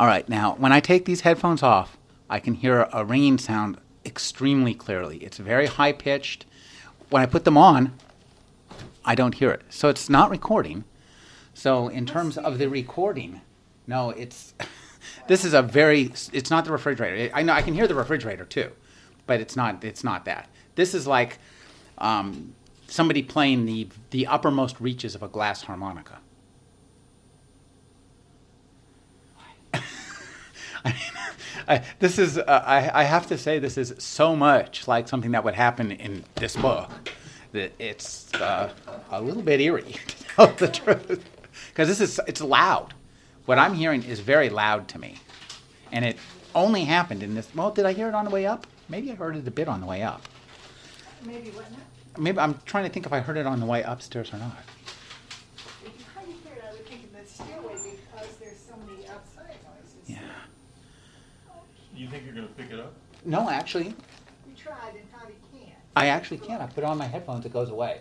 [0.00, 1.98] all right, now, when I take these headphones off,
[2.30, 5.18] I can hear a ringing sound extremely clearly.
[5.18, 6.46] It's very high pitched.
[7.10, 7.92] When I put them on,
[9.04, 9.60] I don't hear it.
[9.68, 10.84] So it's not recording.
[11.52, 13.42] So in terms of the recording,
[13.86, 14.54] no, it's
[15.26, 17.30] this is a very it's not the refrigerator.
[17.34, 18.70] I know I can hear the refrigerator too,
[19.26, 20.48] but it's not it's not that.
[20.76, 21.36] This is like
[21.98, 22.54] um,
[22.86, 26.20] somebody playing the the uppermost reaches of a glass harmonica.
[30.84, 30.96] I mean,
[31.68, 35.32] I, this is uh, I, I have to say this is so much like something
[35.32, 36.90] that would happen in this book
[37.52, 38.70] that it's uh,
[39.10, 41.24] a little bit eerie to tell the truth
[41.68, 42.94] because this is it's loud.
[43.46, 45.16] What I'm hearing is very loud to me,
[45.92, 46.16] and it
[46.54, 47.48] only happened in this.
[47.54, 48.66] Well, did I hear it on the way up?
[48.88, 50.22] Maybe I heard it a bit on the way up.
[51.24, 51.78] Maybe what now?
[52.18, 54.56] Maybe I'm trying to think if I heard it on the way upstairs or not.
[55.84, 59.06] If you couldn't hear it, I would think in the stairway because there's so many
[59.08, 60.08] outside noises.
[60.08, 60.18] Yeah.
[62.00, 62.94] You think you're gonna pick it up?
[63.26, 63.94] No, actually,
[64.46, 65.76] We tried and found he can't.
[65.94, 66.62] I actually can't.
[66.62, 68.00] I put on my headphones, it goes away.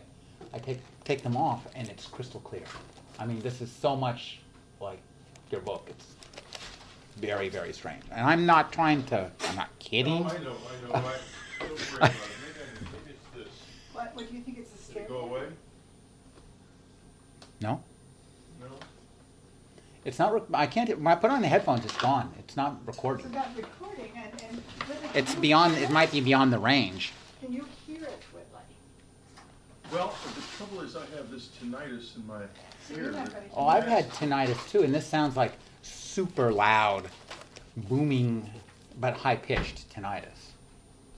[0.53, 2.63] I take take them off, and it's crystal clear.
[3.19, 4.39] I mean, this is so much
[4.79, 4.99] like
[5.51, 5.87] your book.
[5.89, 6.05] It's
[7.17, 8.03] very, very strange.
[8.09, 9.29] And I'm not trying to.
[9.49, 10.23] I'm not kidding.
[10.23, 10.53] No, I know, I know,
[10.93, 11.21] I, don't worry about it,
[11.59, 13.53] maybe, I, maybe it's this.
[13.91, 15.43] What, what do you think it's a Did it go away?
[17.59, 17.83] No,
[18.61, 18.67] No?
[20.05, 20.33] it's not.
[20.33, 20.87] Rec- I can't.
[20.97, 22.31] When I put on the headphones, it's gone.
[22.39, 23.25] It's not It's recording.
[23.25, 23.53] about
[23.99, 25.15] recording and, and.
[25.15, 25.77] It's beyond.
[25.77, 27.13] It might be beyond the range.
[27.41, 28.63] Can you hear it, Whitley?
[29.91, 32.41] Well, the trouble is I have this tinnitus in my
[32.95, 33.25] ear.
[33.53, 37.09] Oh, I've had tinnitus too, and this sounds like super loud,
[37.75, 38.49] booming,
[38.99, 40.51] but high pitched tinnitus.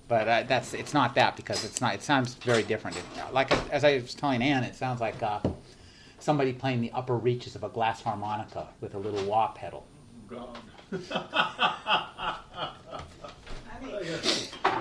[0.08, 1.96] But uh, that's it's not that because it's not.
[1.96, 2.98] It sounds very different.
[2.98, 3.04] It,
[3.34, 5.40] like as I was telling Anne, it sounds like uh,
[6.20, 9.86] somebody playing the upper reaches of a glass harmonica with a little wah pedal.
[10.28, 10.58] God.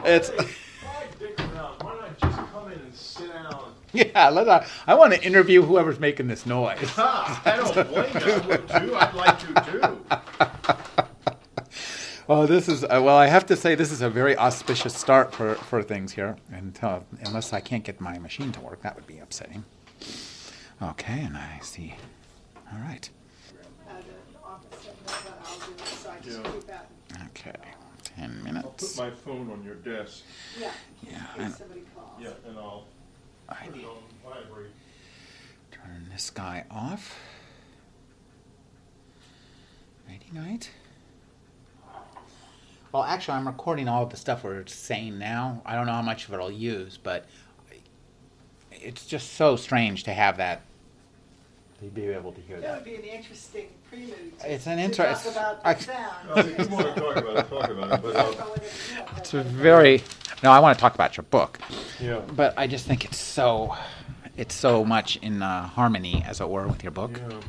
[0.02, 1.82] It's Why dick around?
[1.82, 3.74] Why not just come in and sit down?
[3.92, 4.28] yeah.
[4.30, 6.90] Let I, I want to interview whoever's making this noise.
[6.96, 8.32] I don't blame you.
[8.32, 8.96] I would too.
[8.96, 9.98] I'd like to too.
[12.28, 13.16] Oh, this is uh, well.
[13.16, 16.36] I have to say this is a very auspicious start for, for things here.
[16.52, 19.64] And uh, unless I can't get my machine to work, that would be upsetting.
[20.80, 21.94] Okay, and I see.
[22.72, 23.10] All right.
[24.62, 26.52] The office said no, but I'll do so I just Yeah.
[26.52, 26.86] keep that.
[27.26, 27.56] Okay.
[28.02, 28.96] Ten I'll put minutes.
[28.98, 30.22] my phone on your desk.
[30.58, 30.72] Yeah,
[31.02, 32.20] Yeah, in and case somebody calls.
[32.20, 32.84] Yeah, and I'll
[33.48, 34.70] I put it on vibrate.
[35.70, 37.18] turn this guy off.
[40.08, 40.70] Nighty night.
[42.92, 45.62] Well, actually, I'm recording all of the stuff we're saying now.
[45.64, 47.26] I don't know how much of it I'll use, but
[48.72, 50.62] it's just so strange to have that.
[51.80, 52.74] To be able to hear That that.
[52.76, 54.52] would be an interesting prelude to.
[54.52, 56.28] It's an to inter- Talk about I- the sound.
[56.28, 58.38] Well, if you want to talk about it, talk about it, but I I'll, don't
[58.38, 60.02] know whether you know, It's a very.
[60.42, 61.58] No, I want to talk about your book,
[61.98, 62.20] yeah.
[62.36, 63.74] but I just think it's so,
[64.36, 67.12] it's so much in uh, harmony, as it were, with your book.
[67.16, 67.40] Yeah.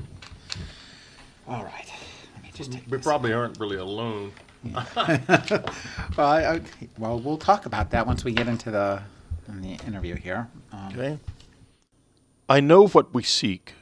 [1.48, 1.92] All right,
[2.36, 2.86] let me just take.
[2.90, 3.06] We this.
[3.06, 4.32] probably aren't really alone.
[4.74, 4.86] well,
[6.18, 6.62] I, I,
[6.98, 9.02] well, we'll talk about that once we get into the
[9.50, 10.48] in the interview here.
[10.72, 11.18] Um, Okay.
[12.48, 13.74] I know what we seek.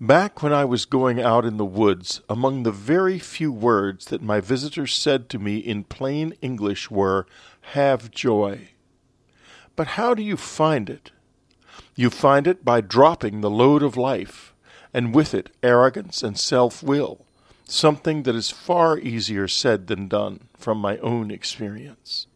[0.00, 4.20] Back when I was going out in the woods, among the very few words that
[4.20, 7.26] my visitors said to me in plain English were,
[7.72, 8.72] Have joy.
[9.74, 11.12] But how do you find it?
[11.94, 14.52] You find it by dropping the load of life,
[14.92, 17.24] and with it arrogance and self will,
[17.64, 22.26] something that is far easier said than done from my own experience.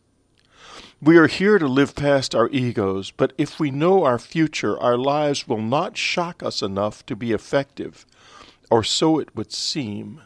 [1.02, 4.98] We are here to live past our egos, but if we know our future, our
[4.98, 8.04] lives will not shock us enough to be effective,
[8.70, 10.20] or so it would seem.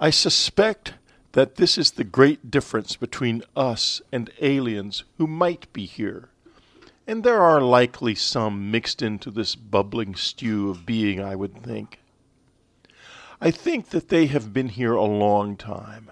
[0.00, 0.94] I suspect
[1.32, 6.30] that this is the great difference between us and aliens who might be here.
[7.06, 12.00] And there are likely some mixed into this bubbling stew of being, I would think.
[13.38, 16.10] I think that they have been here a long time.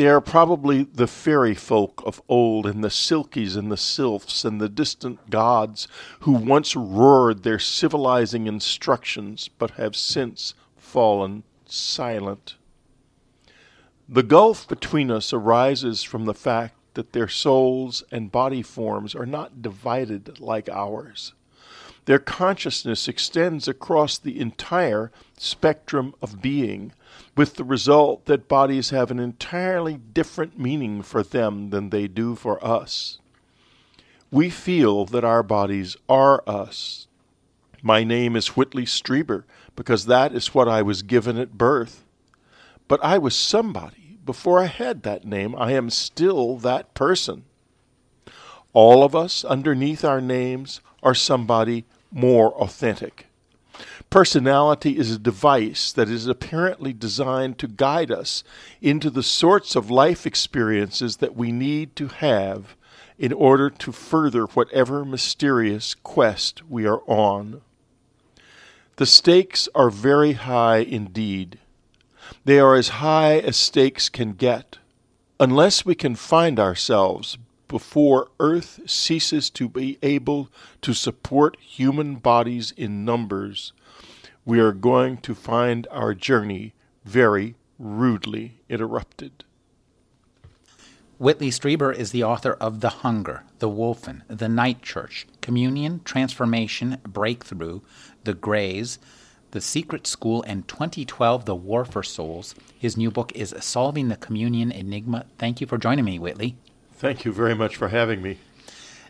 [0.00, 4.58] They are probably the fairy folk of old, and the silkies and the sylphs and
[4.58, 5.88] the distant gods
[6.20, 12.54] who once roared their civilizing instructions, but have since fallen silent.
[14.08, 19.26] The gulf between us arises from the fact that their souls and body forms are
[19.26, 21.34] not divided like ours.
[22.06, 26.92] Their consciousness extends across the entire spectrum of being,
[27.40, 32.34] with the result that bodies have an entirely different meaning for them than they do
[32.34, 33.18] for us.
[34.30, 37.06] We feel that our bodies are us.
[37.80, 39.44] My name is Whitley Strieber
[39.74, 42.04] because that is what I was given at birth.
[42.88, 45.56] But I was somebody before I had that name.
[45.56, 47.44] I am still that person.
[48.74, 53.29] All of us, underneath our names, are somebody more authentic.
[54.10, 58.42] Personality is a device that is apparently designed to guide us
[58.82, 62.74] into the sorts of life experiences that we need to have
[63.20, 67.60] in order to further whatever mysterious quest we are on.
[68.96, 71.60] The stakes are very high indeed.
[72.44, 74.78] They are as high as stakes can get.
[75.38, 80.48] Unless we can find ourselves before Earth ceases to be able
[80.82, 83.72] to support human bodies in numbers,
[84.44, 86.72] we are going to find our journey
[87.04, 89.44] very rudely interrupted.
[91.18, 96.96] Whitley Strieber is the author of The Hunger, The Wolfen, The Night Church, Communion, Transformation,
[97.02, 97.80] Breakthrough,
[98.24, 98.98] The Grays,
[99.50, 102.54] The Secret School, and 2012, The War for Souls.
[102.78, 105.26] His new book is Solving the Communion Enigma.
[105.36, 106.56] Thank you for joining me, Whitley.
[106.94, 108.38] Thank you very much for having me.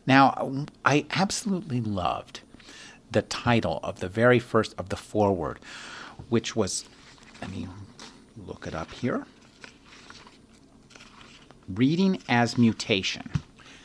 [0.05, 2.41] Now, I absolutely loved
[3.11, 5.59] the title of the very first of the foreword,
[6.29, 6.85] which was,
[7.41, 7.69] let me
[8.37, 9.27] look it up here
[11.69, 13.31] Reading as Mutation.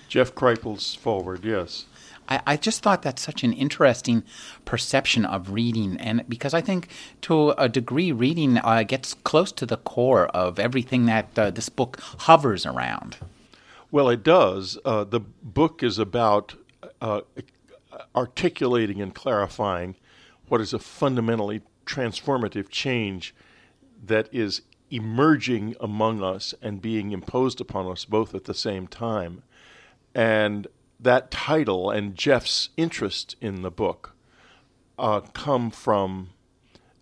[0.09, 1.85] Jeff Kripal's foreword, yes.
[2.27, 4.23] I, I, just thought that's such an interesting
[4.63, 6.87] perception of reading, and because I think
[7.21, 11.69] to a degree, reading uh, gets close to the core of everything that uh, this
[11.69, 13.17] book hovers around.
[13.91, 14.79] Well, it does.
[14.83, 16.55] Uh, the book is about
[17.01, 17.21] uh,
[18.15, 19.95] articulating and clarifying
[20.47, 23.33] what is a fundamentally transformative change
[24.03, 24.61] that is
[24.91, 29.43] emerging among us and being imposed upon us both at the same time.
[30.13, 30.67] And
[30.99, 34.13] that title and Jeff's interest in the book
[34.97, 36.29] uh, come from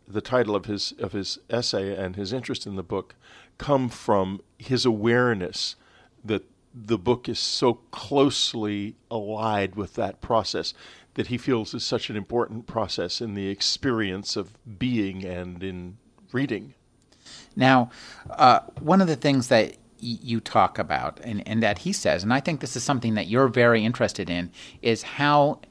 [0.07, 3.15] the title of his of his essay and his interest in the book
[3.57, 5.75] come from his awareness
[6.23, 6.43] that
[6.73, 10.73] the book is so closely allied with that process
[11.13, 15.97] that he feels is such an important process in the experience of being and in
[16.31, 16.73] reading.
[17.55, 17.91] Now,
[18.29, 22.33] uh, one of the things that you talk about and, and that he says, and
[22.33, 25.61] I think this is something that you're very interested in, is how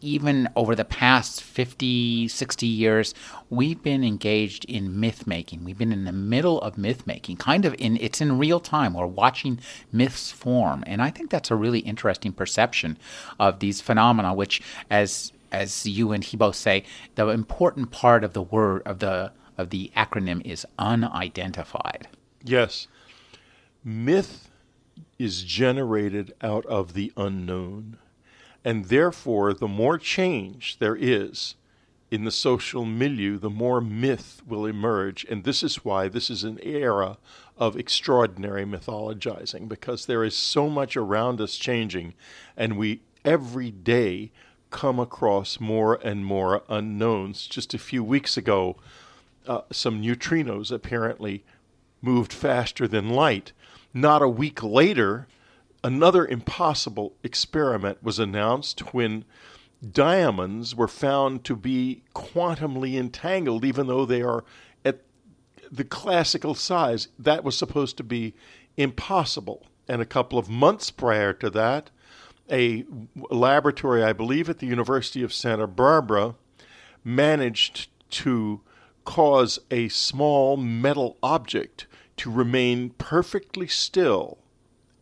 [0.00, 3.14] even over the past 50, 60 years,
[3.50, 5.64] we've been engaged in myth making.
[5.64, 8.94] We've been in the middle of myth making, kind of in it's in real time.
[8.94, 9.60] We're watching
[9.92, 10.84] myths form.
[10.86, 12.98] And I think that's a really interesting perception
[13.38, 16.84] of these phenomena, which as as you and he both say,
[17.14, 22.08] the important part of the word of the of the acronym is unidentified.
[22.44, 22.86] Yes.
[23.82, 24.48] Myth
[25.18, 27.98] is generated out of the unknown.
[28.64, 31.54] And therefore, the more change there is
[32.10, 35.24] in the social milieu, the more myth will emerge.
[35.28, 37.18] And this is why this is an era
[37.56, 42.14] of extraordinary mythologizing, because there is so much around us changing,
[42.56, 44.30] and we every day
[44.70, 47.46] come across more and more unknowns.
[47.46, 48.76] Just a few weeks ago,
[49.46, 51.42] uh, some neutrinos apparently
[52.00, 53.52] moved faster than light.
[53.92, 55.26] Not a week later,
[55.84, 59.24] another impossible experiment was announced when
[59.92, 64.44] diamonds were found to be quantumly entangled, even though they are
[64.84, 65.00] at
[65.70, 67.08] the classical size.
[67.18, 68.34] That was supposed to be
[68.76, 69.66] impossible.
[69.86, 71.90] And a couple of months prior to that,
[72.50, 72.84] a
[73.30, 76.34] laboratory, I believe, at the University of Santa Barbara,
[77.04, 78.60] managed to
[79.04, 84.37] cause a small metal object to remain perfectly still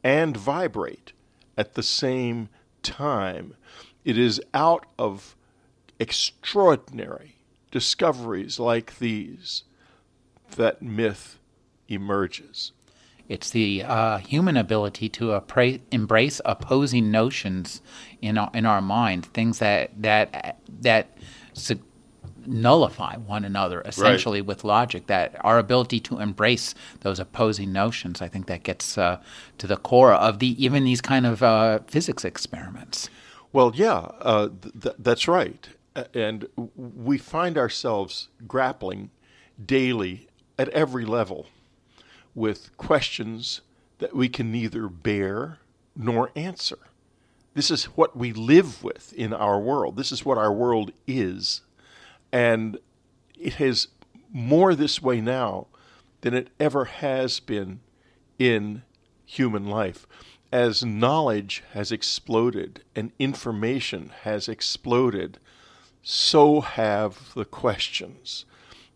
[0.06, 1.12] and vibrate
[1.58, 2.48] at the same
[2.84, 3.56] time.
[4.04, 5.34] It is out of
[5.98, 7.38] extraordinary
[7.72, 9.64] discoveries like these
[10.54, 11.40] that myth
[11.88, 12.70] emerges.
[13.28, 17.82] It's the uh, human ability to appra- embrace opposing notions
[18.22, 21.18] in our, in our mind, things that that that
[21.52, 21.82] su-
[22.46, 24.46] nullify one another essentially right.
[24.46, 25.06] with logic.
[25.06, 29.20] That our ability to embrace those opposing notions, I think, that gets uh,
[29.58, 33.08] to the core of the even these kind of uh, physics experiments.
[33.52, 34.48] Well, yeah, uh,
[34.80, 35.68] th- that's right,
[36.12, 39.10] and we find ourselves grappling
[39.64, 41.46] daily at every level
[42.34, 43.62] with questions
[43.98, 45.58] that we can neither bear
[45.96, 46.78] nor answer.
[47.54, 49.96] This is what we live with in our world.
[49.96, 51.62] This is what our world is.
[52.32, 52.78] And
[53.38, 53.88] it is
[54.32, 55.66] more this way now
[56.20, 57.80] than it ever has been
[58.38, 58.82] in
[59.24, 60.06] human life.
[60.52, 65.38] As knowledge has exploded and information has exploded,
[66.02, 68.44] so have the questions.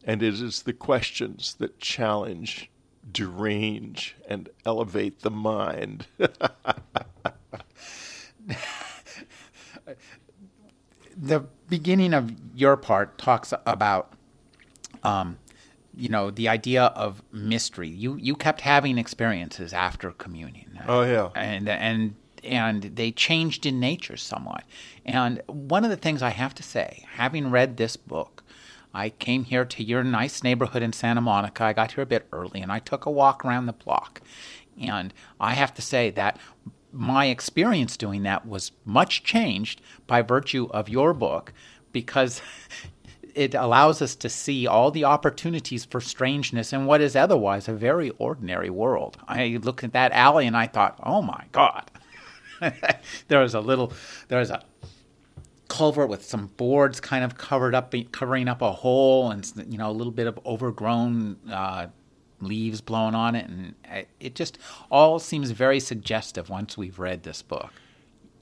[0.05, 2.71] And it is the questions that challenge,
[3.11, 6.07] derange, and elevate the mind.
[11.21, 14.13] the beginning of your part talks about
[15.03, 15.39] um,
[15.95, 17.89] you know the idea of mystery.
[17.89, 20.81] You you kept having experiences after communion.
[20.89, 21.29] Oh, yeah.
[21.35, 24.65] and and and they changed in nature somewhat.
[25.05, 28.43] And one of the things i have to say having read this book
[28.95, 31.65] i came here to your nice neighborhood in santa monica.
[31.65, 34.23] I got here a bit early and i took a walk around the block.
[34.81, 36.39] And i have to say that
[36.93, 41.53] my experience doing that was much changed by virtue of your book
[41.93, 42.43] because
[43.35, 47.73] it allows us to see all the opportunities for strangeness in what is otherwise a
[47.73, 49.17] very ordinary world.
[49.29, 51.91] I looked at that alley and I thought, oh my God.
[53.29, 53.93] there was a little,
[54.29, 54.63] there was a
[55.69, 59.89] culvert with some boards kind of covered up, covering up a hole, and you know
[59.89, 61.87] a little bit of overgrown uh,
[62.41, 63.75] leaves blown on it, and
[64.19, 64.59] it just
[64.91, 67.73] all seems very suggestive once we've read this book.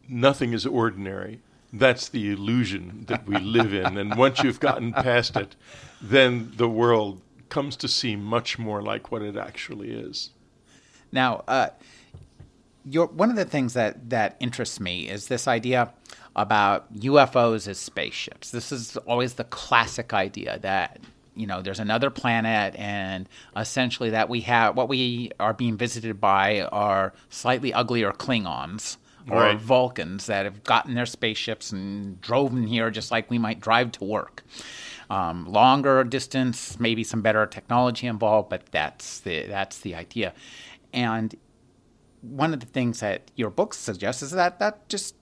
[0.09, 1.41] Nothing is ordinary.
[1.73, 3.99] That's the illusion that we live in.
[3.99, 5.55] And once you've gotten past it,
[6.01, 10.31] then the world comes to seem much more like what it actually is.
[11.13, 11.69] Now, uh,
[12.85, 15.93] your, one of the things that, that interests me is this idea
[16.37, 18.51] about UFOs as spaceships.
[18.51, 21.01] This is always the classic idea that
[21.39, 26.21] you know there's another planet and essentially that we have what we are being visited
[26.21, 28.97] by are slightly uglier Klingons
[29.31, 29.59] or Right.
[29.61, 33.93] Vulcans that have gotten their spaceships and drove in here just like we might drive
[33.93, 34.43] to work.
[35.11, 40.33] Um, longer distance, maybe some better technology involved, but that's the that's the idea.
[40.93, 41.35] And
[42.23, 45.15] one of the things that your book suggests is that that just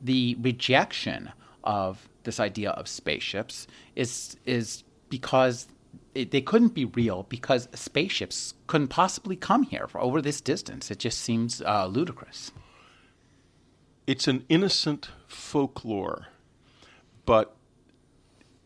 [0.00, 1.30] the rejection
[1.64, 5.68] of this idea of spaceships is is because
[6.14, 10.90] it, they couldn't be real because spaceships couldn't possibly come here for over this distance.
[10.90, 12.50] It just seems uh, ludicrous.
[14.06, 16.28] It's an innocent folklore,
[17.26, 17.54] but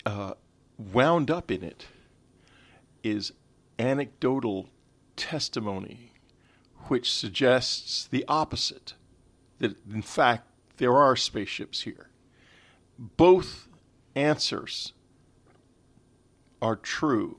[0.06, 0.34] uh,
[0.78, 1.86] wound up in it
[3.02, 3.32] is
[3.76, 4.68] anecdotal
[5.16, 6.12] testimony
[6.86, 8.94] which suggests the opposite
[9.58, 12.08] that, in fact, there are spaceships here.
[12.96, 13.66] Both
[14.14, 14.92] answers
[16.66, 17.36] are true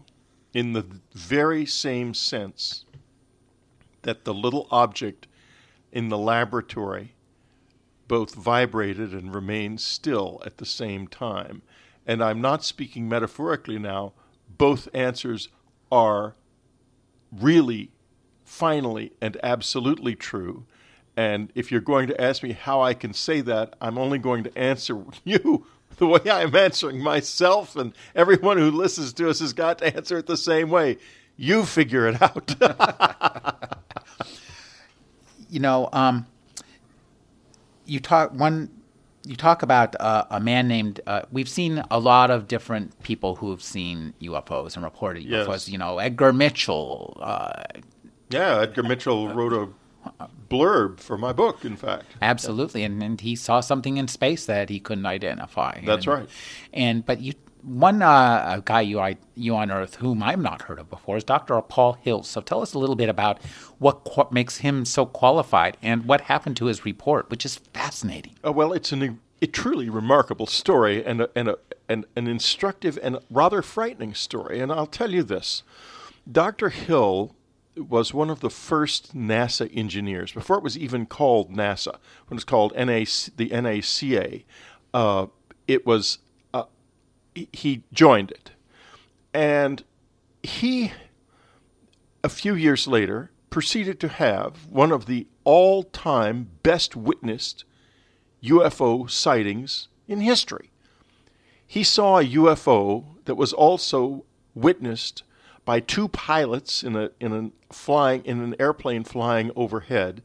[0.54, 2.86] in the very same sense
[4.04, 5.28] that the little object
[5.92, 7.14] in the laboratory
[8.08, 11.62] both vibrated and remained still at the same time.
[12.06, 14.14] And I'm not speaking metaphorically now,
[14.58, 15.50] both answers
[15.92, 16.36] are
[17.30, 17.92] really,
[18.46, 20.66] finally, and absolutely true.
[21.18, 24.46] And if you're going to ask me how I can say that, I'm only going
[24.46, 25.68] to answer you
[25.98, 30.18] the way I'm answering myself, and everyone who listens to us has got to answer
[30.18, 30.98] it the same way.
[31.36, 32.56] You figure it out.
[35.50, 36.26] you know, um,
[37.86, 38.70] you talk one.
[39.26, 41.02] You talk about uh, a man named.
[41.06, 45.48] Uh, we've seen a lot of different people who have seen UFOs and reported Yes.
[45.48, 45.68] UFOs.
[45.70, 47.18] You know, Edgar Mitchell.
[47.22, 47.64] Uh,
[48.30, 49.68] yeah, Edgar Mitchell wrote a
[50.50, 52.06] blurb for my book, in fact.
[52.22, 55.80] absolutely, and, and he saw something in space that he couldn't identify.
[55.86, 56.30] That's And- right.
[56.74, 57.34] And but you,
[57.64, 61.24] one uh, a guy you I, you unearthed whom I've not heard of before is
[61.24, 61.60] Dr.
[61.62, 62.24] Paul Hill.
[62.24, 63.42] So tell us a little bit about
[63.80, 68.34] what qu- makes him so qualified and what happened to his report, which is fascinating.
[68.46, 71.58] Uh, well, it's an, a truly remarkable story and, a, and, a,
[71.90, 74.60] and an instructive and rather frightening story.
[74.62, 75.64] And I'll tell you this
[76.32, 76.70] Dr.
[76.70, 77.36] Hill
[77.78, 81.94] was one of the first NASA engineers, before it was even called NASA,
[82.28, 84.44] when it was called NAC, the NACA.
[84.94, 85.28] Uh,
[85.68, 86.20] it was,
[86.54, 86.64] uh,
[87.34, 88.52] he- joined it.
[89.34, 89.84] And
[90.42, 90.92] he
[92.24, 97.64] a few years later, proceeded to have one of the all time best witnessed
[98.44, 100.70] UFO sightings in history.
[101.66, 105.24] He saw a UFO that was also witnessed
[105.68, 110.24] by two pilots in a in a flying in an airplane flying overhead.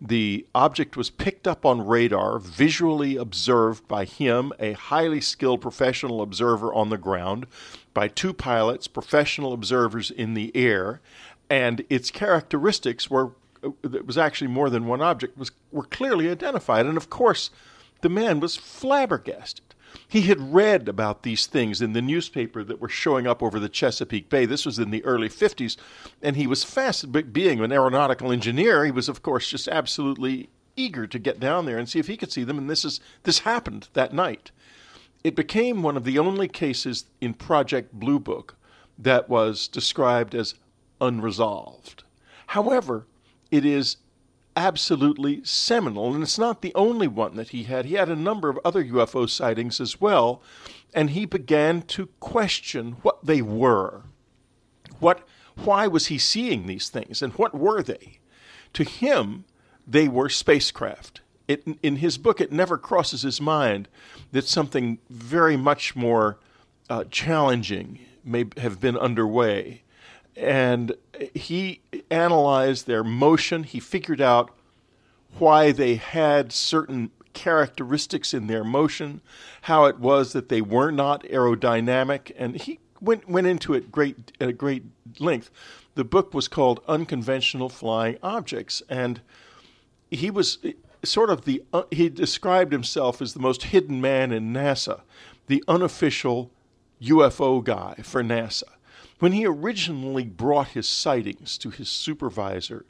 [0.00, 6.22] The object was picked up on radar, visually observed by him, a highly skilled professional
[6.22, 7.46] observer on the ground,
[7.92, 11.00] by two pilots, professional observers in the air,
[11.50, 13.32] and its characteristics were
[13.64, 16.86] uh, it was actually more than one object was were clearly identified.
[16.86, 17.50] And of course,
[18.02, 19.63] the man was flabbergasted.
[20.06, 23.68] He had read about these things in the newspaper that were showing up over the
[23.68, 24.46] Chesapeake Bay.
[24.46, 25.76] This was in the early 50s,
[26.22, 27.32] and he was fascinated.
[27.32, 31.78] Being an aeronautical engineer, he was, of course, just absolutely eager to get down there
[31.78, 32.58] and see if he could see them.
[32.58, 34.50] And this is this happened that night.
[35.22, 38.56] It became one of the only cases in Project Blue Book
[38.98, 40.54] that was described as
[41.00, 42.04] unresolved.
[42.48, 43.06] However,
[43.50, 43.96] it is
[44.56, 47.86] absolutely seminal, and it's not the only one that he had.
[47.86, 50.42] He had a number of other UFO sightings as well,
[50.92, 54.02] and he began to question what they were.
[55.00, 58.18] What, why was he seeing these things, and what were they?
[58.74, 59.44] To him,
[59.86, 61.20] they were spacecraft.
[61.46, 63.88] It, in his book, it never crosses his mind
[64.32, 66.38] that something very much more
[66.88, 69.83] uh, challenging may have been underway
[70.36, 70.94] and
[71.34, 73.64] he analyzed their motion.
[73.64, 74.50] He figured out
[75.38, 79.20] why they had certain characteristics in their motion,
[79.62, 84.32] how it was that they were not aerodynamic, and he went went into it great
[84.40, 84.84] at a great
[85.18, 85.50] length.
[85.94, 89.20] The book was called Unconventional Flying Objects, and
[90.10, 90.58] he was
[91.04, 95.02] sort of the uh, he described himself as the most hidden man in NASA,
[95.46, 96.50] the unofficial
[97.02, 98.64] UFO guy for NASA.
[99.18, 102.84] When he originally brought his sightings to his supervisor,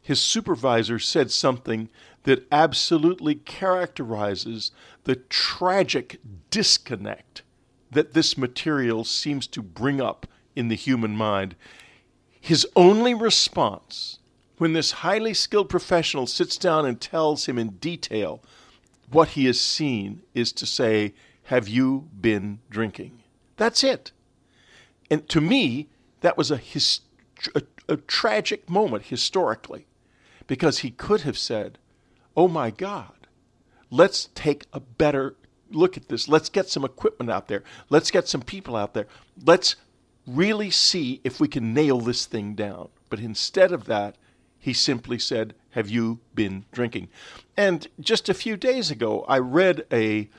[0.00, 1.88] his supervisor said something
[2.24, 4.72] that absolutely characterizes
[5.04, 6.18] the tragic
[6.50, 7.42] disconnect
[7.90, 10.26] that this material seems to bring up
[10.56, 11.54] in the human mind.
[12.40, 14.18] His only response
[14.58, 18.42] when this highly skilled professional sits down and tells him in detail
[19.10, 21.14] what he has seen is to say,
[21.44, 23.22] Have you been drinking?
[23.56, 24.12] That's it.
[25.12, 25.90] And to me,
[26.22, 27.00] that was a, his,
[27.54, 29.86] a, a tragic moment historically
[30.46, 31.76] because he could have said,
[32.34, 33.26] Oh my God,
[33.90, 35.36] let's take a better
[35.70, 36.28] look at this.
[36.28, 37.62] Let's get some equipment out there.
[37.90, 39.06] Let's get some people out there.
[39.44, 39.76] Let's
[40.26, 42.88] really see if we can nail this thing down.
[43.10, 44.16] But instead of that,
[44.58, 47.10] he simply said, Have you been drinking?
[47.54, 50.30] And just a few days ago, I read a,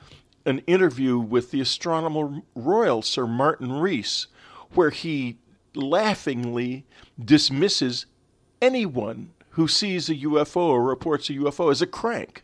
[0.47, 4.25] an interview with the Astronomer Royal, Sir Martin Rees,
[4.75, 5.37] where he
[5.75, 6.85] laughingly
[7.23, 8.05] dismisses
[8.61, 12.43] anyone who sees a UFO or reports a UFO as a crank.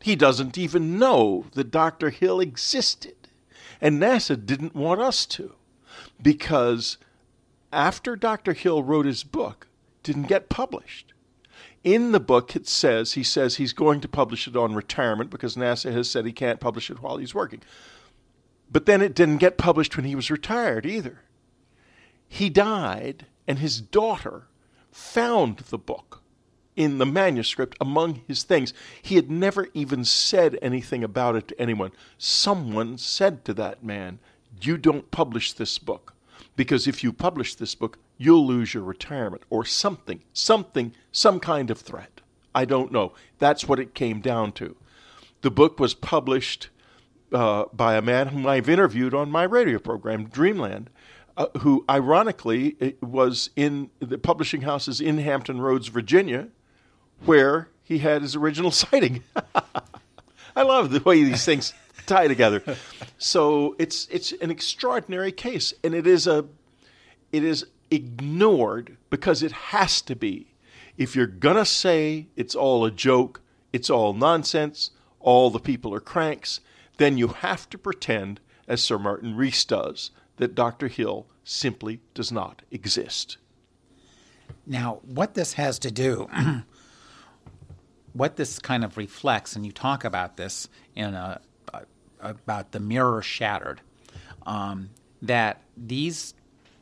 [0.00, 2.10] He doesn't even know that Dr.
[2.10, 3.14] Hill existed.
[3.80, 5.54] And NASA didn't want us to
[6.22, 6.98] because
[7.72, 8.52] after Dr.
[8.52, 9.68] Hill wrote his book,
[10.02, 11.12] didn't get published.
[11.82, 15.56] In the book, it says he says he's going to publish it on retirement because
[15.56, 17.62] NASA has said he can't publish it while he's working.
[18.70, 21.22] But then it didn't get published when he was retired either.
[22.32, 24.46] He died, and his daughter
[24.92, 26.22] found the book
[26.76, 28.72] in the manuscript among his things.
[29.02, 31.90] He had never even said anything about it to anyone.
[32.18, 34.20] Someone said to that man,
[34.62, 36.14] You don't publish this book,
[36.54, 41.68] because if you publish this book, you'll lose your retirement, or something, something, some kind
[41.68, 42.20] of threat.
[42.54, 43.12] I don't know.
[43.40, 44.76] That's what it came down to.
[45.42, 46.68] The book was published
[47.32, 50.90] uh, by a man whom I've interviewed on my radio program, Dreamland,
[51.40, 56.48] uh, who ironically was in the publishing houses in Hampton Roads, Virginia,
[57.24, 59.22] where he had his original sighting.
[60.54, 61.72] I love the way these things
[62.04, 62.62] tie together.
[63.16, 66.44] So it's it's an extraordinary case, and it is a
[67.32, 70.52] it is ignored because it has to be.
[70.98, 73.40] If you're gonna say it's all a joke,
[73.72, 76.60] it's all nonsense, all the people are cranks,
[76.98, 80.88] then you have to pretend, as Sir Martin Rees does, that Dr.
[80.88, 83.36] Hill simply does not exist.
[84.66, 86.30] Now, what this has to do,
[88.12, 91.40] what this kind of reflects, and you talk about this in a,
[91.74, 91.82] a
[92.20, 93.80] about the mirror shattered,
[94.46, 94.90] um,
[95.22, 96.34] that these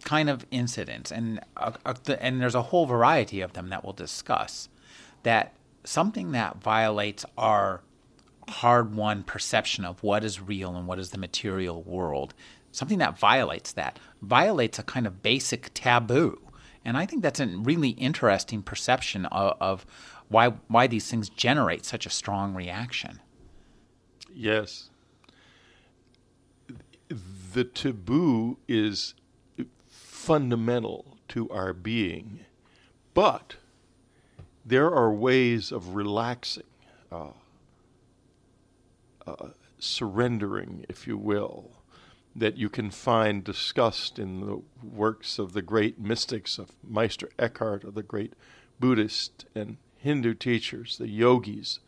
[0.04, 3.94] kind of incidents, and uh, uh, and there's a whole variety of them that we'll
[3.94, 4.68] discuss,
[5.22, 5.54] that
[5.84, 7.80] something that violates our
[8.48, 12.34] hard-won perception of what is real and what is the material world
[12.72, 16.40] something that violates that, violates a kind of basic taboo.
[16.84, 19.86] And I think that's a really interesting perception of, of
[20.28, 23.20] why why these things generate such a strong reaction.
[24.32, 24.90] Yes.
[27.52, 29.14] The taboo is
[29.86, 32.40] fundamental to our being,
[33.14, 33.56] but
[34.64, 36.64] there are ways of relaxing,
[37.10, 37.30] uh,
[39.26, 41.70] uh, surrendering, if you will,
[42.34, 47.84] that you can find discussed in the works of the great mystics of Meister Eckhart,
[47.84, 48.34] of the great
[48.78, 51.80] Buddhist and Hindu teachers, the yogis.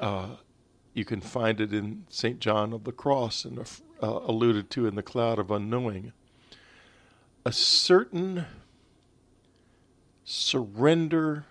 [0.00, 0.36] Uh,
[0.92, 2.38] you can find it in St.
[2.38, 3.66] John of the Cross and uh,
[4.00, 6.12] alluded to in the Cloud of Unknowing.
[7.44, 8.46] A certain
[10.24, 11.44] surrender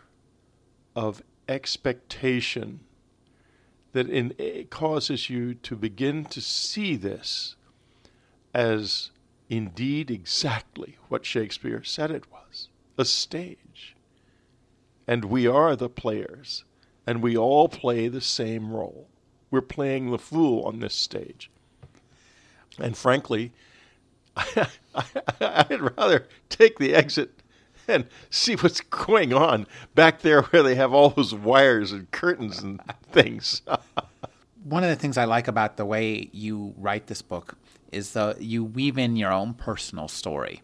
[0.95, 2.79] of expectation
[3.91, 4.33] that in,
[4.69, 7.55] causes you to begin to see this
[8.53, 9.11] as
[9.49, 13.95] indeed exactly what Shakespeare said it was a stage.
[15.07, 16.63] And we are the players,
[17.05, 19.07] and we all play the same role.
[19.51, 21.49] We're playing the fool on this stage.
[22.79, 23.51] And frankly,
[25.39, 27.41] I'd rather take the exit
[27.87, 32.59] and see what's going on back there where they have all those wires and curtains
[32.59, 33.61] and things.
[34.63, 37.57] One of the things I like about the way you write this book
[37.93, 40.61] is the you weave in your own personal story.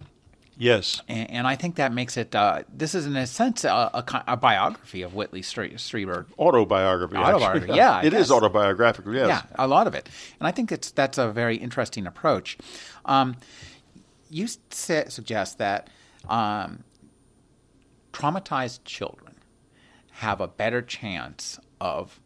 [0.58, 2.36] Yes, and, and I think that makes it.
[2.36, 6.26] Uh, this is in a sense a, a, a biography of Whitley Strieber.
[6.38, 7.16] Autobiography.
[7.16, 7.74] Autobiography.
[7.74, 9.16] Yeah, it is autobiographical.
[9.16, 9.28] Yes.
[9.30, 12.58] Yeah, a lot of it, and I think it's that's a very interesting approach.
[13.06, 13.38] Um,
[14.30, 15.90] you suggest that
[16.28, 16.84] um,
[18.12, 19.36] traumatized children
[20.12, 22.20] have a better chance of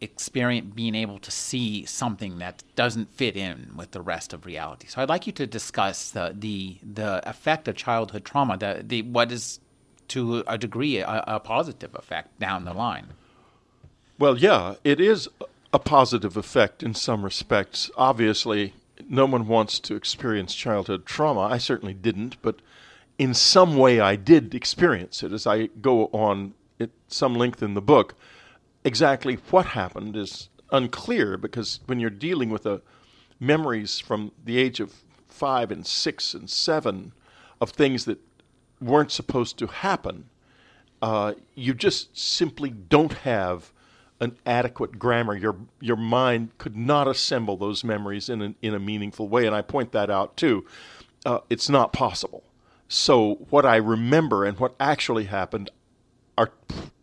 [0.00, 4.86] experience being able to see something that doesn't fit in with the rest of reality.
[4.88, 9.02] So I'd like you to discuss the the, the effect of childhood trauma, the, the
[9.02, 9.60] what is
[10.08, 13.08] to a degree a, a positive effect down the line.
[14.18, 15.28] Well, yeah, it is
[15.72, 17.90] a positive effect in some respects.
[17.96, 18.74] Obviously,
[19.08, 21.40] no one wants to experience childhood trauma.
[21.40, 22.56] I certainly didn't, but
[23.18, 27.74] in some way I did experience it as I go on at some length in
[27.74, 28.14] the book.
[28.84, 32.80] Exactly what happened is unclear because when you're dealing with a,
[33.40, 34.94] memories from the age of
[35.26, 37.12] five and six and seven
[37.60, 38.18] of things that
[38.80, 40.28] weren't supposed to happen,
[41.02, 43.72] uh, you just simply don't have
[44.20, 45.34] an adequate grammar.
[45.34, 49.56] Your your mind could not assemble those memories in a, in a meaningful way, and
[49.56, 50.66] I point that out too.
[51.24, 52.44] Uh, it's not possible.
[52.86, 55.70] So what I remember and what actually happened
[56.36, 56.50] are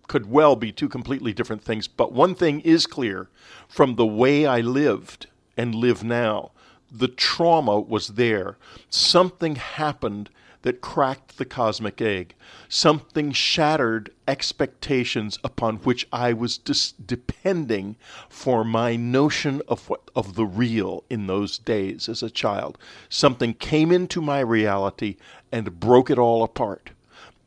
[0.08, 1.88] could well be two completely different things.
[1.88, 3.30] But one thing is clear
[3.68, 6.52] from the way I lived and live now.
[6.92, 8.58] The trauma was there.
[8.90, 10.30] Something happened
[10.62, 12.34] that cracked the cosmic egg.
[12.68, 17.96] Something shattered expectations upon which I was dis- depending
[18.28, 22.78] for my notion of what of the real in those days as a child.
[23.08, 25.18] Something came into my reality
[25.52, 26.92] and broke it all apart.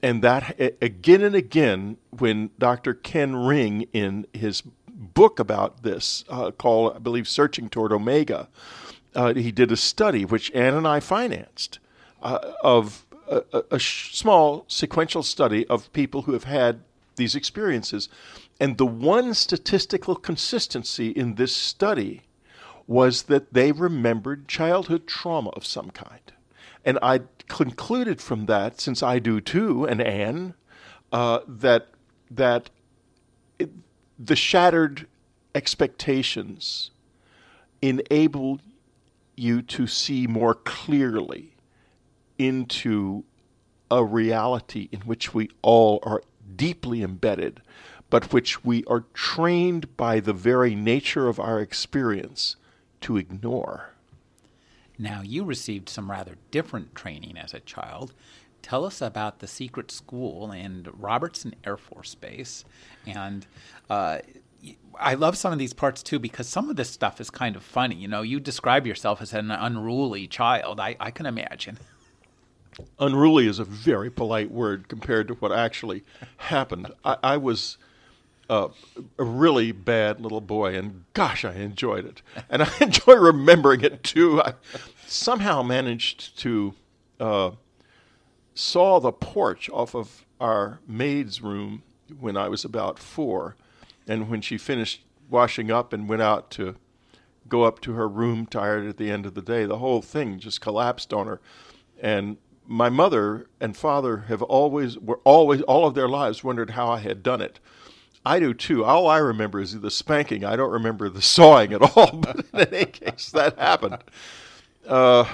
[0.03, 2.95] And that again and again, when Dr.
[2.95, 8.49] Ken Ring in his book about this, uh, called I believe "Searching Toward Omega,"
[9.15, 11.79] uh, he did a study which Anne and I financed
[12.23, 16.81] uh, of a, a small sequential study of people who have had
[17.17, 18.09] these experiences.
[18.59, 22.23] And the one statistical consistency in this study
[22.87, 26.33] was that they remembered childhood trauma of some kind.
[26.85, 30.55] And I concluded from that, since I do too, and Anne,
[31.13, 31.89] uh, that
[32.31, 32.71] that
[33.59, 33.71] it,
[34.19, 35.07] the shattered
[35.55, 36.91] expectations
[37.83, 38.61] enable
[39.37, 41.55] you to see more clearly
[42.39, 43.25] into
[43.91, 46.23] a reality in which we all are
[46.57, 47.61] deeply embedded,
[48.09, 52.57] but which we are trained by the very nature of our experience
[53.01, 53.90] to ignore.
[55.01, 58.13] Now, you received some rather different training as a child.
[58.61, 62.67] Tell us about the secret school and Robertson Air Force Base.
[63.07, 63.47] And
[63.89, 64.19] uh,
[64.99, 67.63] I love some of these parts too because some of this stuff is kind of
[67.63, 67.95] funny.
[67.95, 70.79] You know, you describe yourself as an unruly child.
[70.79, 71.79] I, I can imagine.
[72.99, 76.05] Unruly is a very polite word compared to what actually
[76.37, 76.93] happened.
[77.07, 77.79] I, I was
[78.51, 78.71] a
[79.19, 84.43] really bad little boy, and gosh, I enjoyed it, and I enjoy remembering it too.
[84.43, 84.55] I
[85.07, 86.75] somehow managed to
[87.19, 87.53] uh,
[88.55, 91.83] saw the porch off of our maid's room
[92.19, 93.57] when I was about four,
[94.09, 96.75] and when she finished washing up and went out to
[97.49, 100.41] go up to her room tired at the end of the day, the whole thing
[100.41, 101.41] just collapsed on her,
[102.03, 102.37] and
[102.67, 106.99] my mother and father have always were always all of their lives wondered how I
[106.99, 107.61] had done it.
[108.25, 108.85] I do too.
[108.85, 110.45] All I remember is the spanking.
[110.45, 112.11] I don't remember the sawing at all.
[112.21, 113.99] But in any case, that happened.
[114.87, 115.25] Uh,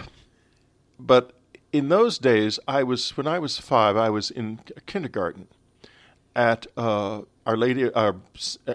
[0.98, 1.32] but
[1.72, 3.96] in those days, I was when I was five.
[3.96, 5.48] I was in kindergarten
[6.34, 8.12] at uh, Our Lady uh,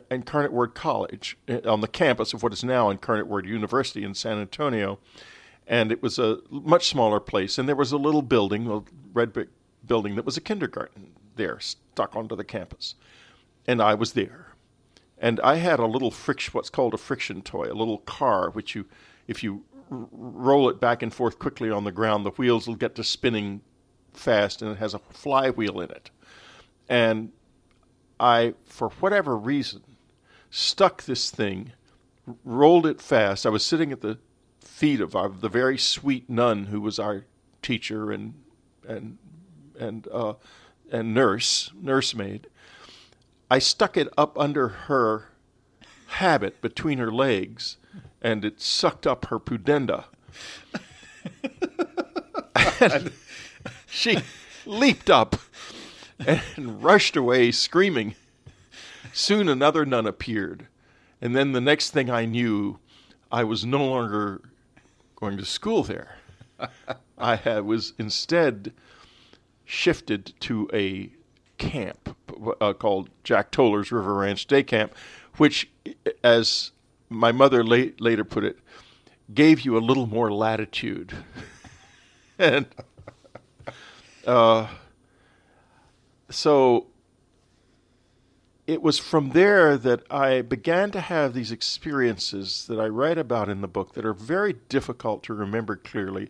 [0.10, 4.14] Incarnate Word College uh, on the campus of what is now Incarnate Word University in
[4.14, 5.00] San Antonio
[5.68, 7.58] and it was a much smaller place.
[7.58, 8.82] And there was a little building, a
[9.14, 9.48] red brick
[9.88, 12.96] building, that was a kindergarten there, stuck onto the campus.
[13.68, 14.48] And I was there.
[15.18, 18.74] And I had a little friction, what's called a friction toy, a little car, which
[18.74, 18.86] you,
[19.28, 22.76] if you r- roll it back and forth quickly on the ground, the wheels will
[22.76, 23.62] get to spinning
[24.14, 26.10] fast, and it has a flywheel in it.
[26.90, 27.32] And
[28.20, 29.84] I, for whatever reason,
[30.50, 31.74] stuck this thing,
[32.28, 33.46] r- rolled it fast.
[33.46, 34.18] I was sitting at the
[34.60, 37.26] feet of our, the very sweet nun who was our
[37.62, 38.34] teacher and
[38.88, 39.18] and
[39.80, 40.34] and uh,
[40.92, 42.48] and nurse nursemaid.
[43.52, 45.26] I stuck it up under her
[46.08, 47.76] habit between her legs,
[48.22, 50.06] and it sucked up her pudenda.
[52.80, 53.12] and
[53.86, 54.20] she
[54.66, 55.36] leaped up
[56.18, 58.16] and rushed away screaming.
[59.12, 60.68] Soon another nun appeared,
[61.20, 62.80] and then the next thing I knew,
[63.34, 64.44] I was no longer
[65.18, 66.16] going to school there.
[67.18, 68.72] I had, was instead
[69.66, 71.12] shifted to a
[71.62, 72.18] camp
[72.60, 74.94] uh, called Jack Toller's River Ranch Day Camp,
[75.38, 75.70] which,
[76.24, 76.72] as
[77.08, 78.58] my mother la- later put it,
[79.34, 81.14] gave you a little more latitude.
[82.40, 82.66] and
[84.26, 84.68] uh,
[86.30, 86.88] so
[88.66, 93.50] it was from there that I began to have these experiences that I write about
[93.50, 96.30] in the book that are very difficult to remember clearly,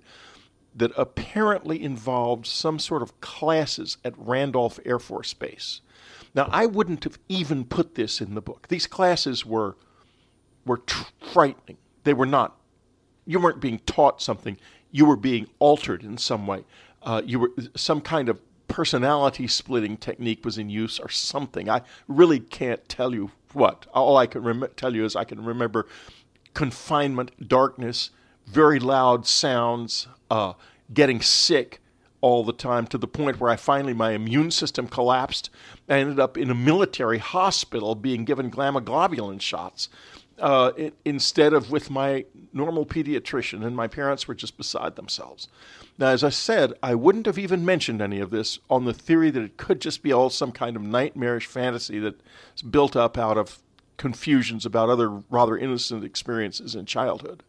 [0.76, 5.82] that apparently involved some sort of classes at Randolph Air Force Base.
[6.34, 8.68] Now, I wouldn't have even put this in the book.
[8.70, 9.76] These classes were
[10.66, 11.78] were tr- frightening.
[12.04, 12.56] They were not.
[13.26, 14.58] You weren't being taught something.
[14.92, 16.64] You were being altered in some way.
[17.02, 21.70] Uh, you were some kind of personality splitting technique was in use or something.
[21.70, 23.86] I really can't tell you what.
[23.94, 25.88] All I can rem- tell you is I can remember
[26.54, 28.12] confinement, darkness,
[28.52, 30.54] very loud sounds, uh,
[30.94, 31.80] getting sick
[32.20, 35.50] all the time to the point where I finally my immune system collapsed.
[35.90, 39.90] I ended up in a military hospital being given globulin shots
[40.38, 45.48] uh, it, instead of with my normal pediatrician, and my parents were just beside themselves.
[45.98, 49.30] Now, as I said, I wouldn't have even mentioned any of this on the theory
[49.32, 53.38] that it could just be all some kind of nightmarish fantasy that's built up out
[53.38, 53.60] of
[53.98, 57.44] confusions about other rather innocent experiences in childhood.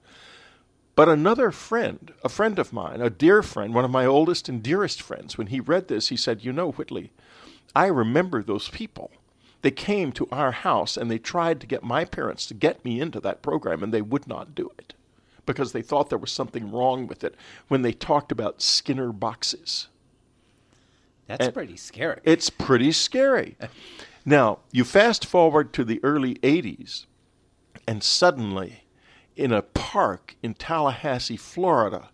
[0.94, 4.62] But another friend, a friend of mine, a dear friend, one of my oldest and
[4.62, 7.12] dearest friends, when he read this, he said, You know, Whitley,
[7.74, 9.10] I remember those people.
[9.62, 13.00] They came to our house and they tried to get my parents to get me
[13.00, 14.94] into that program, and they would not do it
[15.46, 17.34] because they thought there was something wrong with it
[17.68, 19.88] when they talked about Skinner boxes.
[21.26, 22.20] That's And- pretty scary.
[22.24, 23.56] It's pretty scary.
[24.26, 27.06] now, you fast forward to the early 80s,
[27.88, 28.81] and suddenly,
[29.36, 32.10] in a park in Tallahassee, Florida,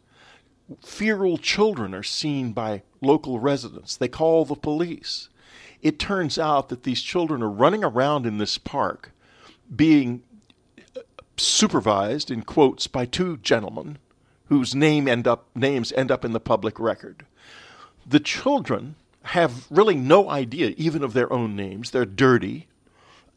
[0.85, 3.97] feral children are seen by local residents.
[3.97, 5.29] They call the police.
[5.81, 9.13] It turns out that these children are running around in this park
[9.75, 10.23] being
[11.37, 13.99] supervised in quotes by two gentlemen
[14.47, 17.25] whose name end up names end up in the public record.
[18.07, 21.91] The children have really no idea even of their own names.
[21.91, 22.67] They're dirty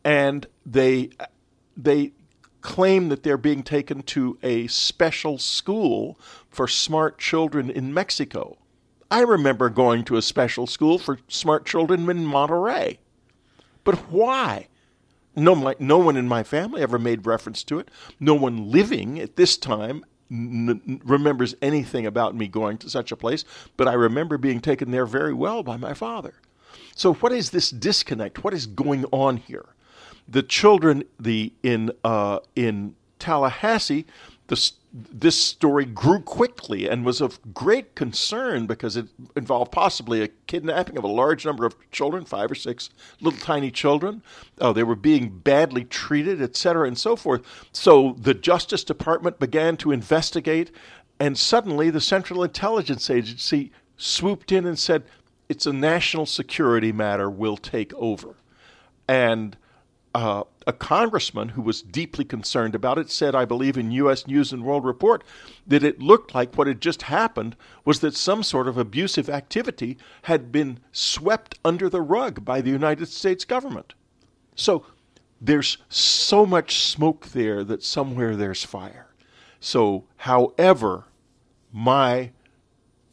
[0.03, 1.09] and they
[1.75, 2.13] they
[2.61, 6.17] claim that they're being taken to a special school
[6.49, 8.57] for smart children in Mexico.
[9.09, 12.99] I remember going to a special school for smart children in Monterey.
[13.83, 14.67] But why?
[15.35, 17.89] No, my, no one in my family ever made reference to it.
[18.19, 23.17] No one living at this time n- remembers anything about me going to such a
[23.17, 23.43] place,
[23.77, 26.35] but I remember being taken there very well by my father.
[26.95, 28.43] So, what is this disconnect?
[28.43, 29.65] What is going on here?
[30.27, 34.05] The children, the in uh, in Tallahassee,
[34.47, 39.07] the, this story grew quickly and was of great concern because it
[39.37, 42.89] involved possibly a kidnapping of a large number of children, five or six
[43.21, 44.21] little tiny children.
[44.59, 47.41] Uh, they were being badly treated, et cetera, and so forth.
[47.71, 50.71] So the Justice Department began to investigate,
[51.19, 55.03] and suddenly the Central Intelligence Agency swooped in and said,
[55.47, 58.35] It's a national security matter, we'll take over.
[59.07, 59.55] And
[60.13, 64.27] uh, a congressman who was deeply concerned about it said, I believe, in U.S.
[64.27, 65.23] News and World Report,
[65.65, 69.97] that it looked like what had just happened was that some sort of abusive activity
[70.23, 73.93] had been swept under the rug by the United States government.
[74.55, 74.85] So
[75.39, 79.07] there's so much smoke there that somewhere there's fire.
[79.59, 81.05] So, however,
[81.71, 82.31] my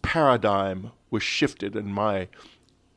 [0.02, 2.28] paradigm was shifted and my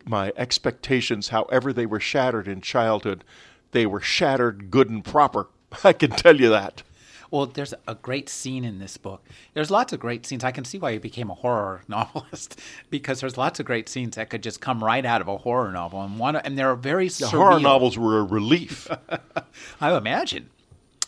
[0.03, 3.23] my expectations, however they were shattered in childhood,
[3.71, 5.47] they were shattered good and proper.
[5.83, 6.83] I can tell you that.
[7.29, 9.23] Well, there's a great scene in this book.
[9.53, 10.43] There's lots of great scenes.
[10.43, 14.17] I can see why you became a horror novelist because there's lots of great scenes
[14.17, 17.07] that could just come right out of a horror novel, and one and they're very
[17.07, 17.29] The surreal.
[17.29, 18.89] horror novels were a relief.
[19.81, 20.49] I imagine.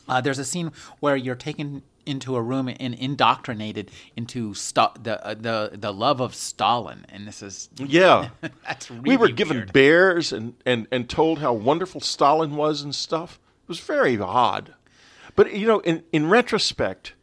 [0.07, 0.71] Uh, there's a scene
[1.01, 6.19] where you're taken into a room and indoctrinated into sta- the uh, the the love
[6.19, 8.29] of Stalin, and this is yeah.
[8.67, 9.73] that's really we were given weird.
[9.73, 13.39] bears and, and, and told how wonderful Stalin was and stuff.
[13.63, 14.73] It was very odd.
[15.35, 17.13] But, you know, in, in retrospect,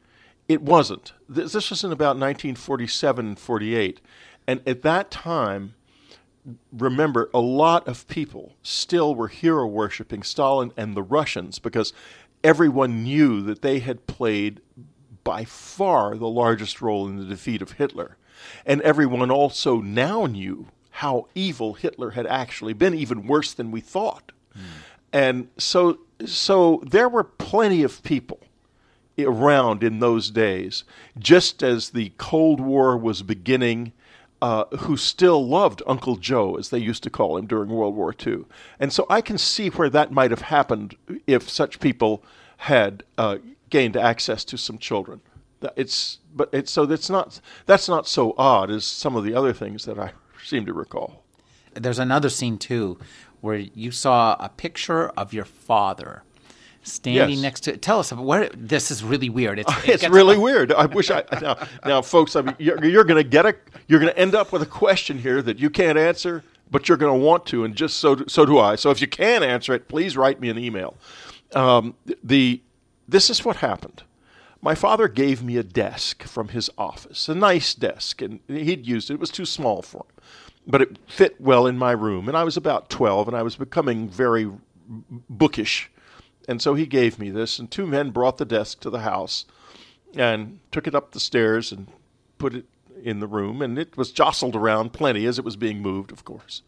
[0.49, 1.13] it wasn't.
[1.29, 4.01] This, this was in about 1947 and 48.
[4.47, 5.75] And at that time,
[6.73, 11.93] remember, a lot of people still were hero worshiping Stalin and the Russians because
[12.43, 14.61] everyone knew that they had played
[15.25, 18.17] by far the largest role in the defeat of Hitler.
[18.65, 23.81] And everyone also now knew how evil Hitler had actually been, even worse than we
[23.81, 24.33] thought.
[24.53, 24.61] Hmm.
[25.13, 28.41] And so, so there were plenty of people
[29.19, 30.85] around in those days,
[31.19, 33.93] just as the Cold War was beginning,
[34.43, 38.15] uh, who still loved Uncle Joe, as they used to call him during World War
[38.27, 38.45] II.
[38.79, 42.23] And so I can see where that might have happened if such people
[42.59, 45.21] had uh, gained access to some children.
[45.77, 49.53] It's but it's so that's not that's not so odd as some of the other
[49.53, 50.13] things that I
[50.45, 51.23] seem to recall.
[51.75, 52.99] There's another scene too
[53.41, 56.23] where you saw a picture of your father
[56.83, 57.43] standing Yes.
[57.43, 57.75] next to.
[57.75, 57.83] it.
[57.83, 59.59] Tell us about where this is really weird.
[59.59, 60.73] It's, it it's really weird.
[60.73, 62.37] I wish I now, now folks.
[62.37, 63.55] I mean, you're, you're going to get a
[63.89, 66.99] you're going to end up with a question here that you can't answer, but you're
[66.99, 68.77] going to want to, and just so do, so do I.
[68.77, 70.97] So if you can answer it, please write me an email.
[71.55, 72.61] Um, the
[73.09, 74.03] this is what happened.
[74.63, 79.11] My father gave me a desk from his office, a nice desk, and he'd used
[79.11, 79.15] it.
[79.15, 80.23] It was too small for him,
[80.67, 82.29] but it fit well in my room.
[82.29, 84.51] And I was about 12, and I was becoming very
[85.31, 85.91] bookish.
[86.51, 89.45] And so he gave me this, and two men brought the desk to the house
[90.17, 91.87] and took it up the stairs and
[92.39, 92.65] put it
[93.05, 93.63] in the room.
[93.63, 96.63] And it was jostled around plenty as it was being moved, of course.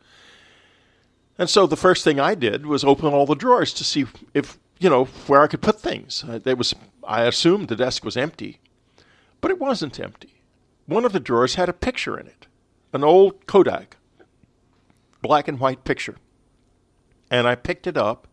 [1.37, 4.57] And so the first thing I did was open all the drawers to see if,
[4.79, 6.23] you know, where I could put things.
[6.29, 8.61] Uh, There was, I assumed the desk was empty,
[9.40, 10.42] but it wasn't empty.
[10.87, 12.47] One of the drawers had a picture in it,
[12.92, 13.97] an old Kodak,
[15.23, 16.18] black and white picture.
[17.33, 18.29] And I picked it up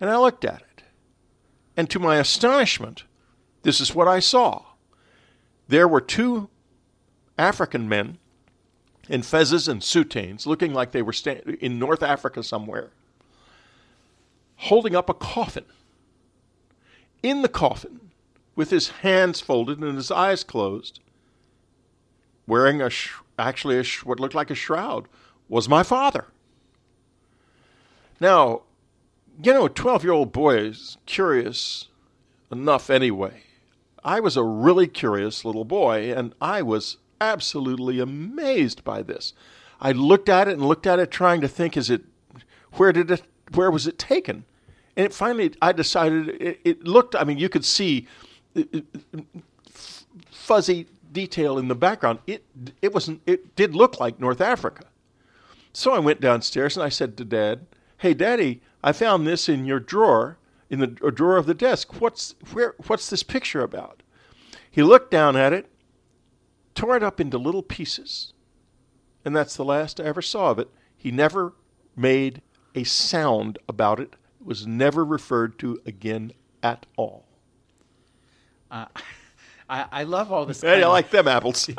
[0.00, 0.82] and I looked at it.
[1.76, 3.04] And to my astonishment,
[3.62, 4.62] this is what I saw.
[5.68, 6.48] There were two
[7.36, 8.18] African men
[9.08, 12.90] in fezzes and soutanes, looking like they were sta- in North Africa somewhere,
[14.56, 15.64] holding up a coffin.
[17.22, 18.10] In the coffin,
[18.54, 21.00] with his hands folded and his eyes closed,
[22.46, 25.08] wearing a sh- actually a sh- what looked like a shroud,
[25.48, 26.26] was my father.
[28.18, 28.62] Now,
[29.42, 31.88] you know, a 12 year old boy is curious
[32.50, 33.42] enough anyway.
[34.04, 39.32] I was a really curious little boy, and I was absolutely amazed by this.
[39.80, 42.02] I looked at it and looked at it, trying to think, is it,
[42.74, 43.22] where did it,
[43.52, 44.44] where was it taken?
[44.96, 48.06] And it finally, I decided it, it looked, I mean, you could see
[48.56, 48.62] uh,
[50.30, 52.20] fuzzy detail in the background.
[52.26, 52.44] It,
[52.80, 54.84] it wasn't, it did look like North Africa.
[55.72, 57.66] So I went downstairs and I said to Dad,
[57.98, 60.38] "Hey, Daddy, I found this in your drawer,
[60.70, 62.00] in the drawer of the desk.
[62.00, 62.74] What's where?
[62.86, 64.02] What's this picture about?"
[64.70, 65.70] He looked down at it,
[66.74, 68.32] tore it up into little pieces,
[69.24, 70.68] and that's the last I ever saw of it.
[70.96, 71.54] He never
[71.96, 72.42] made
[72.74, 74.14] a sound about it.
[74.40, 77.26] It was never referred to again at all.
[78.70, 78.86] Uh,
[79.68, 80.60] I, I love all this.
[80.60, 81.68] Hey, I like them apples.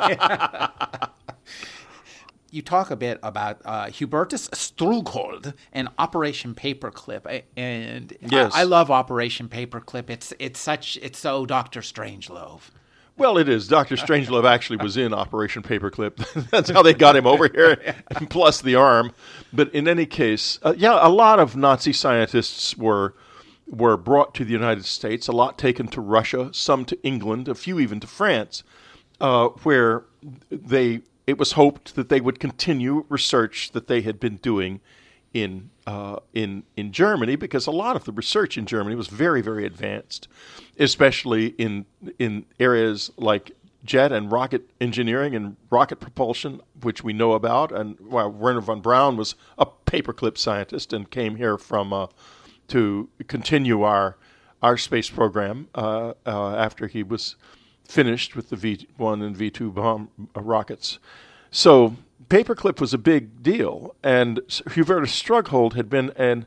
[2.50, 8.54] you talk a bit about uh, Hubertus Strughold and Operation Paperclip, and Yes.
[8.54, 10.10] I, I love Operation Paperclip.
[10.10, 12.70] It's it's such it's so Doctor Strangelove.
[13.16, 13.66] Well, it is.
[13.66, 16.50] Doctor Strangelove actually was in Operation Paperclip.
[16.50, 17.96] That's how they got him over here,
[18.30, 19.12] plus the arm.
[19.52, 23.14] But in any case, uh, yeah, a lot of Nazi scientists were
[23.66, 25.26] were brought to the United States.
[25.26, 28.62] A lot taken to Russia, some to England, a few even to France,
[29.20, 30.04] uh, where
[30.50, 34.80] they it was hoped that they would continue research that they had been doing
[35.34, 39.42] in uh, in in Germany because a lot of the research in Germany was very
[39.42, 40.26] very advanced,
[40.78, 41.84] especially in
[42.18, 43.52] in areas like
[43.84, 47.72] jet and rocket engineering and rocket propulsion, which we know about.
[47.72, 52.06] And well, Werner von Braun was a paperclip scientist and came here from uh,
[52.68, 54.16] to continue our
[54.62, 57.36] our space program uh, uh, after he was
[57.88, 60.98] finished with the V1 and V2 bomb uh, rockets.
[61.50, 61.96] So
[62.28, 66.46] paperclip was a big deal, and Hubertus Strughold had been an,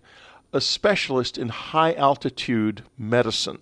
[0.54, 3.60] a specialist in high altitude medicine.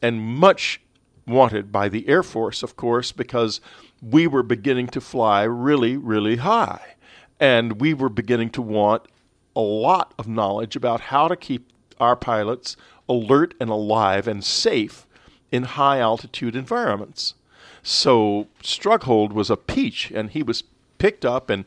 [0.00, 0.80] and much
[1.24, 3.60] wanted by the Air Force, of course, because
[4.00, 6.96] we were beginning to fly really, really high.
[7.38, 9.06] And we were beginning to want
[9.54, 12.76] a lot of knowledge about how to keep our pilots
[13.08, 15.06] alert and alive and safe
[15.52, 17.34] in high altitude environments.
[17.82, 20.64] So Strughold was a peach, and he was
[20.98, 21.64] picked up, and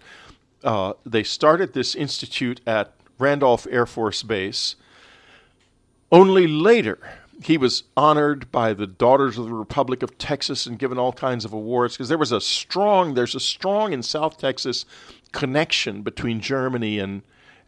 [0.64, 4.76] uh, they started this institute at Randolph Air Force Base.
[6.12, 6.98] Only later,
[7.44, 11.46] he was honored by the Daughters of the Republic of Texas and given all kinds
[11.46, 14.86] of awards because there was a strong, there's a strong in South Texas
[15.32, 17.22] connection between Germany and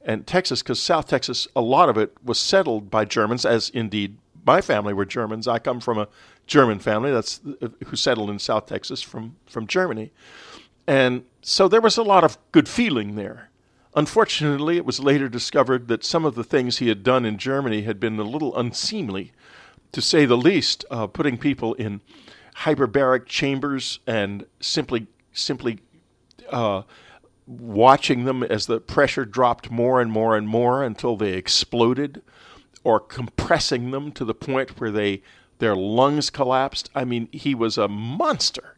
[0.06, 4.18] and Texas because South Texas, a lot of it was settled by Germans, as indeed
[4.48, 5.48] my family were Germans.
[5.48, 6.08] I come from a
[6.48, 7.42] German family that's
[7.86, 10.12] who settled in South Texas from from Germany,
[10.88, 13.50] and so there was a lot of good feeling there.
[13.94, 17.82] Unfortunately, it was later discovered that some of the things he had done in Germany
[17.82, 19.34] had been a little unseemly,
[19.92, 20.86] to say the least.
[20.90, 22.02] Uh, putting people in
[22.58, 25.80] hyperbaric chambers and simply simply
[26.50, 26.84] uh,
[27.46, 32.22] watching them as the pressure dropped more and more and more until they exploded,
[32.88, 35.22] or compressing them to the point where they
[35.60, 36.90] their lungs collapsed.
[36.96, 38.78] I mean, he was a monster.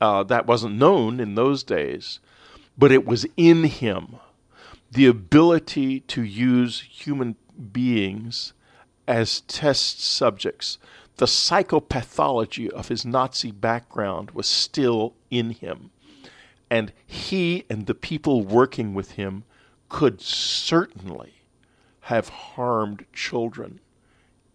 [0.00, 2.20] Uh, that wasn't known in those days,
[2.78, 4.16] but it was in him.
[4.90, 7.36] The ability to use human
[7.72, 8.54] beings
[9.06, 10.78] as test subjects.
[11.16, 15.90] The psychopathology of his Nazi background was still in him.
[16.70, 19.44] And he and the people working with him
[19.90, 21.43] could certainly
[22.04, 23.80] have harmed children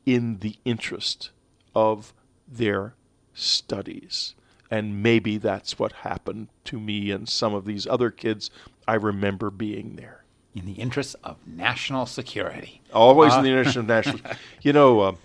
[0.06, 1.32] in the interest
[1.74, 2.14] of
[2.48, 2.94] their
[3.34, 4.36] studies.
[4.70, 8.52] And maybe that's what happened to me and some of these other kids.
[8.88, 10.24] I remember being there.
[10.54, 12.82] In the interest of national security.
[12.94, 14.20] Always uh, in the interest of national.
[14.62, 15.16] You know, uh,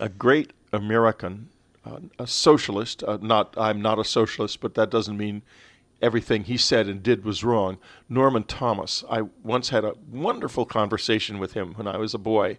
[0.00, 1.50] a great American,
[1.84, 3.04] uh, a socialist.
[3.04, 5.42] Uh, not, I'm not a socialist, but that doesn't mean
[6.06, 7.78] everything he said and did was wrong.
[8.08, 9.02] Norman Thomas.
[9.10, 12.58] I once had a wonderful conversation with him when I was a boy.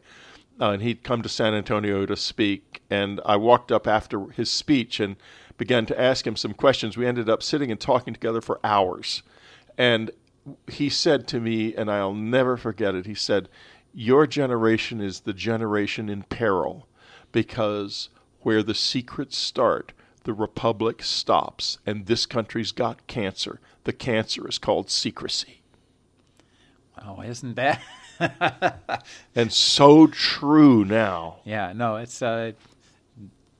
[0.59, 2.81] Uh, and he'd come to San Antonio to speak.
[2.89, 5.15] And I walked up after his speech and
[5.57, 6.97] began to ask him some questions.
[6.97, 9.23] We ended up sitting and talking together for hours.
[9.77, 10.11] And
[10.67, 13.47] he said to me, and I'll never forget it, he said,
[13.93, 16.87] Your generation is the generation in peril
[17.31, 18.09] because
[18.41, 19.93] where the secrets start,
[20.27, 23.61] the republic stops, and this country's got cancer.
[23.85, 25.61] The cancer is called secrecy.
[27.01, 27.81] Oh, isn't that?
[29.35, 31.37] and so true now.
[31.45, 32.51] Yeah, no, it's uh,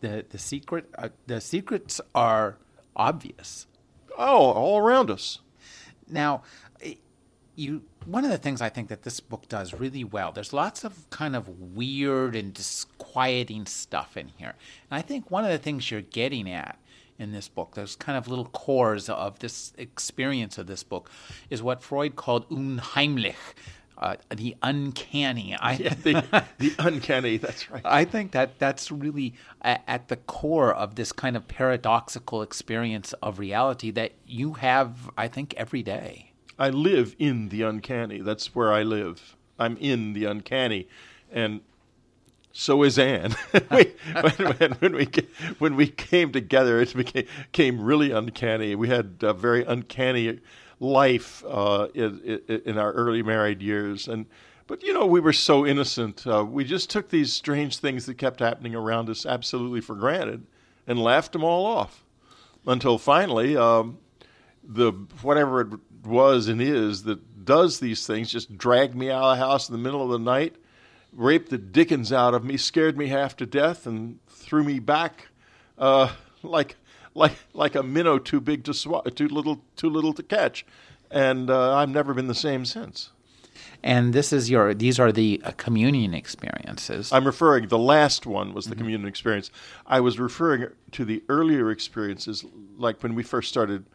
[0.02, 0.90] the the secret.
[0.98, 2.58] Uh, the secrets are
[2.98, 3.66] obvious.
[4.18, 5.40] Oh, all around us.
[6.10, 6.44] Now,
[7.56, 10.86] you one of the things I think that this book does really well, there's lots
[10.86, 14.56] of kind of weird and disquieting stuff in here.
[14.90, 16.80] And I think one of the things you're getting at
[17.20, 21.12] in this book, those kind of little cores of this experience of this book,
[21.50, 23.36] is what Freud called unheimlich.
[23.98, 25.56] Uh, the uncanny.
[25.60, 27.38] I, yeah, the, the, uncanny.
[27.38, 27.82] That's right.
[27.84, 29.34] I think that that's really
[29.64, 35.10] at, at the core of this kind of paradoxical experience of reality that you have,
[35.18, 36.32] I think, every day.
[36.60, 38.20] I live in the uncanny.
[38.20, 39.36] That's where I live.
[39.60, 40.88] I'm in the uncanny,
[41.32, 41.62] and
[42.52, 43.36] so is Anne.
[43.72, 45.08] we, when, when, we
[45.60, 48.76] when we came together, it became, really uncanny.
[48.76, 50.40] We had a very uncanny
[50.80, 54.26] life uh, in, in, our early married years, and
[54.66, 56.26] but you know we were so innocent.
[56.26, 60.46] Uh, we just took these strange things that kept happening around us absolutely for granted,
[60.88, 62.04] and laughed them all off,
[62.66, 63.56] until finally.
[63.56, 64.00] Um,
[64.68, 64.92] the
[65.22, 65.68] whatever it
[66.08, 69.74] was and is that does these things just dragged me out of the house in
[69.74, 70.56] the middle of the night,
[71.14, 75.28] raped the dickens out of me, scared me half to death, and threw me back
[75.78, 76.12] uh,
[76.44, 76.76] like
[77.14, 80.66] like like a minnow too big to swat, too little too little to catch,
[81.10, 83.12] and uh, I've never been the same since.
[83.84, 87.12] And this is your; these are the uh, communion experiences.
[87.14, 87.68] I'm referring.
[87.68, 88.80] The last one was the mm-hmm.
[88.80, 89.52] communion experience.
[89.86, 92.44] I was referring to the earlier experiences,
[92.78, 93.86] like when we first started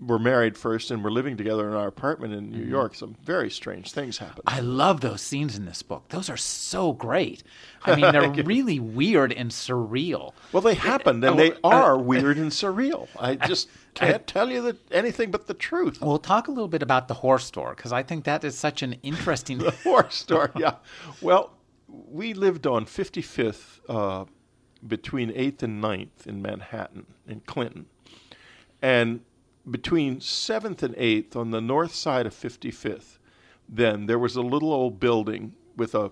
[0.00, 2.70] were married first and were living together in our apartment in New mm-hmm.
[2.70, 4.42] York, some very strange things happened.
[4.46, 6.08] I love those scenes in this book.
[6.08, 7.42] Those are so great.
[7.82, 10.32] I mean, they're really weird and surreal.
[10.52, 13.08] Well, they happened, and they oh, uh, are uh, weird and surreal.
[13.18, 16.00] I just can't tell you that anything but the truth.
[16.00, 18.82] We'll talk a little bit about the horse store because I think that is such
[18.82, 19.58] an interesting.
[19.58, 20.76] the horse store, yeah.
[21.20, 21.52] Well,
[21.88, 24.24] we lived on 55th uh,
[24.86, 27.86] between 8th and 9th in Manhattan, in Clinton.
[28.82, 29.20] And
[29.70, 33.18] between 7th and 8th on the north side of 55th,
[33.68, 36.10] then there was a little old building with a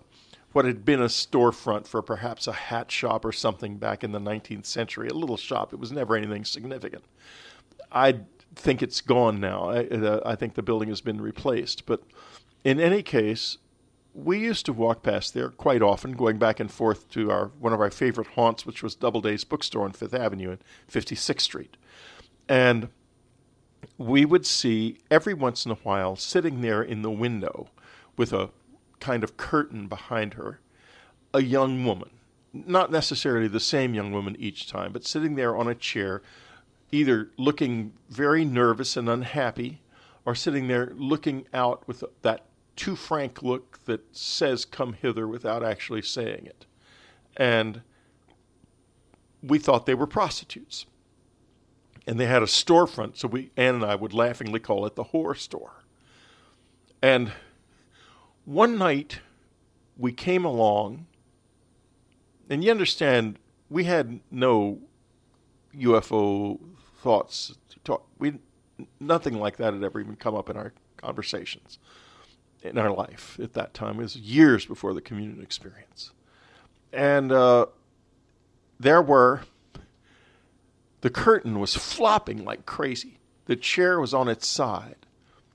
[0.52, 4.18] what had been a storefront for perhaps a hat shop or something back in the
[4.18, 5.74] 19th century, a little shop.
[5.74, 7.04] It was never anything significant.
[7.92, 8.20] I
[8.54, 9.68] think it's gone now.
[9.68, 11.84] I, uh, I think the building has been replaced.
[11.84, 12.02] But
[12.64, 13.58] in any case,
[14.14, 17.72] we used to walk past there quite often, going back and forth to our one
[17.72, 21.76] of our favorite haunts, which was Doubleday's Bookstore on Fifth Avenue and 56th Street.
[22.48, 22.88] And
[23.96, 27.68] we would see every once in a while sitting there in the window
[28.16, 28.50] with a
[29.00, 30.60] kind of curtain behind her
[31.34, 32.10] a young woman.
[32.52, 36.22] Not necessarily the same young woman each time, but sitting there on a chair,
[36.90, 39.80] either looking very nervous and unhappy,
[40.24, 45.62] or sitting there looking out with that too frank look that says, Come hither, without
[45.62, 46.66] actually saying it.
[47.36, 47.82] And
[49.42, 50.86] we thought they were prostitutes.
[52.08, 55.04] And they had a storefront, so we, Anne and I would laughingly call it the
[55.04, 55.84] whore store.
[57.02, 57.32] And
[58.46, 59.20] one night
[59.98, 61.06] we came along,
[62.48, 63.38] and you understand,
[63.68, 64.78] we had no
[65.76, 66.58] UFO
[67.02, 67.58] thoughts.
[67.84, 68.38] Talk, we
[68.98, 71.78] nothing like that had ever even come up in our conversations
[72.62, 73.98] in our life at that time.
[73.98, 76.12] It was years before the communion experience,
[76.90, 77.66] and uh,
[78.80, 79.42] there were.
[81.00, 83.18] The curtain was flopping like crazy.
[83.46, 84.96] The chair was on its side.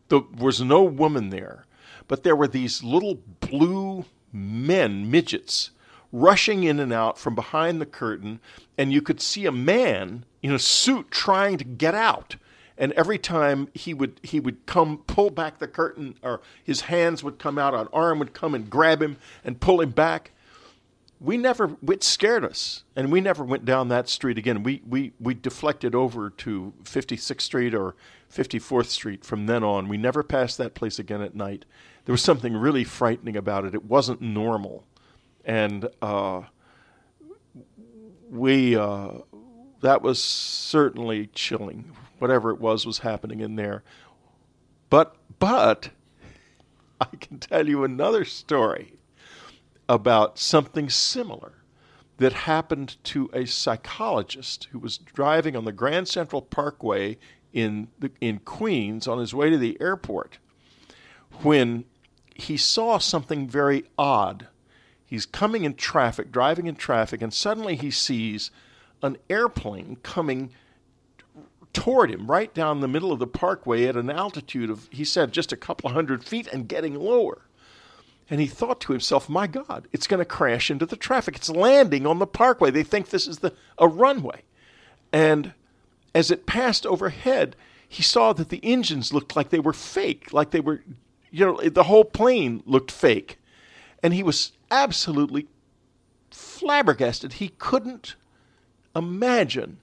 [0.10, 1.66] There was no woman there
[2.08, 5.72] but there were these little blue men, midgets,
[6.12, 8.39] rushing in and out from behind the curtain,
[8.78, 12.36] and you could see a man in a suit trying to get out.
[12.78, 17.24] And every time he would he would come pull back the curtain, or his hands
[17.24, 20.32] would come out, an arm would come and grab him and pull him back.
[21.24, 24.61] We never it scared us, and we never went down that street again.
[24.61, 27.95] We we we deflected over to 56th Street or
[28.32, 29.88] 54th Street from then on.
[29.88, 31.63] We never passed that place again at night
[32.05, 33.74] there was something really frightening about it.
[33.74, 34.84] It wasn't normal,
[35.45, 36.43] and uh,
[38.30, 39.11] we uh,
[39.82, 41.91] that was certainly chilling.
[42.19, 43.84] Whatever it was was happening in there,
[44.89, 45.89] but but
[47.01, 48.93] I can tell you another story
[49.88, 51.53] about something similar
[52.17, 57.17] that happened to a psychologist who was driving on the Grand Central Parkway
[57.51, 60.38] in the, in Queens on his way to the airport
[61.41, 61.86] when
[62.36, 64.47] he saw something very odd.
[65.05, 68.51] He's coming in traffic, driving in traffic, and suddenly he sees
[69.01, 70.51] an airplane coming
[71.73, 75.31] toward him right down the middle of the parkway at an altitude of, he said,
[75.31, 77.41] just a couple of hundred feet and getting lower.
[78.34, 81.36] And he thought to himself, my God, it's going to crash into the traffic.
[81.36, 82.71] It's landing on the parkway.
[82.71, 84.41] They think this is the, a runway.
[85.11, 85.53] And
[86.15, 87.55] as it passed overhead,
[87.88, 90.81] he saw that the engines looked like they were fake, like they were
[91.29, 93.38] you know, the whole plane looked fake.
[94.01, 95.45] And he was absolutely
[96.31, 97.34] flabbergasted.
[97.34, 98.15] He couldn't
[98.95, 99.77] imagine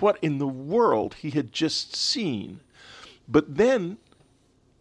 [0.00, 2.58] what in the world he had just seen.
[3.28, 3.98] But then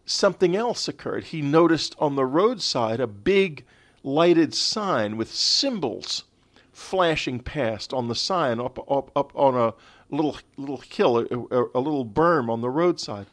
[0.05, 1.25] something else occurred.
[1.25, 3.65] He noticed on the roadside a big
[4.03, 6.25] lighted sign with symbols
[6.71, 9.73] flashing past on the sign up up, up on a
[10.09, 13.27] little little hill, a, a little berm on the roadside.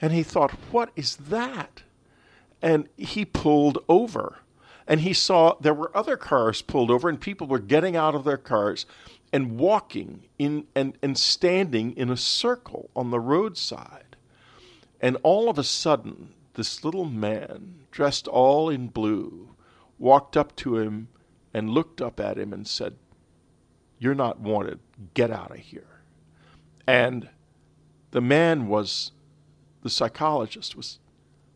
[0.00, 1.82] And he thought, what is that?
[2.62, 4.38] and he pulled over.
[4.86, 8.24] And he saw there were other cars pulled over, and people were getting out of
[8.24, 8.86] their cars
[9.32, 14.01] and walking in and, and standing in a circle on the roadside.
[15.02, 19.50] And all of a sudden, this little man, dressed all in blue,
[19.98, 21.08] walked up to him
[21.52, 22.96] and looked up at him and said,
[23.98, 24.78] You're not wanted.
[25.14, 26.02] Get out of here.
[26.86, 27.28] And
[28.12, 29.12] the man was,
[29.82, 31.00] the psychologist was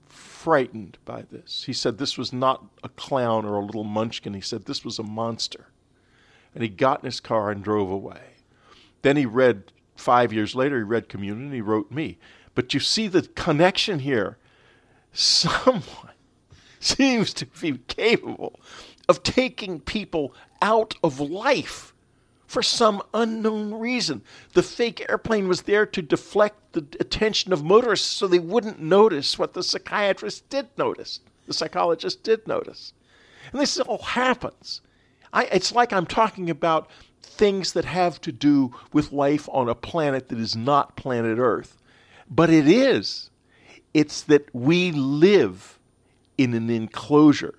[0.08, 1.64] frightened by this.
[1.64, 4.34] He said this was not a clown or a little munchkin.
[4.34, 5.68] He said this was a monster.
[6.54, 8.36] And he got in his car and drove away.
[9.02, 12.18] Then he read, five years later, he read Communion and he wrote me.
[12.56, 14.38] But you see the connection here.
[15.12, 15.82] Someone
[16.80, 18.58] seems to be capable
[19.08, 21.94] of taking people out of life
[22.46, 24.22] for some unknown reason.
[24.54, 29.38] The fake airplane was there to deflect the attention of motorists so they wouldn't notice
[29.38, 32.94] what the psychiatrist did notice, the psychologist did notice.
[33.52, 34.80] And this all happens.
[35.32, 36.90] I, it's like I'm talking about
[37.20, 41.76] things that have to do with life on a planet that is not planet Earth.
[42.30, 43.30] But it is.
[43.94, 45.78] It's that we live
[46.38, 47.54] in an enclosure.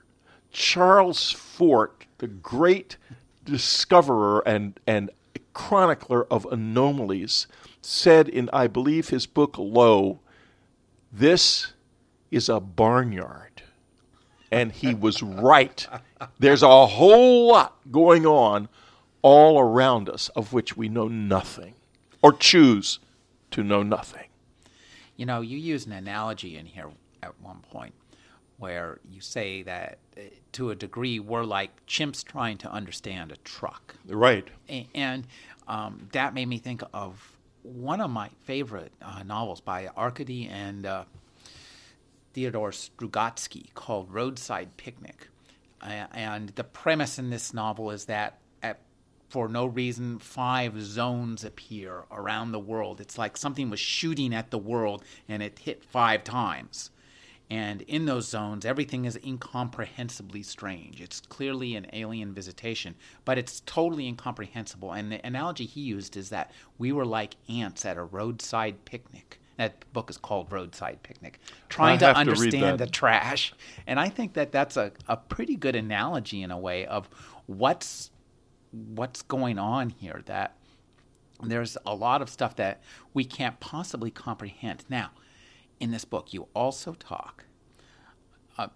[0.52, 2.98] Charles Fort, the great
[3.46, 5.10] discoverer and, and
[5.54, 7.48] chronicler of anomalies,
[7.82, 10.20] said in, I believe, his book Lo,
[11.12, 11.74] this
[12.32, 13.64] is a barnyard.
[14.52, 15.88] and he was right.
[16.40, 18.70] There's a whole lot going on
[19.22, 21.74] all around us of which we know nothing
[22.22, 23.00] or choose
[23.52, 24.27] to know nothing.
[25.18, 26.90] You know, you use an analogy in here
[27.22, 27.94] at one point
[28.60, 30.22] where you say that uh,
[30.54, 33.96] to a degree we're like chimps trying to understand a truck.
[34.08, 34.48] Right.
[34.70, 35.28] A- And
[35.68, 40.86] um, that made me think of one of my favorite uh, novels by Arkady and
[40.86, 41.04] uh,
[42.34, 45.28] Theodore Strugatsky called Roadside Picnic.
[45.82, 48.40] Uh, and the premise in this novel is that at,
[49.28, 53.02] for no reason, five zones appear around the world.
[53.02, 56.92] It's like something was shooting at the world and it hit five times.
[57.50, 61.02] And in those zones, everything is incomprehensibly strange.
[61.02, 64.92] It's clearly an alien visitation, but it's totally incomprehensible.
[64.92, 69.40] And the analogy he used is that we were like ants at a roadside picnic.
[69.56, 73.54] That book is called Roadside Picnic, trying to have to understand the trash.
[73.88, 77.10] And I think that that's a, a pretty good analogy in a way of
[77.48, 78.12] what's
[78.72, 80.22] what's going on here.
[80.26, 80.56] That
[81.44, 82.82] there's a lot of stuff that
[83.14, 84.86] we can't possibly comprehend.
[84.90, 85.12] Now,
[85.80, 87.46] in this book, you also talk.
[88.58, 88.70] Uh,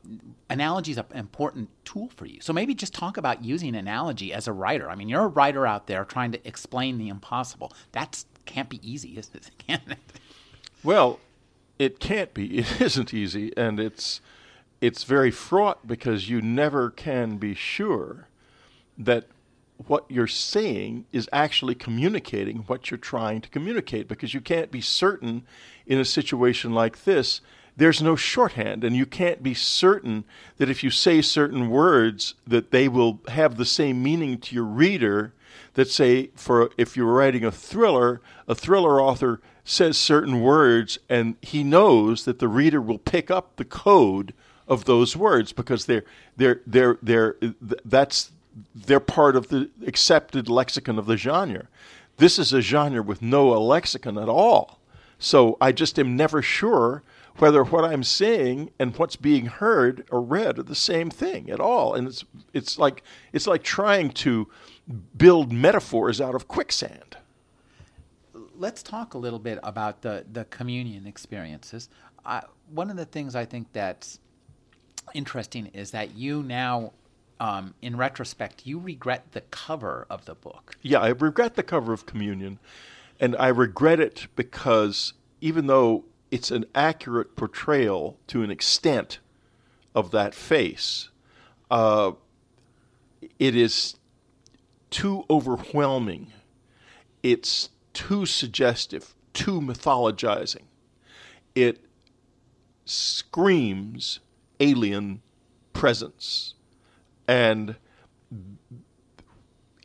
[0.47, 2.39] analogy is an important tool for you.
[2.39, 4.87] So maybe just talk about using analogy as a writer.
[4.87, 7.73] I mean, you're a writer out there trying to explain the impossible.
[7.93, 9.49] That can't be easy, is it?
[9.67, 9.97] Can it?
[10.83, 11.19] Well,
[11.79, 12.59] it can't be.
[12.59, 14.21] It isn't easy, and it's
[14.81, 18.27] it's very fraught because you never can be sure
[18.97, 19.27] that
[19.87, 24.81] what you're saying is actually communicating what you're trying to communicate because you can't be
[24.81, 25.43] certain
[25.85, 27.41] in a situation like this.
[27.77, 30.25] There's no shorthand and you can't be certain
[30.57, 34.65] that if you say certain words that they will have the same meaning to your
[34.65, 35.33] reader
[35.73, 41.35] that say for if you're writing a thriller a thriller author says certain words and
[41.41, 44.33] he knows that the reader will pick up the code
[44.67, 46.05] of those words because they're
[46.37, 47.35] they're they're they're
[47.85, 48.31] that's
[48.75, 51.67] they're part of the accepted lexicon of the genre.
[52.17, 54.79] This is a genre with no lexicon at all.
[55.19, 57.03] So I just am never sure
[57.37, 61.59] whether what I'm saying and what's being heard or read are the same thing at
[61.59, 61.93] all.
[61.95, 64.47] And it's it's like it's like trying to
[65.17, 67.17] build metaphors out of quicksand.
[68.55, 71.89] let's talk a little bit about the, the communion experiences.
[72.25, 74.19] I, one of the things I think that's
[75.13, 76.93] interesting is that you now,
[77.41, 80.77] um, in retrospect, you regret the cover of the book.
[80.83, 82.59] Yeah, I regret the cover of Communion,
[83.19, 89.17] and I regret it because even though it's an accurate portrayal to an extent
[89.95, 91.09] of that face,
[91.71, 92.11] uh,
[93.39, 93.95] it is
[94.91, 96.31] too overwhelming.
[97.23, 100.65] It's too suggestive, too mythologizing.
[101.55, 101.83] It
[102.85, 104.19] screams
[104.59, 105.23] alien
[105.73, 106.53] presence.
[107.31, 107.77] And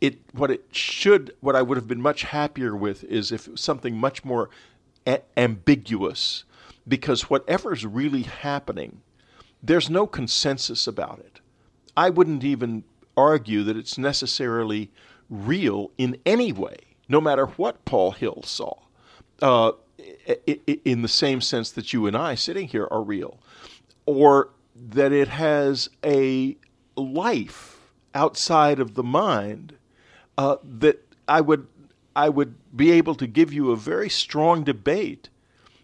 [0.00, 3.96] it what it should what I would have been much happier with is if something
[3.96, 4.50] much more
[5.06, 6.44] a- ambiguous.
[6.88, 9.02] Because whatever's really happening
[9.62, 11.40] there's no consensus about it.
[11.96, 12.84] I wouldn't even
[13.16, 14.90] argue that it's necessarily
[15.28, 16.76] real in any way,
[17.08, 18.74] no matter what Paul Hill saw,
[19.42, 19.72] uh,
[20.84, 23.40] in the same sense that you and I sitting here are real,
[24.04, 26.56] or that it has a
[26.96, 29.76] life outside of the mind
[30.38, 31.66] uh, that I would
[32.14, 35.28] I would be able to give you a very strong debate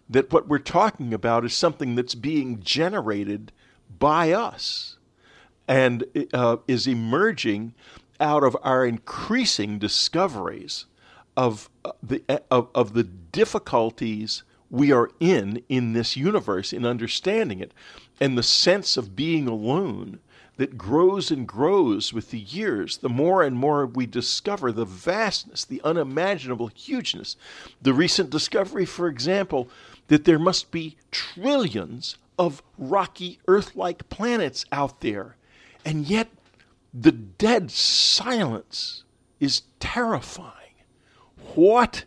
[0.08, 3.52] that what we're talking about is something that's being generated
[3.98, 4.96] by us
[5.68, 7.74] and uh, is emerging
[8.18, 10.86] out of our increasing discoveries
[11.36, 17.60] of uh, the of, of the difficulties we are in in this universe in understanding
[17.60, 17.72] it.
[18.20, 20.20] And the sense of being alone
[20.57, 25.64] that grows and grows with the years the more and more we discover the vastness
[25.64, 27.36] the unimaginable hugeness.
[27.80, 29.68] The recent discovery for example
[30.09, 35.36] that there must be trillions of rocky earth like planets out there
[35.84, 36.28] and yet
[36.94, 39.05] the dead silence
[39.40, 40.53] is terrifying.
[41.55, 42.05] What?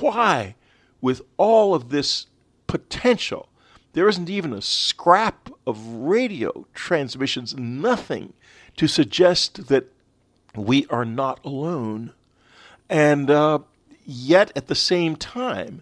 [0.00, 0.56] Why
[1.00, 2.26] with all of this
[2.66, 3.48] potential
[3.96, 8.34] there isn't even a scrap of radio transmissions nothing
[8.76, 9.90] to suggest that
[10.54, 12.12] we are not alone
[12.90, 13.58] and uh,
[14.04, 15.80] yet at the same time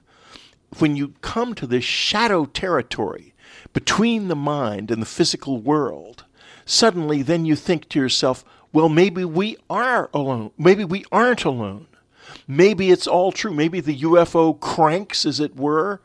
[0.79, 3.35] when you come to this shadow territory
[3.73, 6.25] between the mind and the physical world,
[6.65, 10.53] suddenly then you think to yourself, well, maybe we are alone.
[10.57, 11.89] Maybe we aren't alone.
[12.47, 13.53] Maybe it's all true.
[13.53, 16.01] Maybe the UFO cranks, as it were,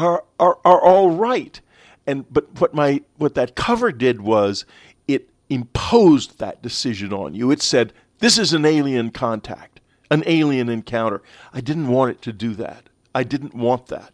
[0.00, 1.60] are, are, are all right.
[2.06, 4.64] And but what my what that cover did was
[5.06, 7.50] it imposed that decision on you.
[7.50, 9.80] It said this is an alien contact,
[10.10, 11.22] an alien encounter.
[11.52, 12.88] I didn't want it to do that.
[13.14, 14.12] I didn't want that.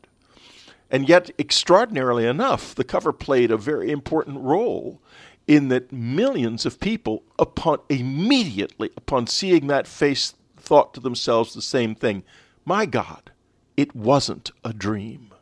[0.90, 5.00] And yet, extraordinarily enough, the cover played a very important role
[5.46, 11.62] in that millions of people, upon immediately upon seeing that face, thought to themselves the
[11.62, 12.24] same thing:
[12.64, 13.30] "My God,
[13.76, 15.32] it wasn't a dream."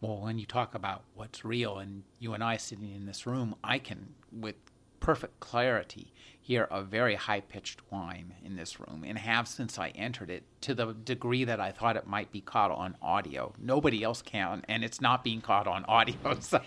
[0.00, 3.54] Well, when you talk about what's real, and you and I sitting in this room,
[3.62, 4.54] I can, with
[4.98, 9.90] perfect clarity, hear a very high pitched whine in this room, and have since I
[9.90, 13.52] entered it to the degree that I thought it might be caught on audio.
[13.58, 16.16] Nobody else can, and it's not being caught on audio.
[16.40, 16.60] So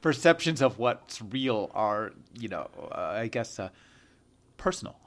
[0.00, 3.70] perceptions of what's real are, you know, uh, I guess, uh,
[4.56, 4.96] personal.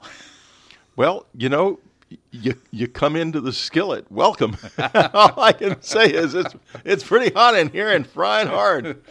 [0.96, 1.78] Well, you know,
[2.30, 4.10] you you come into the skillet.
[4.10, 4.56] Welcome.
[4.94, 6.54] All I can say is it's
[6.84, 9.02] it's pretty hot in here and frying hard.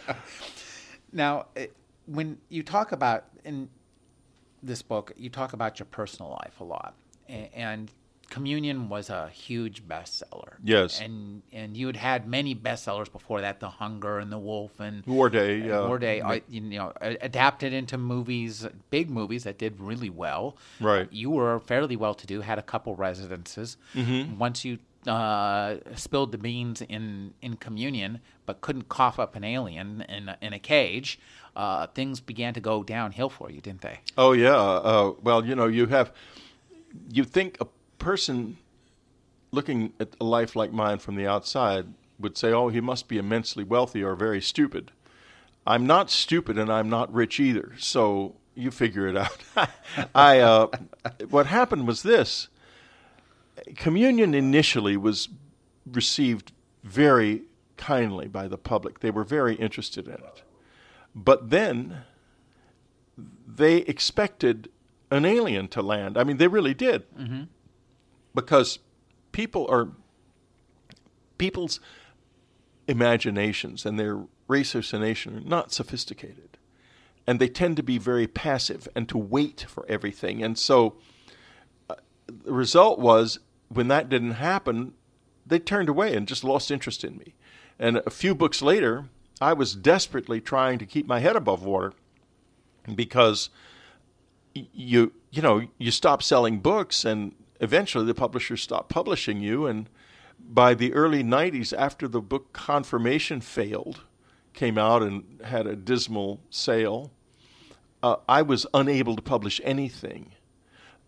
[1.12, 1.66] Now, eh,
[2.06, 3.68] when you talk about in
[4.62, 6.94] this book, you talk about your personal life a lot,
[7.28, 7.90] and
[8.28, 10.54] Communion was a huge bestseller.
[10.62, 11.00] Yes.
[11.00, 15.04] and and you had had many bestsellers before that, The Hunger and The Wolf and
[15.06, 15.86] War Day, and yeah.
[15.86, 20.56] War Day, uh, you know, adapted into movies, big movies that did really well.
[20.80, 21.10] Right.
[21.12, 23.76] You were fairly well to do, had a couple residences.
[23.94, 24.38] Mm-hmm.
[24.38, 30.02] Once you uh, spilled the beans in, in communion, but couldn't cough up an alien
[30.08, 31.18] in a, in a cage,
[31.54, 34.00] uh, things began to go downhill for you, didn't they?
[34.18, 34.56] Oh yeah.
[34.56, 36.12] Uh, well, you know, you have
[37.10, 37.66] you think a
[37.98, 38.58] person
[39.50, 41.86] looking at a life like mine from the outside
[42.18, 44.92] would say, "Oh, he must be immensely wealthy or very stupid."
[45.66, 47.72] I'm not stupid, and I'm not rich either.
[47.78, 49.38] So you figure it out.
[50.14, 50.68] I uh,
[51.30, 52.48] what happened was this:
[53.76, 55.28] communion initially was
[55.86, 56.52] received
[56.84, 57.42] very
[57.76, 59.00] kindly by the public.
[59.00, 60.42] They were very interested in it,
[61.14, 62.02] but then
[63.46, 64.68] they expected
[65.10, 66.16] an alien to land.
[66.18, 67.04] I mean, they really did,
[68.36, 68.78] because
[69.32, 69.88] people are
[71.38, 71.80] people's
[72.86, 76.56] imaginations and their ratiocination are not sophisticated,
[77.26, 80.44] and they tend to be very passive and to wait for everything.
[80.44, 80.94] And so,
[81.90, 84.92] uh, the result was when that didn't happen,
[85.44, 87.34] they turned away and just lost interest in me.
[87.78, 89.06] And a few books later,
[89.40, 91.92] I was desperately trying to keep my head above water
[92.94, 93.50] because
[94.54, 99.88] you you know you stop selling books and eventually the publishers stopped publishing you and
[100.38, 104.02] by the early 90s after the book confirmation failed
[104.52, 107.10] came out and had a dismal sale
[108.02, 110.32] uh, i was unable to publish anything.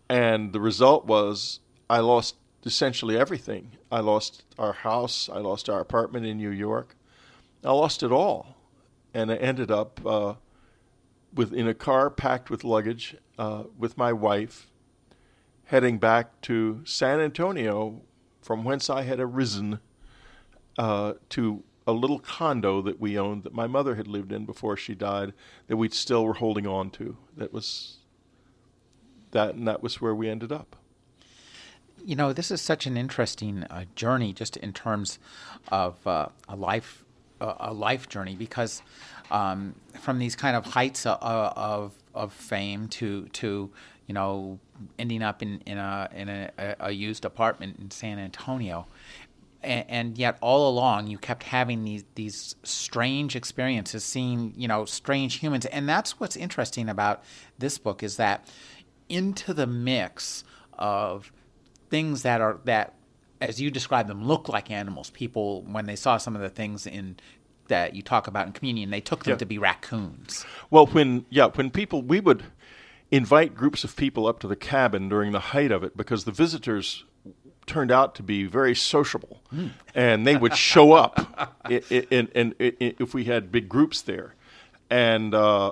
[0.09, 2.35] And the result was i lost
[2.65, 3.71] essentially everything.
[3.91, 6.95] I lost our house i lost our apartment in new york.
[7.63, 8.57] I lost it all.
[9.13, 10.35] And i ended up uh,
[11.33, 14.68] with in a car packed with luggage uh, with my wife,
[15.69, 18.01] heading back to San Antonio,
[18.41, 19.79] from whence I had arisen,
[20.79, 24.75] uh, to a little condo that we owned that my mother had lived in before
[24.75, 25.31] she died,
[25.67, 27.17] that we still were holding on to.
[27.37, 27.97] That was
[29.29, 30.75] that, and that was where we ended up.
[32.03, 35.19] You know, this is such an interesting uh, journey, just in terms
[35.67, 37.05] of uh, a life,
[37.39, 38.81] uh, a life journey, because
[39.29, 43.69] um, from these kind of heights of, of of fame to to
[44.07, 44.59] you know
[44.97, 48.87] ending up in in a in a, a used apartment in San Antonio,
[49.61, 54.85] and, and yet all along you kept having these these strange experiences, seeing you know
[54.85, 57.23] strange humans, and that's what's interesting about
[57.57, 58.47] this book is that
[59.09, 61.31] into the mix of
[61.89, 62.93] things that are that
[63.41, 65.09] as you describe them look like animals.
[65.09, 67.17] People when they saw some of the things in
[67.69, 69.37] that you talk about in communion they took them Yeah.
[69.37, 70.45] to be raccoons.
[70.71, 72.43] Well, when yeah, when people we would
[73.11, 76.31] invite groups of people up to the cabin during the height of it because the
[76.31, 77.05] visitors
[77.65, 79.41] turned out to be very sociable,
[79.93, 83.67] and they would show up, i- i- and and i- i- if we had big
[83.69, 84.35] groups there,
[84.89, 85.33] and.
[85.33, 85.71] Uh,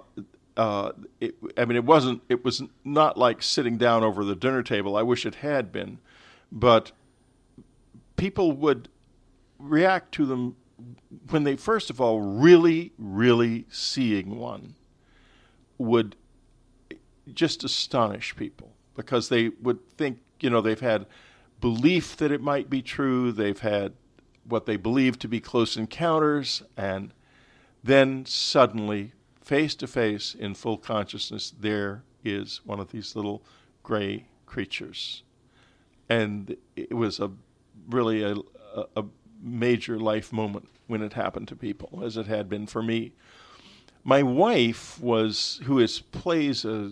[0.56, 2.24] uh, it, I mean, it wasn't.
[2.30, 4.98] It was not like sitting down over the dinner table.
[4.98, 6.00] I wish it had been,
[6.52, 6.92] but
[8.16, 8.90] people would
[9.60, 10.56] react to them
[11.30, 14.74] when they first of all really really seeing one
[15.78, 16.16] would
[17.34, 21.06] just astonish people because they would think you know they've had
[21.62, 23.32] belief that it might be true.
[23.32, 23.94] They've had
[24.48, 26.64] what they believe to be close encounters.
[26.76, 27.14] And
[27.84, 33.44] then suddenly face to face in full consciousness there is one of these little
[33.84, 35.24] gray creatures.
[36.10, 37.32] And it was a
[37.90, 38.36] really a,
[38.96, 39.06] a,
[39.40, 43.12] major life moment when it happened to people, as it had been for me.
[44.04, 46.92] My wife was, who is plays a,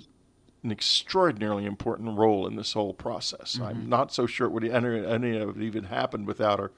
[0.65, 3.59] an extraordinarily important role in this whole process.
[3.61, 3.89] I'm mm-hmm.
[3.89, 6.71] not so sure it would any, any of it even happened without her.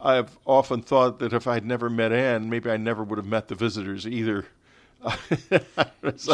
[0.00, 3.48] I've often thought that if I'd never met Anne, maybe I never would have met
[3.48, 4.46] the visitors either.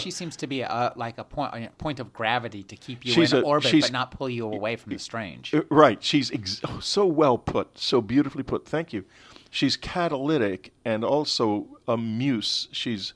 [0.01, 3.13] She seems to be a, like a point, a point of gravity to keep you
[3.13, 5.55] She's in a- orbit, but not pull you away from the strange.
[5.69, 6.03] Right.
[6.03, 8.67] She's ex- oh, so well put, so beautifully put.
[8.67, 9.05] Thank you.
[9.51, 12.69] She's catalytic and also a muse.
[12.73, 13.15] She's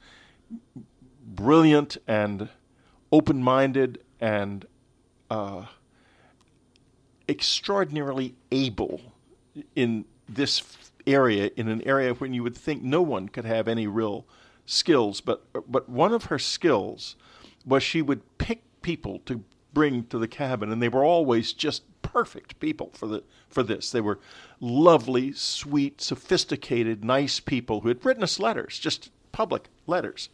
[1.25, 2.49] brilliant and
[3.13, 4.67] open minded and
[5.31, 5.67] uh,
[7.29, 9.01] extraordinarily able
[9.75, 13.69] in this f- area, in an area when you would think no one could have
[13.69, 14.27] any real
[14.67, 15.21] skills.
[15.21, 17.17] But, but one of her skills
[17.65, 19.43] was she would pick people to
[19.73, 23.91] bring to the cabin, and they were always just perfect people for the for this.
[23.91, 24.19] They were
[24.61, 30.29] lovely, sweet, sophisticated, nice people who had written us letters, just public letters,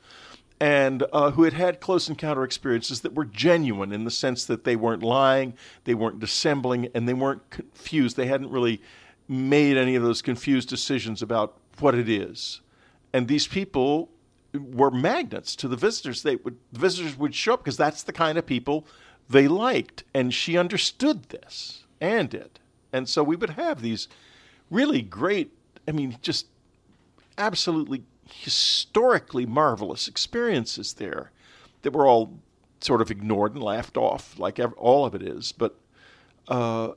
[0.60, 4.64] and uh, who had had close encounter experiences that were genuine in the sense that
[4.64, 8.16] they weren't lying, they weren't dissembling, and they weren't confused.
[8.16, 8.80] They hadn't really
[9.28, 12.60] made any of those confused decisions about what it is.
[13.12, 14.10] And these people
[14.52, 16.22] were magnets to the visitors.
[16.22, 18.86] They would the visitors would show up because that's the kind of people
[19.28, 22.60] they liked, and she understood this and it.
[22.92, 24.06] And so we would have these
[24.70, 25.52] really great,
[25.88, 26.46] I mean, just
[27.38, 31.30] absolutely historically marvelous experiences there
[31.82, 32.38] that were all
[32.80, 35.52] sort of ignored and laughed off, like all of it is.
[35.52, 35.78] But
[36.48, 36.92] uh,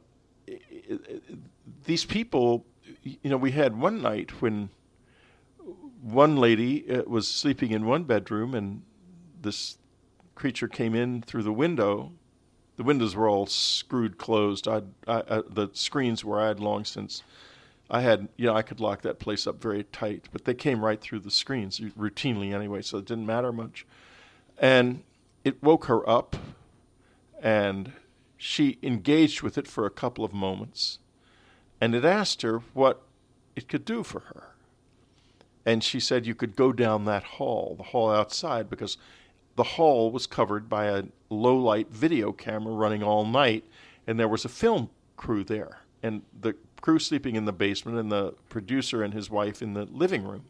[1.85, 2.65] these people,
[3.03, 4.69] you know, we had one night when
[6.01, 8.83] one lady uh, was sleeping in one bedroom and
[9.41, 9.77] this
[10.35, 12.11] creature came in through the window.
[12.75, 14.67] The windows were all screwed closed.
[14.67, 17.23] I, I, the screens were I had long since.
[17.89, 20.83] I had, you know, I could lock that place up very tight, but they came
[20.83, 23.85] right through the screens routinely anyway, so it didn't matter much.
[24.57, 25.03] And
[25.43, 26.35] it woke her up,
[27.41, 27.93] and
[28.35, 30.99] she engaged with it for a couple of moments,
[31.79, 33.03] and it asked her what
[33.55, 34.49] it could do for her.
[35.65, 38.97] And she said you could go down that hall, the hall outside, because
[39.55, 43.63] the hall was covered by a low light video camera running all night,
[44.05, 45.79] and there was a film crew there.
[46.03, 49.85] And the crew sleeping in the basement, and the producer and his wife in the
[49.85, 50.45] living room.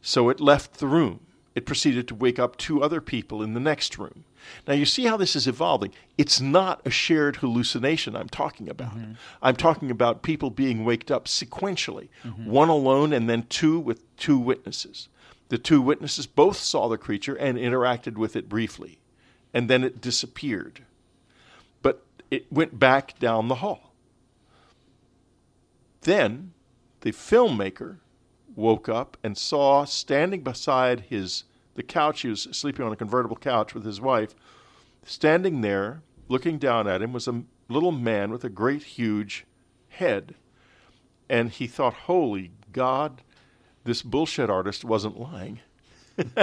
[0.00, 1.20] So it left the room.
[1.54, 4.24] It proceeded to wake up two other people in the next room.
[4.66, 5.92] Now, you see how this is evolving.
[6.16, 8.96] It's not a shared hallucination I'm talking about.
[8.96, 9.12] Mm-hmm.
[9.42, 12.48] I'm talking about people being waked up sequentially, mm-hmm.
[12.48, 15.08] one alone and then two with two witnesses.
[15.48, 18.98] The two witnesses both saw the creature and interacted with it briefly,
[19.52, 20.84] and then it disappeared.
[21.82, 23.87] But it went back down the hall.
[26.02, 26.52] Then
[27.00, 27.98] the filmmaker
[28.54, 31.44] woke up and saw standing beside his
[31.74, 34.34] the couch he was sleeping on a convertible couch with his wife
[35.04, 39.44] standing there looking down at him was a little man with a great huge
[39.90, 40.34] head.
[41.28, 43.22] And he thought holy god
[43.84, 45.60] this bullshit artist wasn't lying.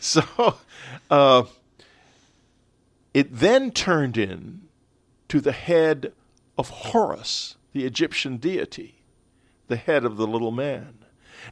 [0.00, 0.56] So
[1.10, 1.44] uh,
[3.14, 4.62] it then turned in
[5.28, 6.12] to the head
[6.58, 9.02] of Horus, the Egyptian deity,
[9.68, 10.98] the head of the little man.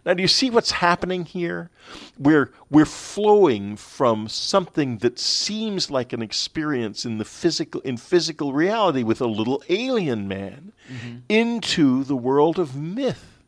[0.05, 1.71] Now, do you see what's happening here?
[2.19, 8.53] We're, we're flowing from something that seems like an experience in the physical in physical
[8.53, 11.19] reality with a little alien man mm-hmm.
[11.29, 13.43] into the world of myth.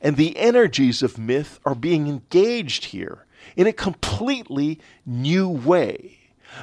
[0.00, 3.26] And the energies of myth are being engaged here
[3.56, 6.18] in a completely new way.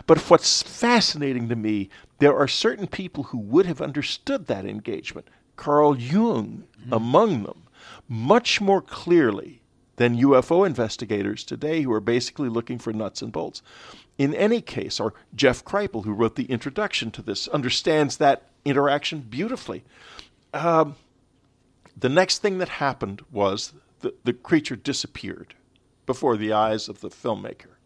[0.05, 1.89] But what's fascinating to me,
[2.21, 7.63] there are certain people who would have understood that engagement, Carl Jung among them,
[8.07, 9.63] much more clearly
[9.95, 13.63] than UFO investigators today who are basically looking for nuts and bolts.
[14.19, 19.21] In any case, or Jeff Kripal, who wrote the introduction to this, understands that interaction
[19.21, 19.83] beautifully.
[20.53, 20.97] Um,
[21.97, 25.55] the next thing that happened was the, the creature disappeared
[26.05, 27.77] before the eyes of the filmmaker.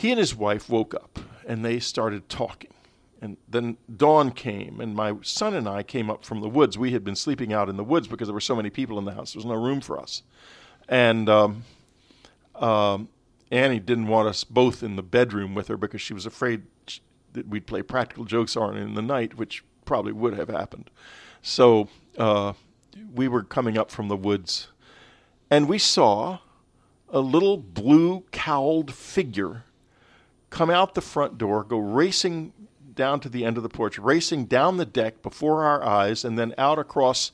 [0.00, 2.72] He and his wife woke up and they started talking.
[3.20, 6.78] And then dawn came, and my son and I came up from the woods.
[6.78, 9.04] We had been sleeping out in the woods because there were so many people in
[9.04, 9.34] the house.
[9.34, 10.22] There was no room for us.
[10.88, 11.64] And um,
[12.54, 13.10] um,
[13.50, 16.62] Annie didn't want us both in the bedroom with her because she was afraid
[17.34, 20.88] that we'd play practical jokes on her in the night, which probably would have happened.
[21.42, 22.54] So uh,
[23.14, 24.68] we were coming up from the woods,
[25.50, 26.38] and we saw
[27.10, 29.64] a little blue cowled figure
[30.50, 32.52] come out the front door, go racing
[32.94, 36.38] down to the end of the porch, racing down the deck before our eyes, and
[36.38, 37.32] then out across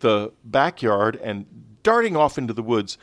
[0.00, 1.46] the backyard and
[1.82, 2.98] darting off into the woods,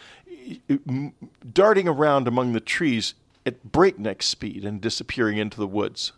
[1.54, 6.12] darting around among the trees at breakneck speed and disappearing into the woods.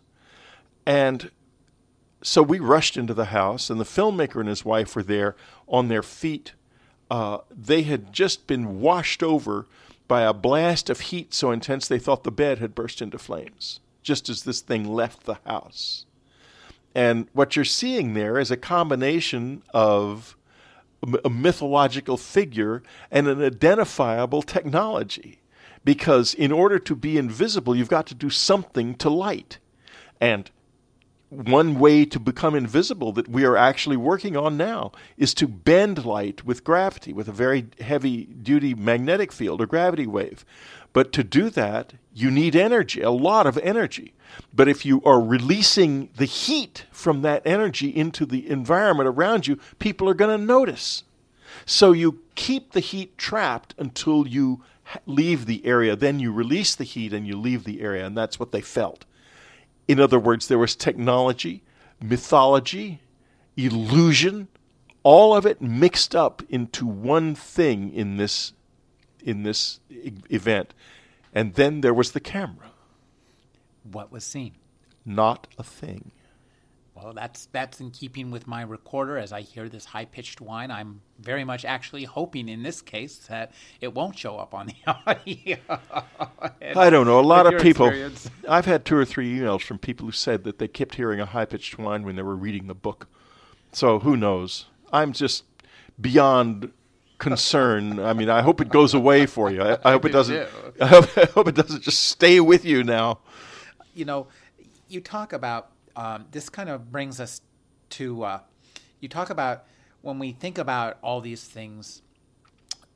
[0.84, 1.30] And
[2.22, 5.36] so we rushed into the house, and the filmmaker and his wife were there
[5.68, 6.52] on their feet.
[7.10, 9.66] Uh, they had just been washed over
[10.08, 13.80] by a blast of heat so intense they thought the bed had burst into flames
[14.08, 16.06] just as this thing left the house.
[16.94, 20.34] And what you're seeing there is a combination of
[21.24, 25.40] a mythological figure and an identifiable technology.
[25.84, 29.58] Because in order to be invisible, you've got to do something to light.
[30.20, 30.50] And
[31.30, 36.04] one way to become invisible that we are actually working on now is to bend
[36.04, 40.44] light with gravity, with a very heavy duty magnetic field or gravity wave.
[40.92, 44.14] But to do that, you need energy, a lot of energy.
[44.54, 49.58] But if you are releasing the heat from that energy into the environment around you,
[49.78, 51.04] people are going to notice.
[51.66, 54.62] So you keep the heat trapped until you
[55.06, 55.94] leave the area.
[55.94, 58.06] Then you release the heat and you leave the area.
[58.06, 59.04] And that's what they felt.
[59.88, 61.64] In other words, there was technology,
[62.00, 63.00] mythology,
[63.56, 64.48] illusion,
[65.02, 68.52] all of it mixed up into one thing in this
[69.20, 70.74] in this e- event.
[71.34, 72.70] And then there was the camera.
[73.90, 74.52] What was seen?
[75.04, 76.12] Not a thing.
[77.02, 79.18] Well, that's that's in keeping with my recorder.
[79.18, 83.52] As I hear this high-pitched whine, I'm very much actually hoping in this case that
[83.80, 84.74] it won't show up on the
[85.06, 85.56] audio.
[86.76, 87.20] I don't know.
[87.20, 87.86] A lot of people.
[87.86, 88.30] experience.
[88.48, 91.26] I've had two or three emails from people who said that they kept hearing a
[91.26, 93.06] high pitched whine when they were reading the book.
[93.72, 94.66] So who knows?
[94.92, 95.44] I'm just
[96.00, 96.72] beyond
[97.18, 98.00] concern.
[98.00, 99.62] I mean, I hope it goes away for you.
[99.62, 100.48] I, I hope it do doesn't.
[100.80, 103.18] I hope, I hope it doesn't just stay with you now.
[103.94, 104.28] you know,
[104.88, 107.40] you talk about um, this kind of brings us
[107.90, 108.40] to uh,
[109.00, 109.64] you talk about
[110.00, 112.02] when we think about all these things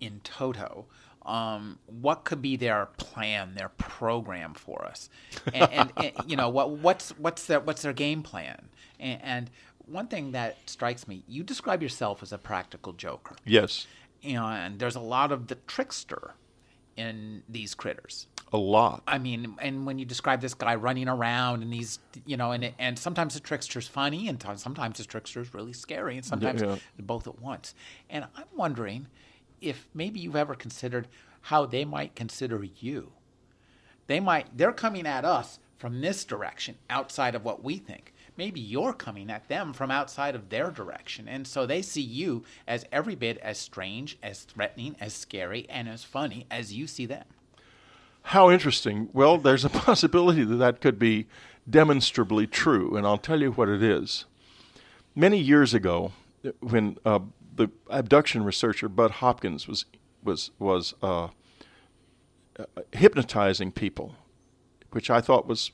[0.00, 0.86] in toto.
[1.26, 5.08] Um, what could be their plan, their program for us,
[5.52, 8.68] and, and, and you know what what's what's their what's their game plan?
[8.98, 9.50] And, and
[9.86, 13.86] one thing that strikes me, you describe yourself as a practical joker Yes,
[14.22, 16.34] and there's a lot of the trickster
[16.96, 18.26] in these critters.
[18.52, 19.02] A lot.
[19.06, 22.72] I mean, and when you describe this guy running around and he's, you know, and
[22.78, 26.76] and sometimes the trickster's funny and sometimes the trickster's really scary and sometimes Yeah.
[26.98, 27.74] both at once.
[28.10, 29.06] And I'm wondering
[29.60, 31.08] if maybe you've ever considered
[31.42, 33.12] how they might consider you.
[34.06, 38.12] They might they're coming at us from this direction outside of what we think.
[38.36, 41.28] Maybe you're coming at them from outside of their direction.
[41.28, 45.88] And so they see you as every bit as strange, as threatening, as scary, and
[45.88, 47.24] as funny as you see them.
[48.22, 49.08] How interesting.
[49.12, 51.26] Well, there's a possibility that that could be
[51.68, 54.24] demonstrably true, and I'll tell you what it is.
[55.14, 56.12] Many years ago,
[56.60, 57.20] when uh,
[57.54, 59.84] the abduction researcher Bud Hopkins was
[60.22, 61.28] was was uh,
[62.58, 64.14] uh, hypnotizing people,
[64.90, 65.72] which I thought was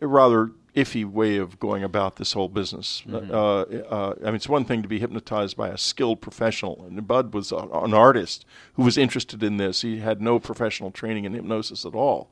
[0.00, 3.02] rather iffy way of going about this whole business.
[3.12, 7.06] Uh, uh, I mean, it's one thing to be hypnotized by a skilled professional, and
[7.06, 9.82] Bud was a, an artist who was interested in this.
[9.82, 12.30] He had no professional training in hypnosis at all.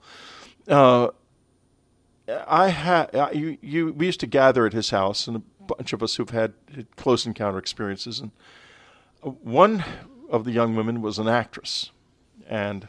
[0.66, 1.08] Uh,
[2.46, 3.92] I had you, you.
[3.92, 6.54] We used to gather at his house, and a bunch of us who've had
[6.96, 8.20] close encounter experiences.
[8.20, 8.30] And
[9.22, 9.84] uh, one
[10.30, 11.90] of the young women was an actress,
[12.48, 12.88] and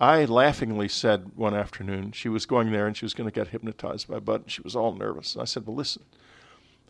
[0.00, 3.48] I laughingly said one afternoon she was going there and she was going to get
[3.48, 4.42] hypnotized by Bud.
[4.42, 5.34] And she was all nervous.
[5.34, 6.02] And I said, "Well, listen,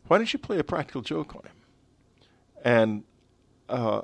[0.07, 1.57] why don't you play a practical joke on him?"
[2.63, 3.03] And
[3.69, 4.03] uh,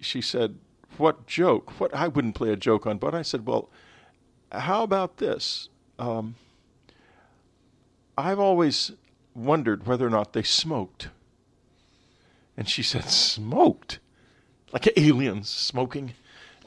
[0.00, 0.58] she said,
[0.98, 1.78] "What joke?
[1.78, 1.94] What?
[1.94, 3.70] I wouldn't play a joke on Bud." I said, "Well,
[4.50, 5.68] how about this?
[5.96, 6.34] Um,
[8.18, 8.90] I've always
[9.32, 11.08] wondered whether or not they smoked."
[12.56, 14.00] And she said, "Smoked?
[14.72, 16.14] Like aliens smoking?"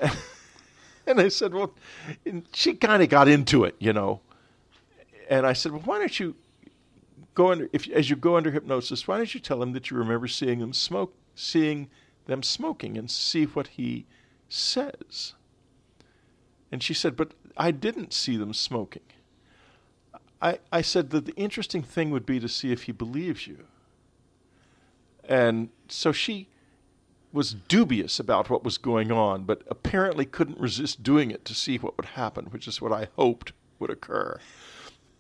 [1.18, 1.74] And I said, well,
[2.26, 4.20] and she kind of got into it, you know.
[5.30, 6.36] And I said, well, why don't you
[7.34, 9.96] go under, if as you go under hypnosis, why don't you tell him that you
[9.96, 11.90] remember seeing them smoke, seeing
[12.26, 14.06] them smoking, and see what he
[14.50, 15.34] says.
[16.74, 19.04] And she said, but I didn't see them smoking.
[20.42, 23.60] I, I said that the interesting thing would be to see if he believes you.
[25.24, 26.50] And so she
[27.34, 31.78] was dubious about what was going on, but apparently couldn't resist doing it to see
[31.78, 34.40] what would happen, which is what I hoped would occur.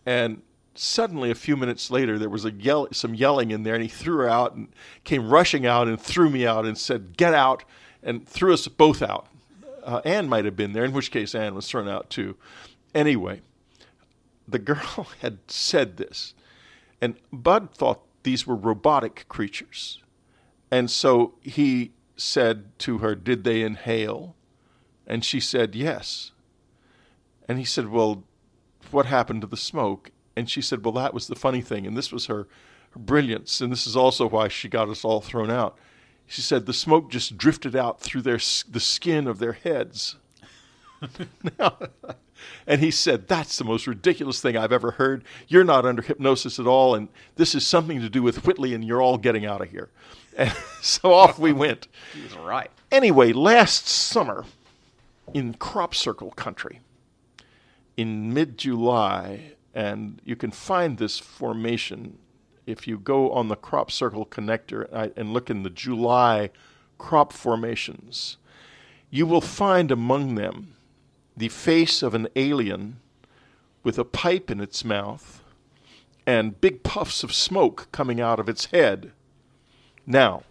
[0.05, 0.41] And
[0.73, 3.89] suddenly, a few minutes later, there was a yell, some yelling in there, and he
[3.89, 4.69] threw her out and
[5.03, 7.63] came rushing out and threw me out and said, "Get out!"
[8.01, 9.27] and threw us both out.
[9.83, 12.35] Uh, Anne might have been there, in which case Anne was thrown out too.
[12.95, 13.41] Anyway,
[14.47, 16.33] the girl had said this,
[17.01, 20.01] and Bud thought these were robotic creatures.
[20.69, 24.35] And so he said to her, Did they inhale?
[25.05, 26.31] And she said, Yes.
[27.47, 28.23] And he said, Well,
[28.91, 30.11] what happened to the smoke?
[30.35, 31.87] And she said, Well, that was the funny thing.
[31.87, 32.47] And this was her,
[32.91, 33.61] her brilliance.
[33.61, 35.77] And this is also why she got us all thrown out.
[36.25, 38.37] She said, The smoke just drifted out through their,
[38.69, 40.17] the skin of their heads.
[41.59, 41.77] Now,
[42.65, 45.23] and he said, That's the most ridiculous thing I've ever heard.
[45.47, 48.83] You're not under hypnosis at all, and this is something to do with Whitley, and
[48.83, 49.89] you're all getting out of here.
[50.37, 51.87] And so off we went.
[52.13, 52.71] He's right.
[52.91, 54.45] Anyway, last summer
[55.33, 56.79] in crop circle country,
[57.97, 62.17] in mid July, and you can find this formation
[62.65, 66.51] if you go on the crop circle connector uh, and look in the July
[66.97, 68.37] crop formations.
[69.09, 70.75] You will find among them
[71.35, 72.99] the face of an alien
[73.83, 75.43] with a pipe in its mouth
[76.25, 79.13] and big puffs of smoke coming out of its head.
[80.07, 80.43] Now,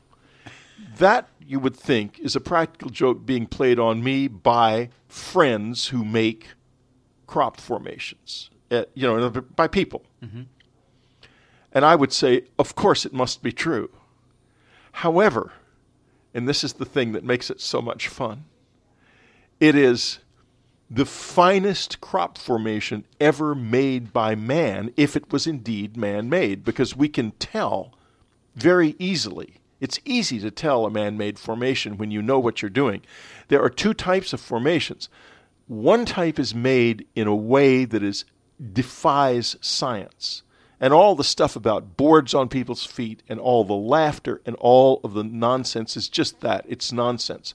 [0.98, 6.04] that you would think is a practical joke being played on me by friends who
[6.04, 6.48] make
[7.26, 10.04] crop formations, uh, you know, by people.
[11.72, 13.90] And I would say, of course, it must be true.
[14.92, 15.52] However,
[16.34, 18.44] and this is the thing that makes it so much fun,
[19.58, 20.18] it is
[20.90, 26.96] the finest crop formation ever made by man, if it was indeed man made, because
[26.96, 27.92] we can tell
[28.56, 29.54] very easily.
[29.78, 33.02] It's easy to tell a man made formation when you know what you're doing.
[33.48, 35.08] There are two types of formations.
[35.66, 38.24] One type is made in a way that is
[38.72, 40.42] defies science.
[40.80, 45.00] And all the stuff about boards on people's feet and all the laughter and all
[45.04, 46.64] of the nonsense is just that.
[46.68, 47.54] It's nonsense.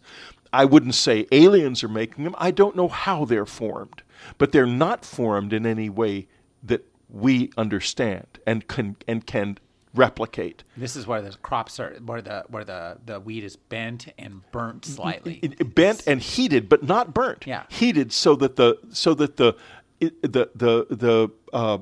[0.53, 2.35] I wouldn't say aliens are making them.
[2.37, 4.03] I don't know how they're formed,
[4.37, 6.27] but they're not formed in any way
[6.63, 9.57] that we understand and can and can
[9.93, 10.63] replicate.
[10.77, 14.41] This is where the crops are, where the where the, the wheat is bent and
[14.51, 15.39] burnt slightly.
[15.41, 17.45] It- it bent and heated, but not burnt.
[17.47, 17.63] Yeah.
[17.69, 19.55] heated so that the so that the
[19.99, 21.79] it, the the the uh,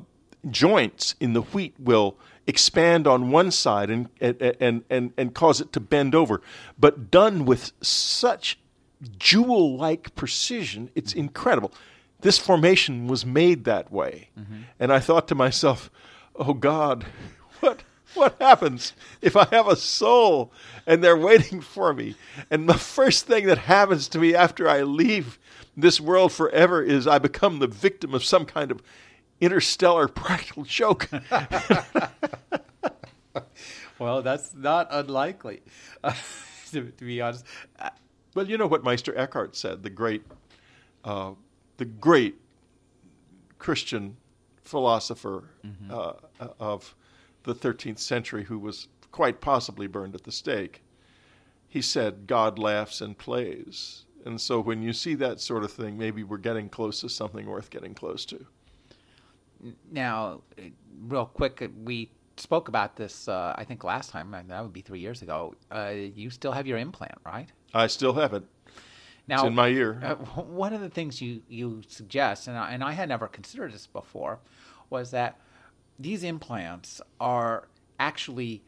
[0.49, 5.71] joints in the wheat will expand on one side and and and and cause it
[5.73, 6.41] to bend over,
[6.79, 8.57] but done with such
[9.17, 11.71] jewel-like precision, it's incredible.
[12.21, 14.29] This formation was made that way,
[14.79, 15.89] and I thought to myself,
[16.35, 17.05] "Oh God,
[17.61, 17.83] what?"
[18.15, 20.51] What happens if I have a soul
[20.85, 22.15] and they're waiting for me?
[22.49, 25.37] And the first thing that happens to me after I leave
[25.77, 28.81] this world forever is I become the victim of some kind of
[29.39, 31.09] interstellar practical joke.
[33.99, 35.61] well, that's not unlikely,
[36.71, 37.45] to, to be honest.
[37.79, 37.89] Uh,
[38.35, 40.23] well, you know what Meister Eckhart said, the great,
[41.03, 41.31] uh,
[41.77, 42.35] the great
[43.57, 44.17] Christian
[44.63, 45.45] philosopher
[45.89, 46.13] uh,
[46.59, 46.95] of
[47.43, 50.83] the 13th century who was quite possibly burned at the stake.
[51.67, 54.05] He said, God laughs and plays.
[54.25, 57.45] And so when you see that sort of thing, maybe we're getting close to something
[57.45, 58.45] worth getting close to.
[59.91, 60.41] Now,
[61.07, 63.27] real quick, uh, we spoke about this.
[63.27, 65.55] Uh, I think last time, that would be three years ago.
[65.71, 67.49] Uh, you still have your implant, right?
[67.73, 68.43] I still have it.
[69.27, 69.99] Now, in my ear.
[70.03, 73.73] Uh, one of the things you you suggest, and I, and I had never considered
[73.73, 74.39] this before,
[74.89, 75.39] was that
[75.99, 77.67] these implants are
[77.99, 78.63] actually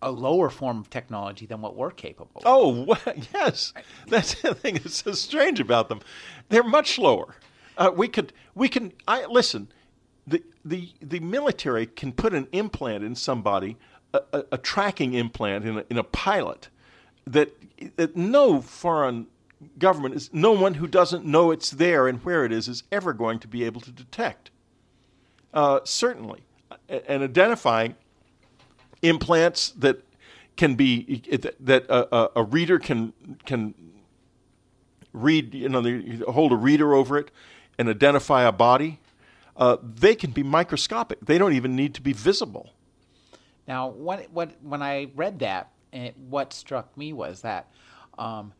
[0.00, 2.40] a lower form of technology than what we're capable.
[2.44, 2.46] of.
[2.46, 2.96] Oh,
[3.34, 3.72] yes.
[4.08, 6.00] That's the thing that's so strange about them.
[6.48, 7.36] They're much lower.
[7.76, 8.92] Uh, we could, we can.
[9.06, 9.68] I listen.
[10.26, 13.76] The the the military can put an implant in somebody,
[14.12, 16.68] a, a, a tracking implant in a, in a pilot,
[17.26, 17.50] that
[17.96, 19.26] that no foreign
[19.78, 23.12] government is, no one who doesn't know it's there and where it is is ever
[23.12, 24.51] going to be able to detect.
[25.52, 26.40] Uh, certainly,
[26.88, 27.94] and identifying
[29.02, 30.02] implants that
[30.56, 31.22] can be
[31.60, 33.12] that a, a, reader can
[33.44, 33.74] can
[35.12, 37.30] read you know they hold a reader over it
[37.78, 39.00] and identify a body
[39.56, 41.20] uh, they can be microscopic.
[41.20, 42.70] They don't even need to be visible.
[43.68, 47.70] Now, what what when I read that, it, what struck me was that
[48.18, 48.52] um,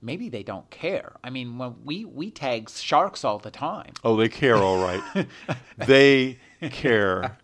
[0.00, 1.12] maybe they don't care.
[1.22, 3.92] I mean, when we we tag sharks all the time.
[4.04, 5.26] oh they care all right
[5.86, 6.38] they
[6.70, 7.38] care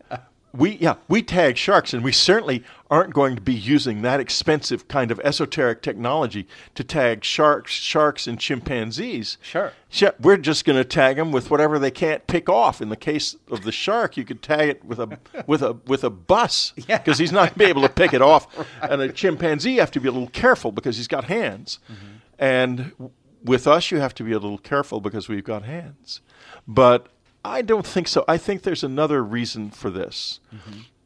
[0.57, 4.87] we yeah we tag sharks and we certainly aren't going to be using that expensive
[4.87, 9.73] kind of esoteric technology to tag sharks sharks and chimpanzees Sure.
[9.91, 12.81] Yeah, we're just going to tag them with whatever they can't pick off.
[12.81, 16.03] In the case of the shark, you could tag it with a with a with
[16.05, 16.99] a bus Yeah.
[16.99, 18.47] because he's not going to be able to pick it off.
[18.83, 21.79] And a chimpanzee, you have to be a little careful because he's got hands.
[21.91, 22.07] Mm-hmm.
[22.39, 23.11] And w-
[23.45, 26.21] with us, you have to be a little careful because we've got hands.
[26.67, 27.07] But
[27.45, 28.25] I don't think so.
[28.27, 30.41] I think there's another reason for this.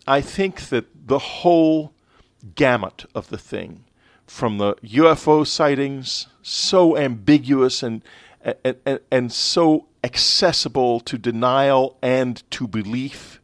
[0.07, 1.93] I think that the whole
[2.55, 3.85] gamut of the thing,
[4.27, 8.03] from the UFO sightings, so ambiguous and
[8.65, 13.41] and, and, and so accessible to denial and to belief,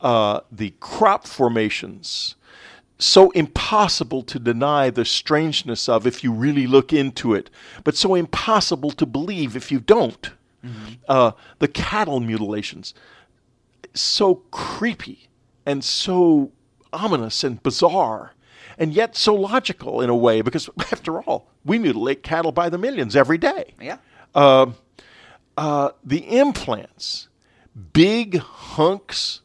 [0.00, 2.34] uh, the crop formations,
[2.98, 7.48] so impossible to deny the strangeness of if you really look into it,
[7.84, 10.30] but so impossible to believe if you don't.
[11.08, 12.94] Uh, the cattle mutilations,
[13.94, 15.28] so creepy
[15.66, 16.52] and so
[16.92, 18.32] ominous and bizarre,
[18.78, 22.78] and yet so logical in a way, because after all, we mutilate cattle by the
[22.78, 23.74] millions every day.
[23.80, 23.98] Yeah.
[25.56, 27.28] Uh, the implants,
[27.92, 29.40] big hunks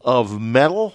[0.00, 0.94] of metal,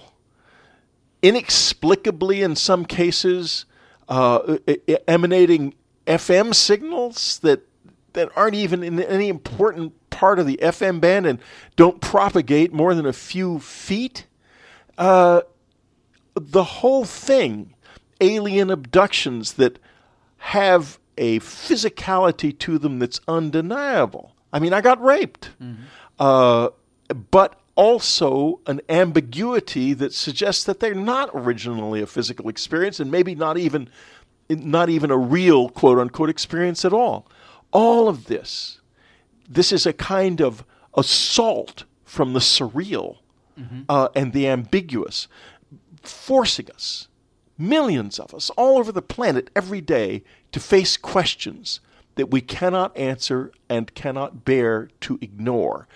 [1.22, 3.66] inexplicably in some cases
[4.08, 4.58] uh,
[5.06, 5.74] emanating
[6.06, 7.67] FM signals that
[8.14, 11.38] that aren't even in any important part of the FM band and
[11.76, 14.26] don't propagate more than a few feet.
[14.96, 15.42] Uh,
[16.34, 17.74] the whole thing,
[18.20, 19.78] alien abductions that
[20.38, 24.34] have a physicality to them that's undeniable.
[24.52, 25.50] I mean, I got raped,
[26.18, 26.70] uh,
[27.30, 33.34] but also an ambiguity that suggests that they're not originally a physical experience and maybe
[33.34, 33.88] not even
[34.48, 37.26] not even a real quote unquote experience at all.
[37.72, 38.80] All of this,
[39.48, 40.64] this is a kind of
[40.96, 43.18] assault from the surreal
[43.88, 45.26] uh, and the ambiguous,
[46.02, 47.08] forcing us,
[47.58, 50.22] millions of us all over the planet every day,
[50.52, 51.80] to face questions
[52.14, 55.86] that we cannot answer and cannot bear to ignore.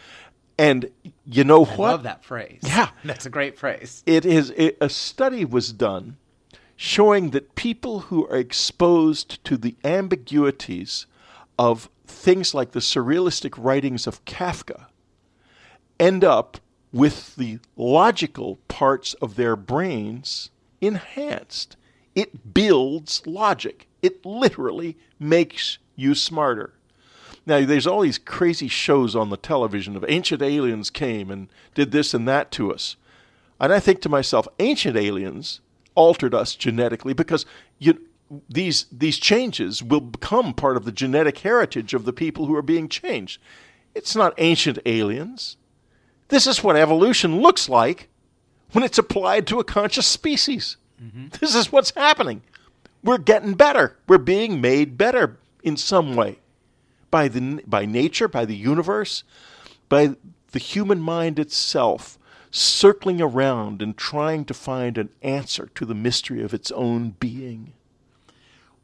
[0.59, 0.90] And
[1.24, 1.90] you know I what?
[1.90, 2.61] love that phrase.
[2.62, 2.90] Yeah.
[3.05, 4.03] That's a great phrase.
[4.07, 6.16] it is it, a study was done
[6.77, 11.07] showing that people who are exposed to the ambiguities
[11.59, 14.87] of things like the surrealistic writings of Kafka
[15.99, 16.59] end up
[16.93, 20.51] with the logical parts of their brains
[20.81, 21.77] enhanced.
[22.15, 23.89] It builds logic.
[24.03, 26.74] It literally makes you smarter.
[27.47, 31.91] Now, there's all these crazy shows on the television of ancient aliens came and did
[31.91, 32.97] this and that to us.
[33.59, 35.61] And I think to myself, ancient aliens
[35.95, 37.47] altered us genetically because
[37.79, 38.01] you,
[38.48, 42.62] these, these changes will become part of the genetic heritage of the people who are
[42.62, 43.40] being changed.
[43.94, 45.56] It's not ancient aliens.
[46.28, 48.09] This is what evolution looks like
[48.72, 50.76] when it's applied to a conscious species.
[51.02, 51.28] Mm-hmm.
[51.40, 52.42] This is what's happening.
[53.04, 53.96] We're getting better.
[54.09, 56.38] We're being made better in some way
[57.10, 59.24] by the by nature, by the universe,
[59.88, 60.16] by
[60.52, 62.18] the human mind itself
[62.50, 67.72] circling around and trying to find an answer to the mystery of its own being.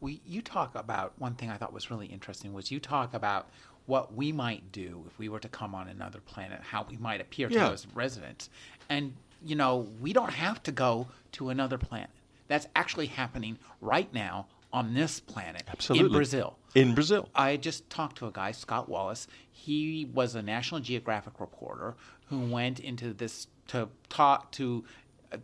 [0.01, 3.49] We, you talk about one thing I thought was really interesting was you talk about
[3.87, 7.21] what we might do if we were to come on another planet, how we might
[7.21, 7.69] appear to Yeah.
[7.71, 8.51] those residents.
[8.89, 9.15] And,
[9.45, 12.11] you know, we don't have to go to another planet.
[12.49, 16.07] That's actually happening right now on this planet Absolutely.
[16.07, 16.59] in Brazil.
[16.75, 17.29] In Brazil.
[17.35, 19.27] I just talked to a guy, Scott Wallace.
[19.51, 21.95] He was a National Geographic reporter
[22.29, 24.85] who went into this to talk to
[25.33, 25.39] uh,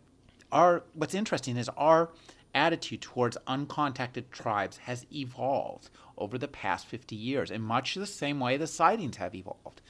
[0.51, 0.83] our.
[0.93, 2.09] What's interesting is our
[2.55, 8.39] attitude towards uncontacted tribes has evolved over the past 50 years in much the same
[8.39, 9.81] way the sightings have evolved.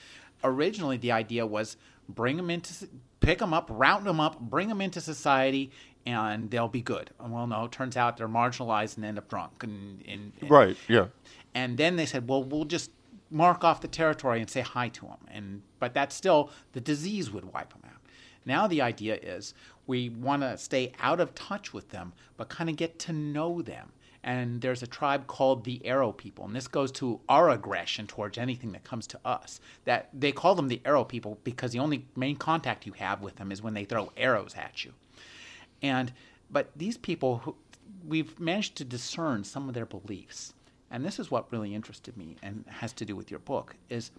[0.44, 1.78] Originally, the idea was
[2.10, 2.88] bring them into,
[3.20, 5.72] pick them up, round them up, bring them into society,
[6.06, 7.12] and they'll be good.
[7.20, 9.64] Well, no, it turns out they're marginalized and end up drunk.
[9.64, 11.08] And, and, and Right, yeah.
[11.54, 12.92] and then they said, well, we'll just
[13.32, 15.18] mark off the territory and say hi to them.
[15.32, 18.02] And but that's still the disease would wipe them out.
[18.46, 19.54] Now the idea is
[19.88, 23.62] we want to stay out of touch with them, but kind of get to know
[23.62, 23.92] them.
[24.24, 28.40] And there's a tribe called the Arrow people, and this goes to our aggression towards
[28.40, 29.60] anything that comes to us.
[29.84, 33.36] That they call them the Arrow people because the only main contact you have with
[33.36, 34.94] them is when they throw arrows at you.
[35.84, 36.12] And
[36.50, 37.56] but these people who
[38.08, 40.54] we've managed to discern some of their beliefs.
[40.92, 44.12] And this is what really interested me and has to do with your book is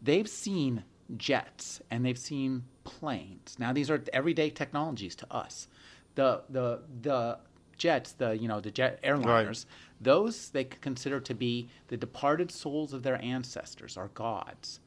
[0.00, 0.84] they've seen
[1.16, 3.56] jets and they've seen planes.
[3.58, 5.68] Now these are everyday technologies to us.
[6.14, 7.38] The the the
[7.76, 9.66] jets, the you know, the jet airliners,
[10.00, 14.80] those they consider to be the departed souls of their ancestors, our gods.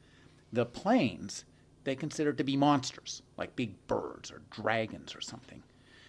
[0.53, 1.45] The planes
[1.83, 5.61] they consider to be monsters, like big birds or dragons or something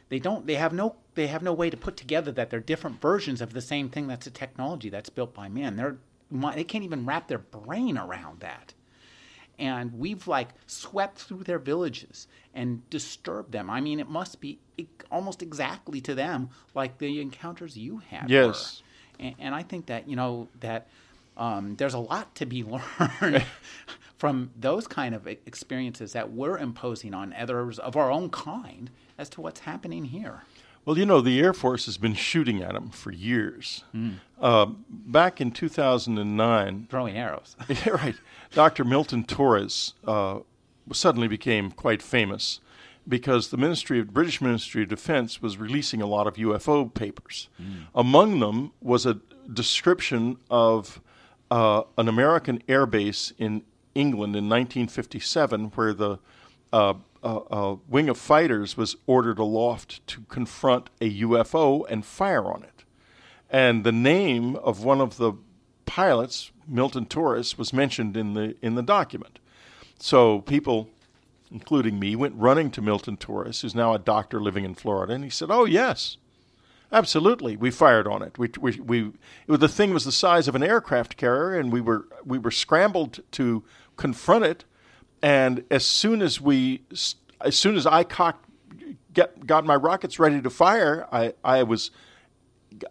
[0.08, 3.00] they don't they have no they have no way to put together that they're different
[3.00, 5.96] versions of the same thing that's a technology that's built by man they're
[6.54, 8.74] they can't even wrap their brain around that
[9.58, 14.58] and we've like swept through their villages and disturbed them i mean it must be
[15.10, 18.82] almost exactly to them like the encounters you had Yes.
[19.18, 20.88] And, and i think that you know that
[21.36, 22.62] um, there's a lot to be
[23.20, 23.44] learned
[24.16, 29.28] from those kind of experiences that we're imposing on others of our own kind as
[29.30, 30.42] to what's happening here.
[30.86, 33.82] Well, you know, the Air Force has been shooting at them for years.
[34.40, 37.56] Uh, back in 2009, Throwing arrows.
[37.68, 38.14] yeah, right,
[38.52, 38.84] Dr.
[38.84, 40.38] Milton Torres uh,
[40.92, 42.60] suddenly became quite famous
[43.08, 47.48] because the Ministry of British Ministry of Defense was releasing a lot of UFO papers.
[47.94, 49.20] Among them was a
[49.52, 51.00] description of
[51.50, 53.62] uh, an American air base in
[53.94, 56.18] England in 1957, where the
[57.26, 62.62] uh, uh, wing of fighters was ordered aloft to confront a UFO and fire on
[62.62, 62.84] it.
[63.50, 65.32] And the name of one of the
[65.86, 69.40] pilots, Milton Torres, was mentioned in the in the document.
[69.98, 70.88] So people,
[71.50, 75.24] including me, went running to Milton Torres, who's now a doctor living in Florida, and
[75.24, 76.18] he said, "Oh yes,
[76.92, 78.38] absolutely, we fired on it.
[78.38, 81.72] We we, we it was, the thing was the size of an aircraft carrier, and
[81.72, 83.64] we were we were scrambled to
[83.96, 84.64] confront it.
[85.22, 86.82] And as soon as we,
[87.40, 88.48] as soon as I cocked,
[89.12, 91.90] get got my rockets ready to fire, I I was."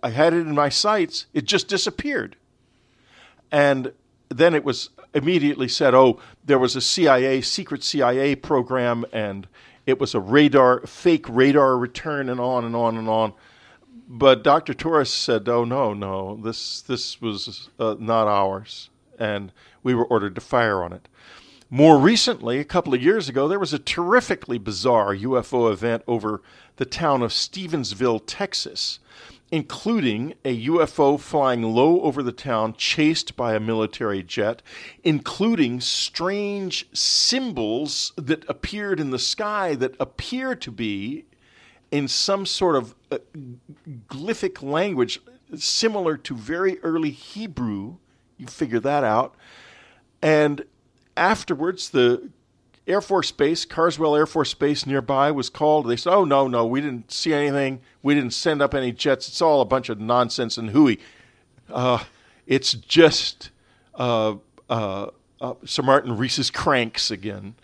[0.02, 2.36] I had it in my sights, it just disappeared.
[3.52, 3.94] And
[4.30, 9.48] then it was immediately said, oh, there was a CIA, secret CIA program, and
[9.86, 13.34] it was a radar, fake radar return, and on and on and on.
[14.08, 14.74] But Dr.
[14.74, 18.90] Torres said, oh, no, no, this, this was uh, not ours.
[19.18, 19.52] And
[19.84, 21.08] we were ordered to fire on it.
[21.70, 26.42] More recently, a couple of years ago, there was a terrifically bizarre UFO event over
[26.76, 29.00] the town of Stephenville, Texas
[29.52, 34.62] including a UFO flying low over the town, chased by a military jet,
[35.04, 41.26] including strange symbols that appeared in the sky that appear to be
[41.92, 43.20] in some sort of uh,
[44.08, 45.22] glyphic language
[45.56, 47.98] similar to very early Hebrew.
[48.38, 49.36] You figure that out.
[50.22, 50.66] And
[51.18, 52.30] afterwards, the
[52.88, 55.88] Air Force Base, Carswell Air Force Base nearby, was called.
[55.88, 57.82] They said, "Oh no, no, we didn't see anything.
[58.04, 59.28] We didn't send up any jets.
[59.28, 61.00] It's all a bunch of nonsense and hooey.
[61.70, 62.04] Uh,
[62.46, 63.50] it's just
[63.96, 64.36] uh,
[64.70, 65.08] uh,
[65.66, 67.56] Sir Martin Rees's cranks again."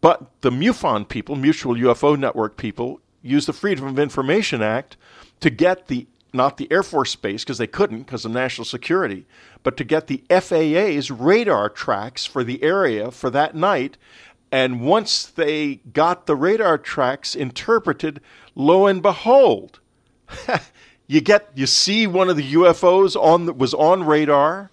[0.00, 4.96] But the MUFON people, Mutual UFO Network people, used the Freedom of Information Act
[5.40, 9.26] to get the not the Air Force Base because they couldn't because of national security,
[9.62, 13.96] but to get the FAA's radar tracks for the area for that night.
[14.52, 18.20] And once they got the radar tracks interpreted,
[18.54, 19.80] lo and behold,
[21.06, 24.70] you get you see one of the UFOs on was on radar,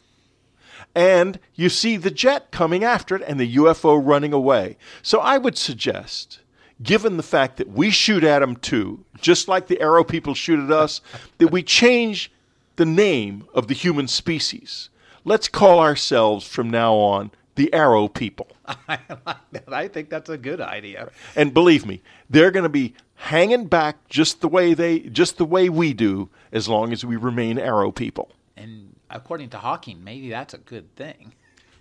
[0.95, 4.77] and you see the jet coming after it and the UFO running away.
[5.03, 6.39] So I would suggest
[6.81, 10.59] given the fact that we shoot at them too, just like the arrow people shoot
[10.59, 11.01] at us,
[11.37, 12.31] that we change
[12.75, 14.89] the name of the human species.
[15.25, 18.47] Let's call ourselves from now on the arrow people.
[18.67, 19.73] I like that.
[19.73, 21.09] I think that's a good idea.
[21.35, 25.45] And believe me, they're going to be hanging back just the way they just the
[25.45, 28.31] way we do as long as we remain arrow people.
[28.55, 31.33] And according to Hawking, maybe that's a good thing.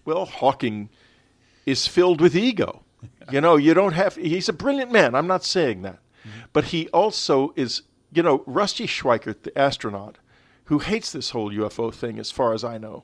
[0.04, 0.88] Well, Hawking
[1.66, 2.82] is filled with ego.
[3.32, 4.14] You know, you don't have.
[4.14, 5.16] He's a brilliant man.
[5.16, 5.98] I'm not saying that,
[6.52, 7.82] but he also is.
[8.12, 10.18] You know, Rusty Schweickart, the astronaut,
[10.66, 13.02] who hates this whole UFO thing, as far as I know,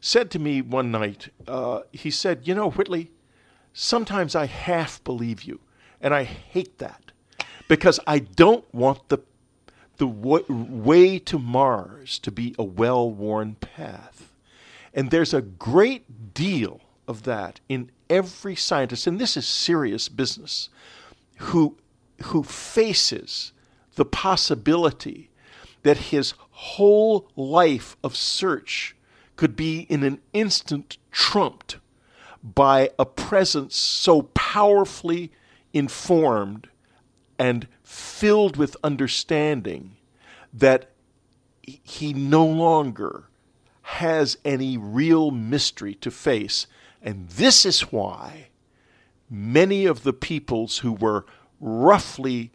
[0.00, 1.28] said to me one night.
[1.46, 3.10] Uh, he said, "You know, Whitley,
[3.74, 5.60] sometimes I half believe you,
[6.00, 7.12] and I hate that
[7.68, 9.18] because I don't want the
[9.98, 14.32] the w- way to Mars to be a well-worn path."
[14.94, 16.80] And there's a great deal
[17.10, 20.70] of that in every scientist, and this is serious business,
[21.38, 21.76] who,
[22.24, 23.52] who faces
[23.96, 25.28] the possibility
[25.82, 28.94] that his whole life of search
[29.36, 31.78] could be in an instant trumped
[32.42, 35.32] by a presence so powerfully
[35.72, 36.68] informed
[37.38, 39.96] and filled with understanding
[40.52, 40.90] that
[41.62, 43.24] he no longer
[43.82, 46.66] has any real mystery to face.
[47.02, 48.48] And this is why
[49.30, 51.24] many of the peoples who were
[51.60, 52.52] roughly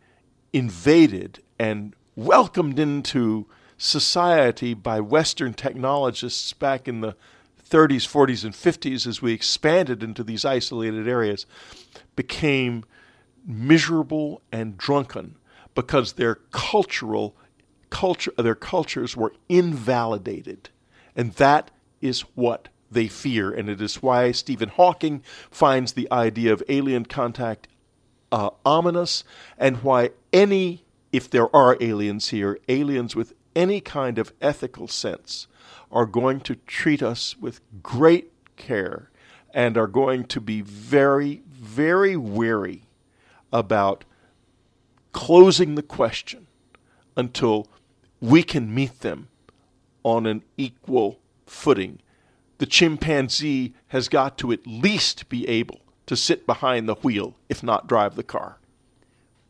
[0.53, 3.47] invaded and welcomed into
[3.77, 7.15] society by Western technologists back in the
[7.69, 11.45] 30s, 40s, and 50s as we expanded into these isolated areas
[12.15, 12.83] became
[13.45, 15.35] miserable and drunken
[15.73, 17.35] because their cultural
[17.89, 20.69] culture their cultures were invalidated.
[21.15, 26.53] And that is what they fear and it is why Stephen Hawking finds the idea
[26.53, 27.67] of alien contact
[28.31, 29.23] uh, ominous
[29.57, 35.47] and why any if there are aliens here aliens with any kind of ethical sense
[35.91, 39.09] are going to treat us with great care
[39.53, 42.83] and are going to be very, very wary
[43.53, 44.03] about
[45.13, 46.47] closing the question
[47.15, 47.67] until
[48.19, 49.29] we can meet them
[50.03, 51.99] on an equal footing.
[52.57, 57.63] The chimpanzee has got to at least be able to sit behind the wheel, if
[57.63, 58.57] not drive the car.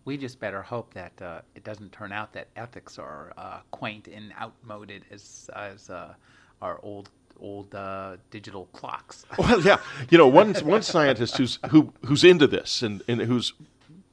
[0.05, 4.07] We just better hope that uh, it doesn't turn out that ethics are uh, quaint
[4.07, 6.13] and outmoded as as uh,
[6.61, 7.09] our old
[7.39, 9.25] old uh, digital clocks.
[9.37, 9.79] Well, yeah,
[10.09, 13.53] you know, one one scientist who's who who's into this and, and who's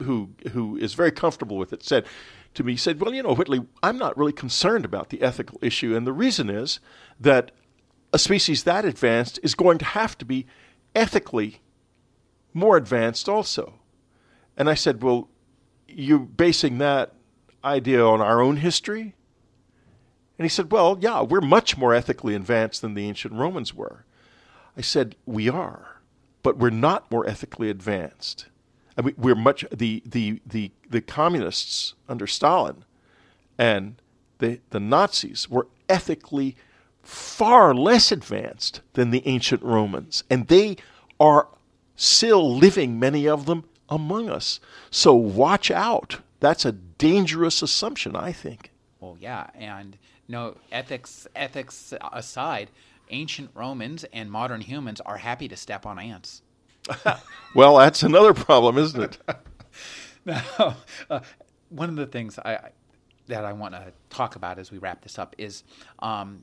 [0.02, 2.06] who who is very comfortable with it said
[2.54, 5.58] to me, he said, "Well, you know, Whitley, I'm not really concerned about the ethical
[5.62, 6.80] issue, and the reason is
[7.20, 7.50] that
[8.12, 10.46] a species that advanced is going to have to be
[10.94, 11.60] ethically
[12.52, 13.74] more advanced also."
[14.56, 15.28] And I said, "Well,
[15.88, 17.14] you're basing that
[17.64, 19.14] idea on our own history?"
[20.42, 24.04] And he said, Well, yeah, we're much more ethically advanced than the ancient Romans were.
[24.76, 26.00] I said, We are,
[26.42, 28.46] but we're not more ethically advanced.
[28.96, 32.84] I mean, we're much the the the, the communists under Stalin
[33.56, 34.02] and
[34.38, 36.56] the the Nazis were ethically
[37.02, 40.76] far less advanced than the ancient Romans, and they
[41.18, 41.48] are
[41.96, 44.60] still living, many of them, among us.
[44.90, 46.20] So watch out.
[46.40, 48.70] That's a dangerous assumption, I think.
[49.00, 49.98] Well, yeah, and
[50.28, 52.70] no ethics ethics aside,
[53.10, 56.42] ancient Romans and modern humans are happy to step on ants.
[57.54, 59.18] well, that's another problem, isn't it?
[60.24, 60.76] now,
[61.10, 61.20] uh,
[61.68, 62.70] one of the things I
[63.28, 65.62] that I want to talk about as we wrap this up is
[66.00, 66.42] um,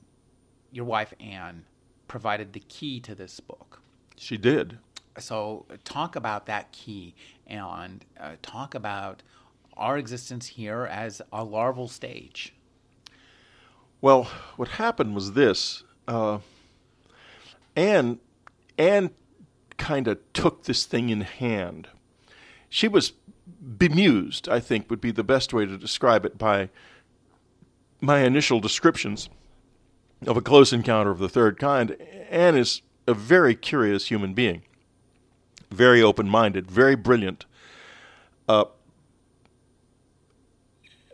[0.71, 1.65] your wife Anne
[2.07, 3.81] provided the key to this book.
[4.17, 4.77] She did.
[5.17, 7.15] So talk about that key
[7.47, 9.23] and uh, talk about
[9.75, 12.53] our existence here as a larval stage.
[14.01, 14.25] Well,
[14.55, 15.83] what happened was this.
[16.07, 16.39] Uh,
[17.75, 18.19] Anne,
[18.77, 19.11] Anne
[19.77, 21.87] kind of took this thing in hand.
[22.69, 23.13] She was
[23.77, 26.69] bemused, I think would be the best way to describe it, by
[28.01, 29.29] my initial descriptions
[30.25, 31.95] of a close encounter of the third kind.
[32.29, 34.61] Anne is a very curious human being,
[35.71, 37.45] very open minded, very brilliant.
[38.47, 38.65] Uh,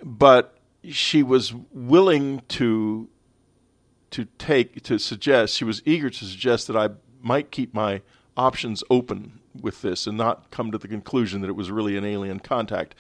[0.03, 3.10] but she was willing to
[4.11, 6.90] to take to suggest she was eager to suggest that I
[7.22, 8.02] might keep my
[8.38, 12.06] options open with this and not come to the conclusion that it was really an
[12.06, 12.95] alien contact.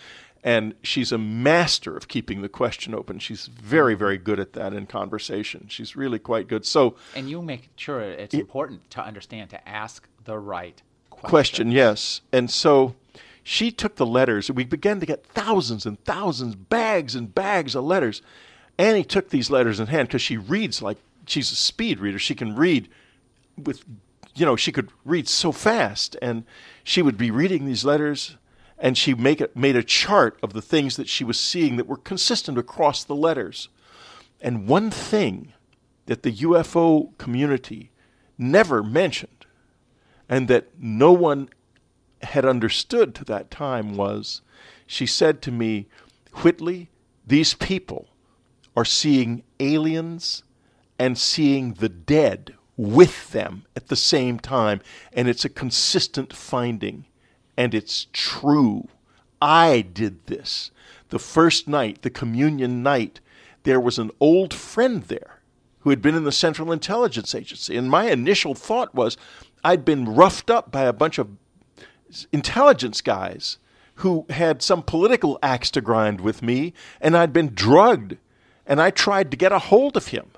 [0.45, 3.17] And she's a master of keeping the question open.
[3.17, 5.65] She's very, very good at that in conversation.
[5.69, 6.67] She's really quite good.
[6.67, 11.29] So, and you make sure it's important to understand to ask the right question.
[11.29, 12.21] Question, yes.
[12.31, 12.93] And so,
[13.43, 17.83] she took the letters, we began to get thousands and thousands, bags and bags of
[17.83, 18.21] letters.
[18.77, 22.19] Annie took these letters in hand because she reads like she's a speed reader.
[22.19, 22.87] She can read
[23.57, 23.83] with,
[24.35, 26.43] you know, she could read so fast, and
[26.83, 28.35] she would be reading these letters,
[28.77, 31.87] and she make a, made a chart of the things that she was seeing that
[31.87, 33.69] were consistent across the letters.
[34.41, 35.53] And one thing
[36.05, 37.91] that the UFO community
[38.37, 39.45] never mentioned,
[40.27, 41.49] and that no one
[42.21, 44.41] had understood to that time was
[44.87, 45.87] she said to me,
[46.43, 46.89] Whitley,
[47.25, 48.09] these people
[48.75, 50.43] are seeing aliens
[50.99, 54.81] and seeing the dead with them at the same time,
[55.13, 57.05] and it's a consistent finding,
[57.57, 58.87] and it's true.
[59.41, 60.71] I did this.
[61.09, 63.19] The first night, the communion night,
[63.63, 65.39] there was an old friend there
[65.79, 69.17] who had been in the Central Intelligence Agency, and my initial thought was
[69.63, 71.29] I'd been roughed up by a bunch of
[72.31, 73.57] intelligence guys
[73.95, 78.17] who had some political axe to grind with me, and I'd been drugged,
[78.65, 80.31] and I tried to get a hold of him.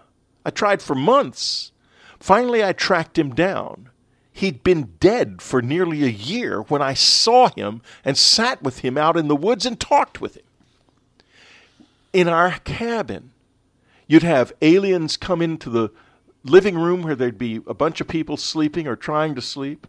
[0.46, 1.72] I tried for months.
[2.20, 3.90] Finally, I tracked him down.
[4.38, 8.98] He'd been dead for nearly a year when I saw him and sat with him
[8.98, 10.44] out in the woods and talked with him.
[12.14, 13.32] In our cabin,
[14.08, 15.92] you'd have aliens come into the
[16.44, 19.88] living room where there'd be a bunch of people sleeping or trying to sleep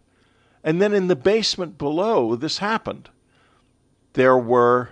[0.65, 3.09] and then in the basement below, this happened.
[4.15, 4.91] There were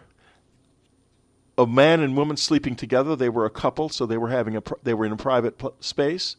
[1.58, 3.16] a man and woman sleeping together.
[3.16, 6.36] They were a couple, so they were having a they were in a private space,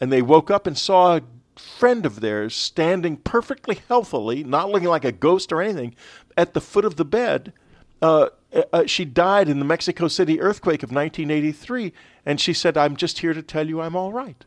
[0.00, 1.22] and they woke up and saw a
[1.56, 5.94] friend of theirs standing perfectly healthily, not looking like a ghost or anything,
[6.36, 7.52] at the foot of the bed.
[8.00, 8.28] Uh,
[8.72, 11.92] uh, she died in the Mexico City earthquake of 1983,
[12.26, 14.44] and she said, "I'm just here to tell you I'm all right."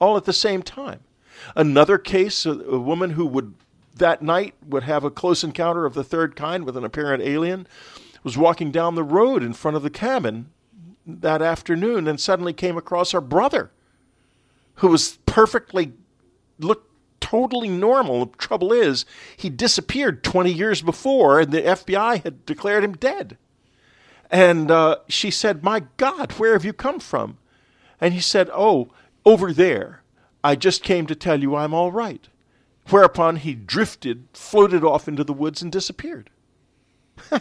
[0.00, 1.00] All at the same time.
[1.56, 3.54] Another case, a, a woman who would
[3.96, 7.66] that night would have a close encounter of the third kind with an apparent alien,
[8.22, 10.50] was walking down the road in front of the cabin
[11.06, 13.70] that afternoon and suddenly came across her brother,
[14.78, 15.92] who was perfectly
[16.58, 16.90] looked
[17.20, 18.26] totally normal.
[18.26, 19.04] The trouble is,
[19.36, 23.36] he disappeared 20 years before, and the FBI had declared him dead.
[24.30, 27.38] And uh, she said, My God, where have you come from?
[28.00, 28.90] And he said, Oh,
[29.24, 30.02] over there.
[30.44, 32.28] I just came to tell you I'm all right.
[32.90, 36.30] Whereupon he drifted, floated off into the woods, and disappeared.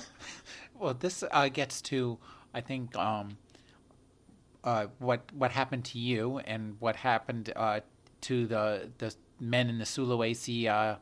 [0.79, 2.19] Well, this uh, gets to,
[2.53, 3.37] I think, um,
[4.63, 7.79] uh, what what happened to you and what happened uh,
[8.21, 10.95] to the the men in the Sulawesi uh,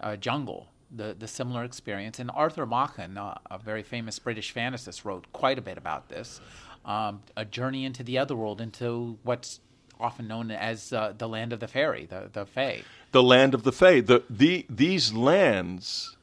[0.00, 0.68] uh, jungle.
[0.90, 2.18] The the similar experience.
[2.18, 6.40] And Arthur Machen, uh, a very famous British fantasist, wrote quite a bit about this.
[6.84, 9.60] Um, a journey into the other world, into what's
[10.00, 12.82] often known as the land of the fairy, the the Fae.
[13.12, 14.00] the land of the Fae.
[14.00, 16.16] The, the, these lands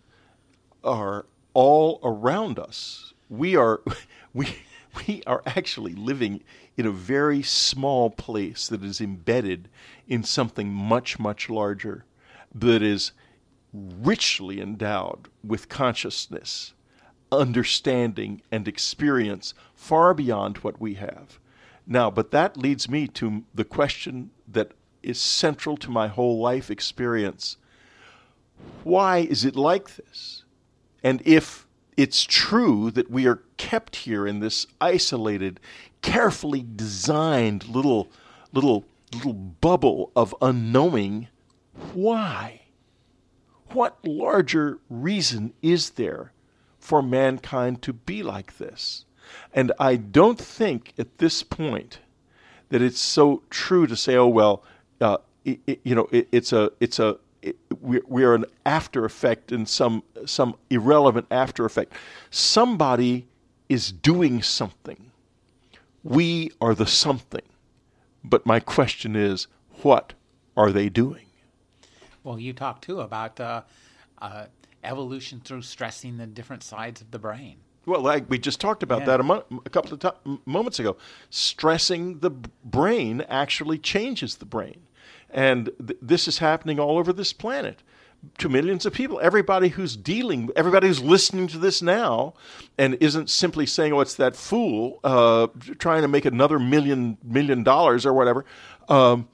[0.83, 3.13] are all around us.
[3.29, 3.81] We are,
[4.33, 4.47] we,
[5.07, 6.43] we are actually living
[6.77, 9.69] in a very small place that is embedded
[10.07, 12.05] in something much, much larger,
[12.53, 13.11] that is
[13.73, 16.73] richly endowed with consciousness,
[17.31, 21.39] understanding, and experience far beyond what we have.
[21.87, 24.71] Now, but that leads me to the question that
[25.03, 27.57] is central to my whole life experience.
[28.83, 30.43] Why is it like this?
[31.03, 31.64] And if
[31.97, 35.59] it's true that we are kept here in this isolated,
[36.01, 38.09] carefully designed little
[38.51, 41.27] little little bubble of unknowing,
[41.93, 42.61] why?
[43.69, 46.31] What larger reason is there
[46.79, 49.05] for mankind to be like this?
[49.53, 51.99] And I don't think at this point
[52.69, 54.63] that it's so true to say, oh well,
[55.01, 58.45] uh, it, it, you know, it, it's a it's a it, we we are an
[58.65, 61.93] after effect and some some irrelevant after effect.
[62.31, 63.27] Somebody
[63.69, 65.11] is doing something.
[66.03, 67.41] We are the something.
[68.23, 69.47] But my question is,
[69.83, 70.13] what
[70.57, 71.25] are they doing?
[72.23, 73.61] Well, you talked too about uh,
[74.19, 74.45] uh,
[74.83, 77.57] evolution through stressing the different sides of the brain.
[77.85, 79.05] Well, like we just talked about Yeah.
[79.05, 80.97] that a, mo- a couple of to- moments ago.
[81.29, 82.31] Stressing the
[82.63, 84.84] brain actually changes the brain.
[85.35, 87.83] And th- this is happening all over this planet
[88.37, 89.19] to millions of people.
[89.21, 92.33] Everybody who's dealing, everybody who's listening to this now
[92.77, 95.47] and isn't simply saying, oh, it's that fool uh,
[95.77, 98.45] trying to make another million, million dollars or whatever.
[98.89, 99.27] Um,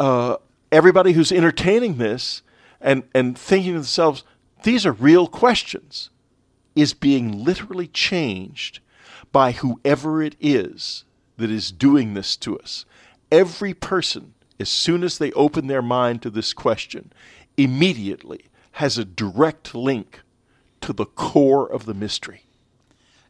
[0.00, 0.36] uh,
[0.72, 2.42] everybody who's entertaining this
[2.80, 4.24] and, and thinking to themselves,
[4.64, 6.10] these are real questions
[6.74, 8.80] is being literally changed
[9.32, 11.04] by whoever it is
[11.36, 12.84] that is doing this to us.
[13.30, 17.12] Every person, as soon as they open their mind to this question,
[17.56, 20.20] immediately has a direct link
[20.80, 22.42] to the core of the mystery.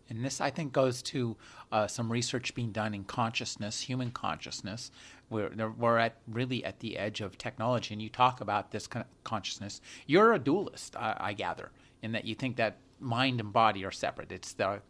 [0.09, 1.36] And this, I think, goes to
[1.73, 4.90] uh, some research being done in consciousness, human consciousness.
[5.31, 9.05] We're, we're at really at the edge of technology, and you talk about this con-
[9.24, 9.81] consciousness.
[10.07, 11.70] You're a dualist, I, I gather,
[12.03, 14.31] in that you think that mind and body are separate.
[14.31, 14.81] It's the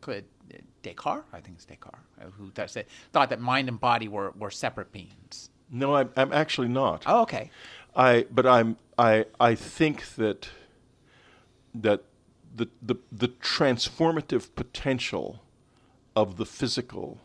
[0.83, 4.93] Descartes, I think it's Descartes, uh, who thought that mind and body were, were separate
[4.93, 5.51] beings.
[5.71, 7.03] No, I'm, I'm actually not.
[7.07, 7.51] Oh, okay.
[7.95, 10.49] I but I'm I I think that
[11.75, 12.05] that
[12.55, 15.43] the the the transformative potential
[16.15, 17.21] of the physical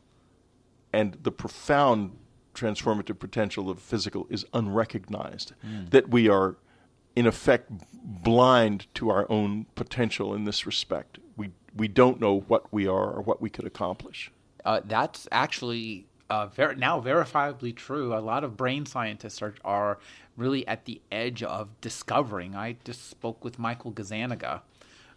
[0.92, 2.18] and the profound
[2.54, 5.54] transformative potential of physical is unrecognized.
[5.90, 6.58] That we are
[7.16, 7.72] in effect
[8.04, 11.20] blind to our own potential in this respect.
[11.38, 14.32] We we don't know what we are or what we could accomplish.
[14.64, 18.14] Uh, that's actually uh, ver- now verifiably true.
[18.16, 20.00] A lot of brain scientists are, are
[20.38, 22.56] really at the edge of discovering.
[22.56, 24.62] I just spoke with Michael Gazzaniga,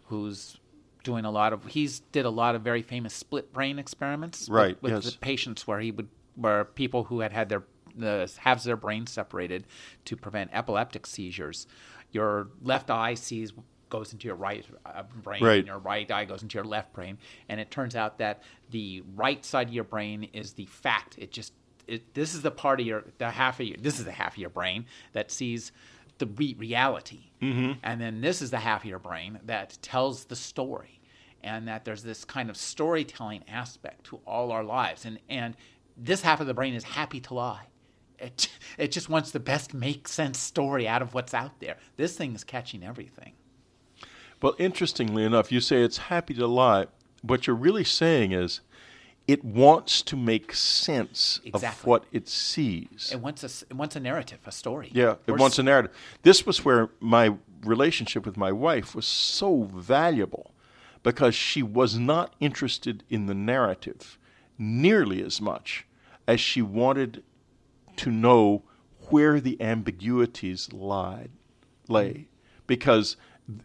[0.07, 0.57] who's
[1.03, 1.65] doing a lot of.
[1.67, 5.11] He's did a lot of very famous split brain experiments, with- Right, With, yes.
[5.13, 7.63] the patients where he would, where people who had had their
[7.97, 9.65] the halves of their brain separated
[10.03, 11.65] to prevent epileptic seizures.
[12.11, 13.53] Your left eye sees
[13.89, 15.59] goes into your right uh, brain, Right.
[15.59, 17.17] and your right eye goes into your left brain,
[17.49, 18.41] and it turns out that
[18.71, 21.15] the right side of your brain is the fact.
[21.17, 21.53] It just
[21.87, 24.33] it, this is the part of your the half of your this is the half
[24.33, 25.71] of your brain that sees
[26.17, 27.73] the re- reality, mm-hmm.
[27.83, 30.99] and then this is the half of your brain that tells the story,
[31.43, 35.55] and that there's this kind of storytelling aspect to all our lives, and and
[35.97, 37.67] this half of the brain is happy to lie.
[38.17, 38.47] It,
[38.77, 41.77] it just wants the best make sense story out of what's out there.
[41.97, 43.33] This thing is catching everything.
[44.41, 46.87] Well, interestingly enough, you say it's happy to lie.
[47.21, 48.61] What you're really saying is
[49.27, 53.09] it wants to make sense of what it sees.
[53.11, 54.91] It wants a, it wants a narrative, a story.
[54.93, 55.91] Yeah, it wants a narrative.
[56.21, 60.51] This was where my relationship with my wife was so valuable
[61.01, 64.17] because she was not interested in the narrative
[64.57, 65.85] nearly as much
[66.27, 67.23] as she wanted
[67.97, 68.63] to know
[69.09, 71.31] where the ambiguities lied.
[71.87, 72.23] lay mm-hmm.
[72.67, 73.17] because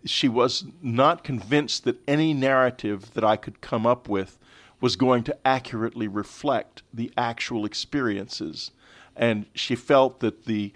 [0.04, 4.38] she was not convinced that any narrative that I could come up with
[4.80, 8.70] was going to accurately reflect the actual experiences.
[9.16, 10.72] And she felt that the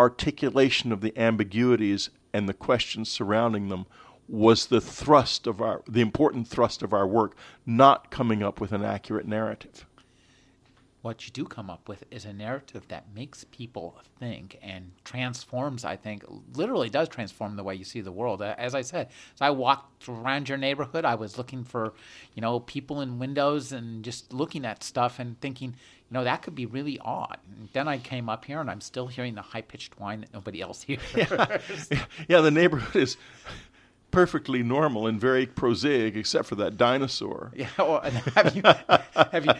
[0.00, 3.86] articulation of the ambiguities and the questions surrounding them
[4.28, 8.72] was the thrust of our the important thrust of our work, not coming up with
[8.72, 9.86] an accurate narrative.
[11.02, 15.84] What you do come up with is a narrative that makes people think and transforms,
[15.84, 16.24] I think,
[16.54, 18.40] literally does transform the way you see the world.
[18.40, 21.92] As I said, as I walked around your neighborhood, I was looking for,
[22.34, 26.42] you know, people in windows and just looking at stuff and thinking, you know, that
[26.42, 27.38] could be really odd.
[27.56, 30.32] And then I came up here and I'm still hearing the high pitched whine that
[30.32, 31.00] nobody else hears.
[31.16, 31.58] Yeah.
[32.28, 33.16] yeah, the neighborhood is
[34.12, 37.50] perfectly normal and very prosaic, except for that dinosaur.
[37.62, 37.68] Yeah.
[37.78, 38.62] Well, have you
[39.14, 39.52] have you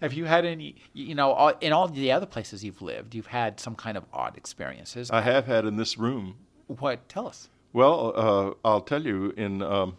[0.00, 0.76] have you had any?
[0.92, 4.04] You know, all, in all the other places you've lived, you've had some kind of
[4.12, 5.10] odd experiences.
[5.10, 6.36] I have had in this room.
[6.66, 7.08] What?
[7.08, 7.48] Tell us.
[7.72, 9.32] Well, uh, I'll tell you.
[9.36, 9.96] In um,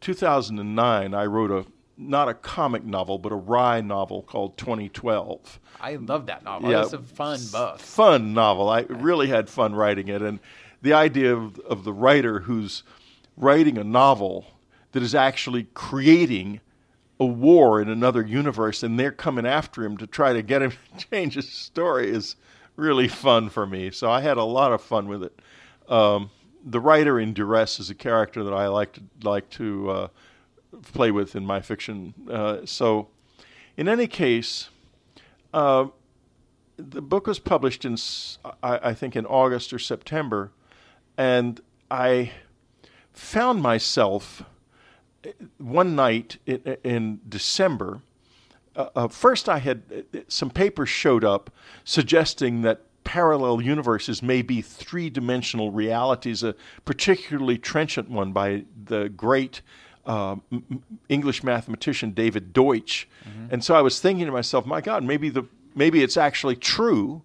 [0.00, 1.66] 2009, I wrote a
[1.96, 5.60] not a comic novel, but a wry novel called 2012.
[5.80, 6.70] I love that novel.
[6.70, 7.78] Yeah, it's a fun book.
[7.78, 8.68] Fun novel.
[8.68, 10.40] I really had fun writing it, and
[10.82, 12.82] the idea of, of the writer who's
[13.36, 14.46] writing a novel
[14.92, 16.60] that is actually creating
[17.18, 20.72] a war in another universe and they're coming after him to try to get him
[20.98, 22.36] to change his story is
[22.76, 23.90] really fun for me.
[23.90, 25.38] So I had a lot of fun with it.
[25.88, 26.30] Um,
[26.64, 30.08] the writer in duress is a character that I like to like to uh,
[30.92, 32.14] play with in my fiction.
[32.30, 33.08] Uh, so,
[33.76, 34.68] in any case,
[35.54, 35.86] uh,
[36.76, 37.96] the book was published in
[38.62, 40.52] I, I think in August or September,
[41.20, 41.60] and
[41.90, 42.32] I
[43.12, 44.42] found myself
[45.22, 45.28] uh,
[45.58, 48.00] one night in, in December.
[48.74, 51.50] Uh, uh, first, I had uh, some papers showed up
[51.84, 56.54] suggesting that parallel universes may be three dimensional realities, a
[56.86, 59.60] particularly trenchant one by the great
[60.06, 60.36] uh,
[61.10, 63.06] English mathematician David Deutsch.
[63.28, 63.52] Mm-hmm.
[63.52, 65.44] And so I was thinking to myself, my God, maybe, the,
[65.74, 67.20] maybe it's actually true.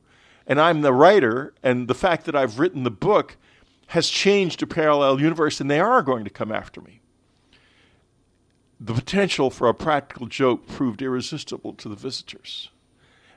[0.47, 3.37] And I'm the writer, and the fact that I've written the book
[3.87, 7.01] has changed a parallel universe and they are going to come after me.
[8.79, 12.69] The potential for a practical joke proved irresistible to the visitors,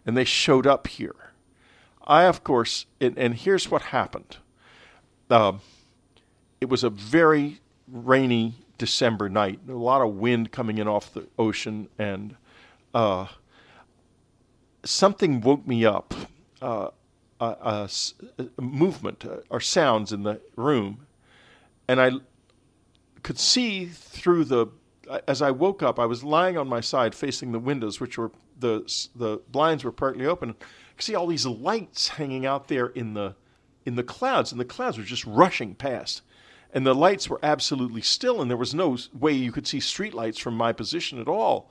[0.04, 1.14] and they showed up here.
[2.04, 4.38] I, of course, and, and here's what happened.
[5.30, 5.54] Uh,
[6.60, 11.28] it was a very rainy December night, a lot of wind coming in off the
[11.38, 12.34] ocean, and
[12.92, 13.26] uh,
[14.84, 16.14] something woke me up.
[16.60, 16.88] Uh,
[17.40, 17.88] a,
[18.38, 21.06] a, movement uh, or sounds in the room,
[21.86, 22.12] and I
[23.22, 24.68] could see through the.
[25.26, 28.30] As I woke up, I was lying on my side, facing the windows, which were
[28.58, 28.80] the
[29.14, 30.50] the blinds were partly open.
[30.50, 30.54] I
[30.96, 33.34] could see all these lights hanging out there in the
[33.86, 36.22] in the clouds, and the clouds were just rushing past,
[36.72, 40.12] and the lights were absolutely still, and there was no way you could see street
[40.12, 41.70] lights from my position at all.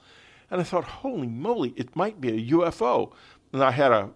[0.49, 3.11] And I thought, holy moly, it might be a UFO.
[3.51, 4.09] And I had a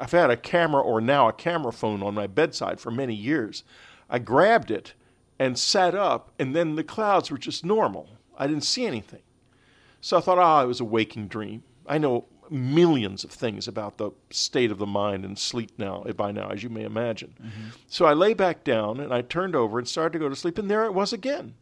[0.00, 3.64] I've had a camera or now a camera phone on my bedside for many years.
[4.08, 4.94] I grabbed it
[5.38, 8.08] and sat up, and then the clouds were just normal.
[8.36, 9.22] I didn't see anything.
[10.00, 11.62] So I thought, ah, oh, it was a waking dream.
[11.86, 16.32] I know millions of things about the state of the mind and sleep now by
[16.32, 17.34] now, as you may imagine.
[17.40, 17.68] Mm-hmm.
[17.86, 20.58] So I lay back down and I turned over and started to go to sleep,
[20.58, 21.54] and there it was again.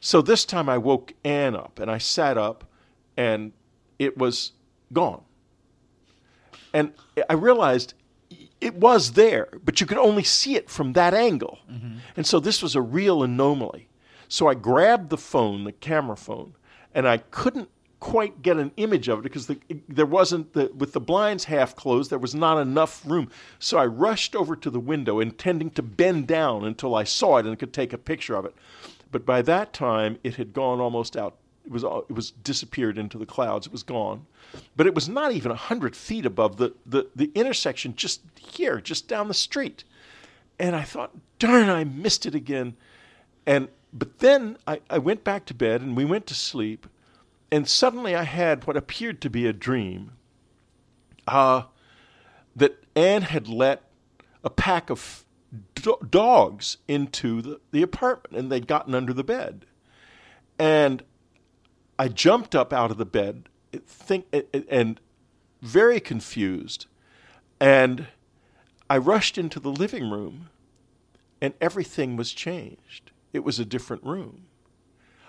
[0.00, 2.64] So this time I woke Anne up and I sat up,
[3.16, 3.52] and
[3.98, 4.52] it was
[4.92, 5.22] gone.
[6.72, 6.92] And
[7.28, 7.94] I realized
[8.60, 11.58] it was there, but you could only see it from that angle.
[11.70, 11.98] Mm-hmm.
[12.16, 13.88] And so this was a real anomaly.
[14.28, 16.54] So I grabbed the phone, the camera phone,
[16.94, 17.68] and I couldn't
[18.00, 21.76] quite get an image of it because the, there wasn't the, with the blinds half
[21.76, 23.28] closed there was not enough room
[23.58, 27.44] so i rushed over to the window intending to bend down until i saw it
[27.44, 28.54] and could take a picture of it
[29.12, 33.18] but by that time it had gone almost out it was it was disappeared into
[33.18, 34.26] the clouds it was gone
[34.76, 39.08] but it was not even hundred feet above the, the, the intersection just here, just
[39.08, 39.84] down the street.
[40.58, 42.76] And I thought, darn, I missed it again.
[43.46, 46.86] And but then I, I went back to bed and we went to sleep,
[47.50, 50.12] and suddenly I had what appeared to be a dream.
[51.26, 51.62] Uh,
[52.54, 53.82] that Anne had let
[54.42, 55.24] a pack of
[55.74, 59.64] do- dogs into the, the apartment and they'd gotten under the bed.
[60.58, 61.02] And
[62.00, 63.50] I jumped up out of the bed
[63.86, 64.24] think
[64.70, 64.98] and
[65.60, 66.86] very confused.
[67.60, 68.06] And
[68.88, 70.48] I rushed into the living room,
[71.42, 73.10] and everything was changed.
[73.34, 74.46] It was a different room.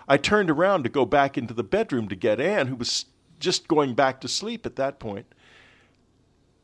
[0.07, 3.03] I turned around to go back into the bedroom to get Anne, who was
[3.37, 5.25] just going back to sleep at that point.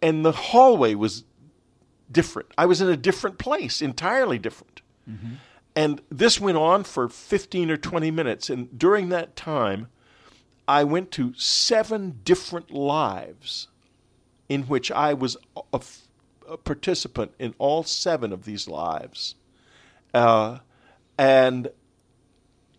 [0.02, 1.26] And the hallway was
[2.10, 2.54] different.
[2.58, 4.82] I was in a different place, entirely different.
[5.10, 5.34] Mm-hmm.
[5.76, 8.50] And this went on for 15 or 20 minutes.
[8.50, 9.90] And during that time,
[10.68, 13.68] I went to seven different lives
[14.50, 15.38] in which I was
[15.74, 15.82] a,
[16.50, 19.36] a participant in all seven of these lives.
[20.14, 20.60] Uh,
[21.18, 21.70] and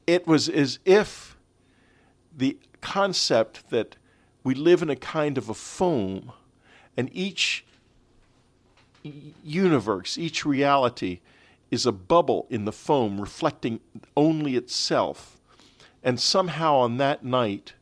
[0.06, 1.36] it was as if
[2.36, 3.96] the concept that
[4.44, 6.32] we live in a kind of a foam,
[6.96, 7.64] and each
[9.44, 11.20] universe, each reality,
[11.70, 13.80] is a bubble in the foam reflecting
[14.16, 15.38] only itself.
[16.02, 17.74] And somehow on that night,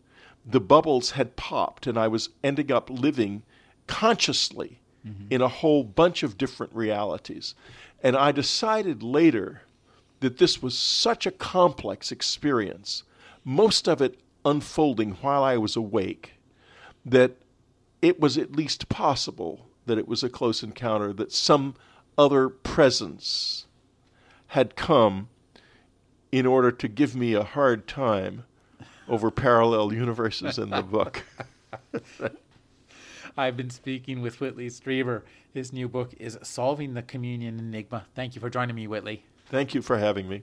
[0.47, 3.43] the bubbles had popped, and I was ending up living
[3.87, 5.27] consciously mm-hmm.
[5.29, 7.55] in a whole bunch of different realities.
[8.03, 9.63] And I decided later
[10.21, 13.03] that this was such a complex experience,
[13.45, 16.35] most of it unfolding while I was awake,
[17.05, 17.37] that
[18.01, 21.75] it was at least possible that it was a close encounter, that some
[22.17, 23.67] other presence
[24.49, 25.29] had come
[26.31, 28.45] in order to give me a hard time
[29.09, 31.25] over parallel universes in the book.
[33.37, 35.23] I've been speaking with Whitley Strieber.
[35.53, 38.07] His new book is Solving the Communion Enigma.
[38.15, 39.25] Thank you for joining me, Whitley.
[39.47, 40.43] Thank you for having me.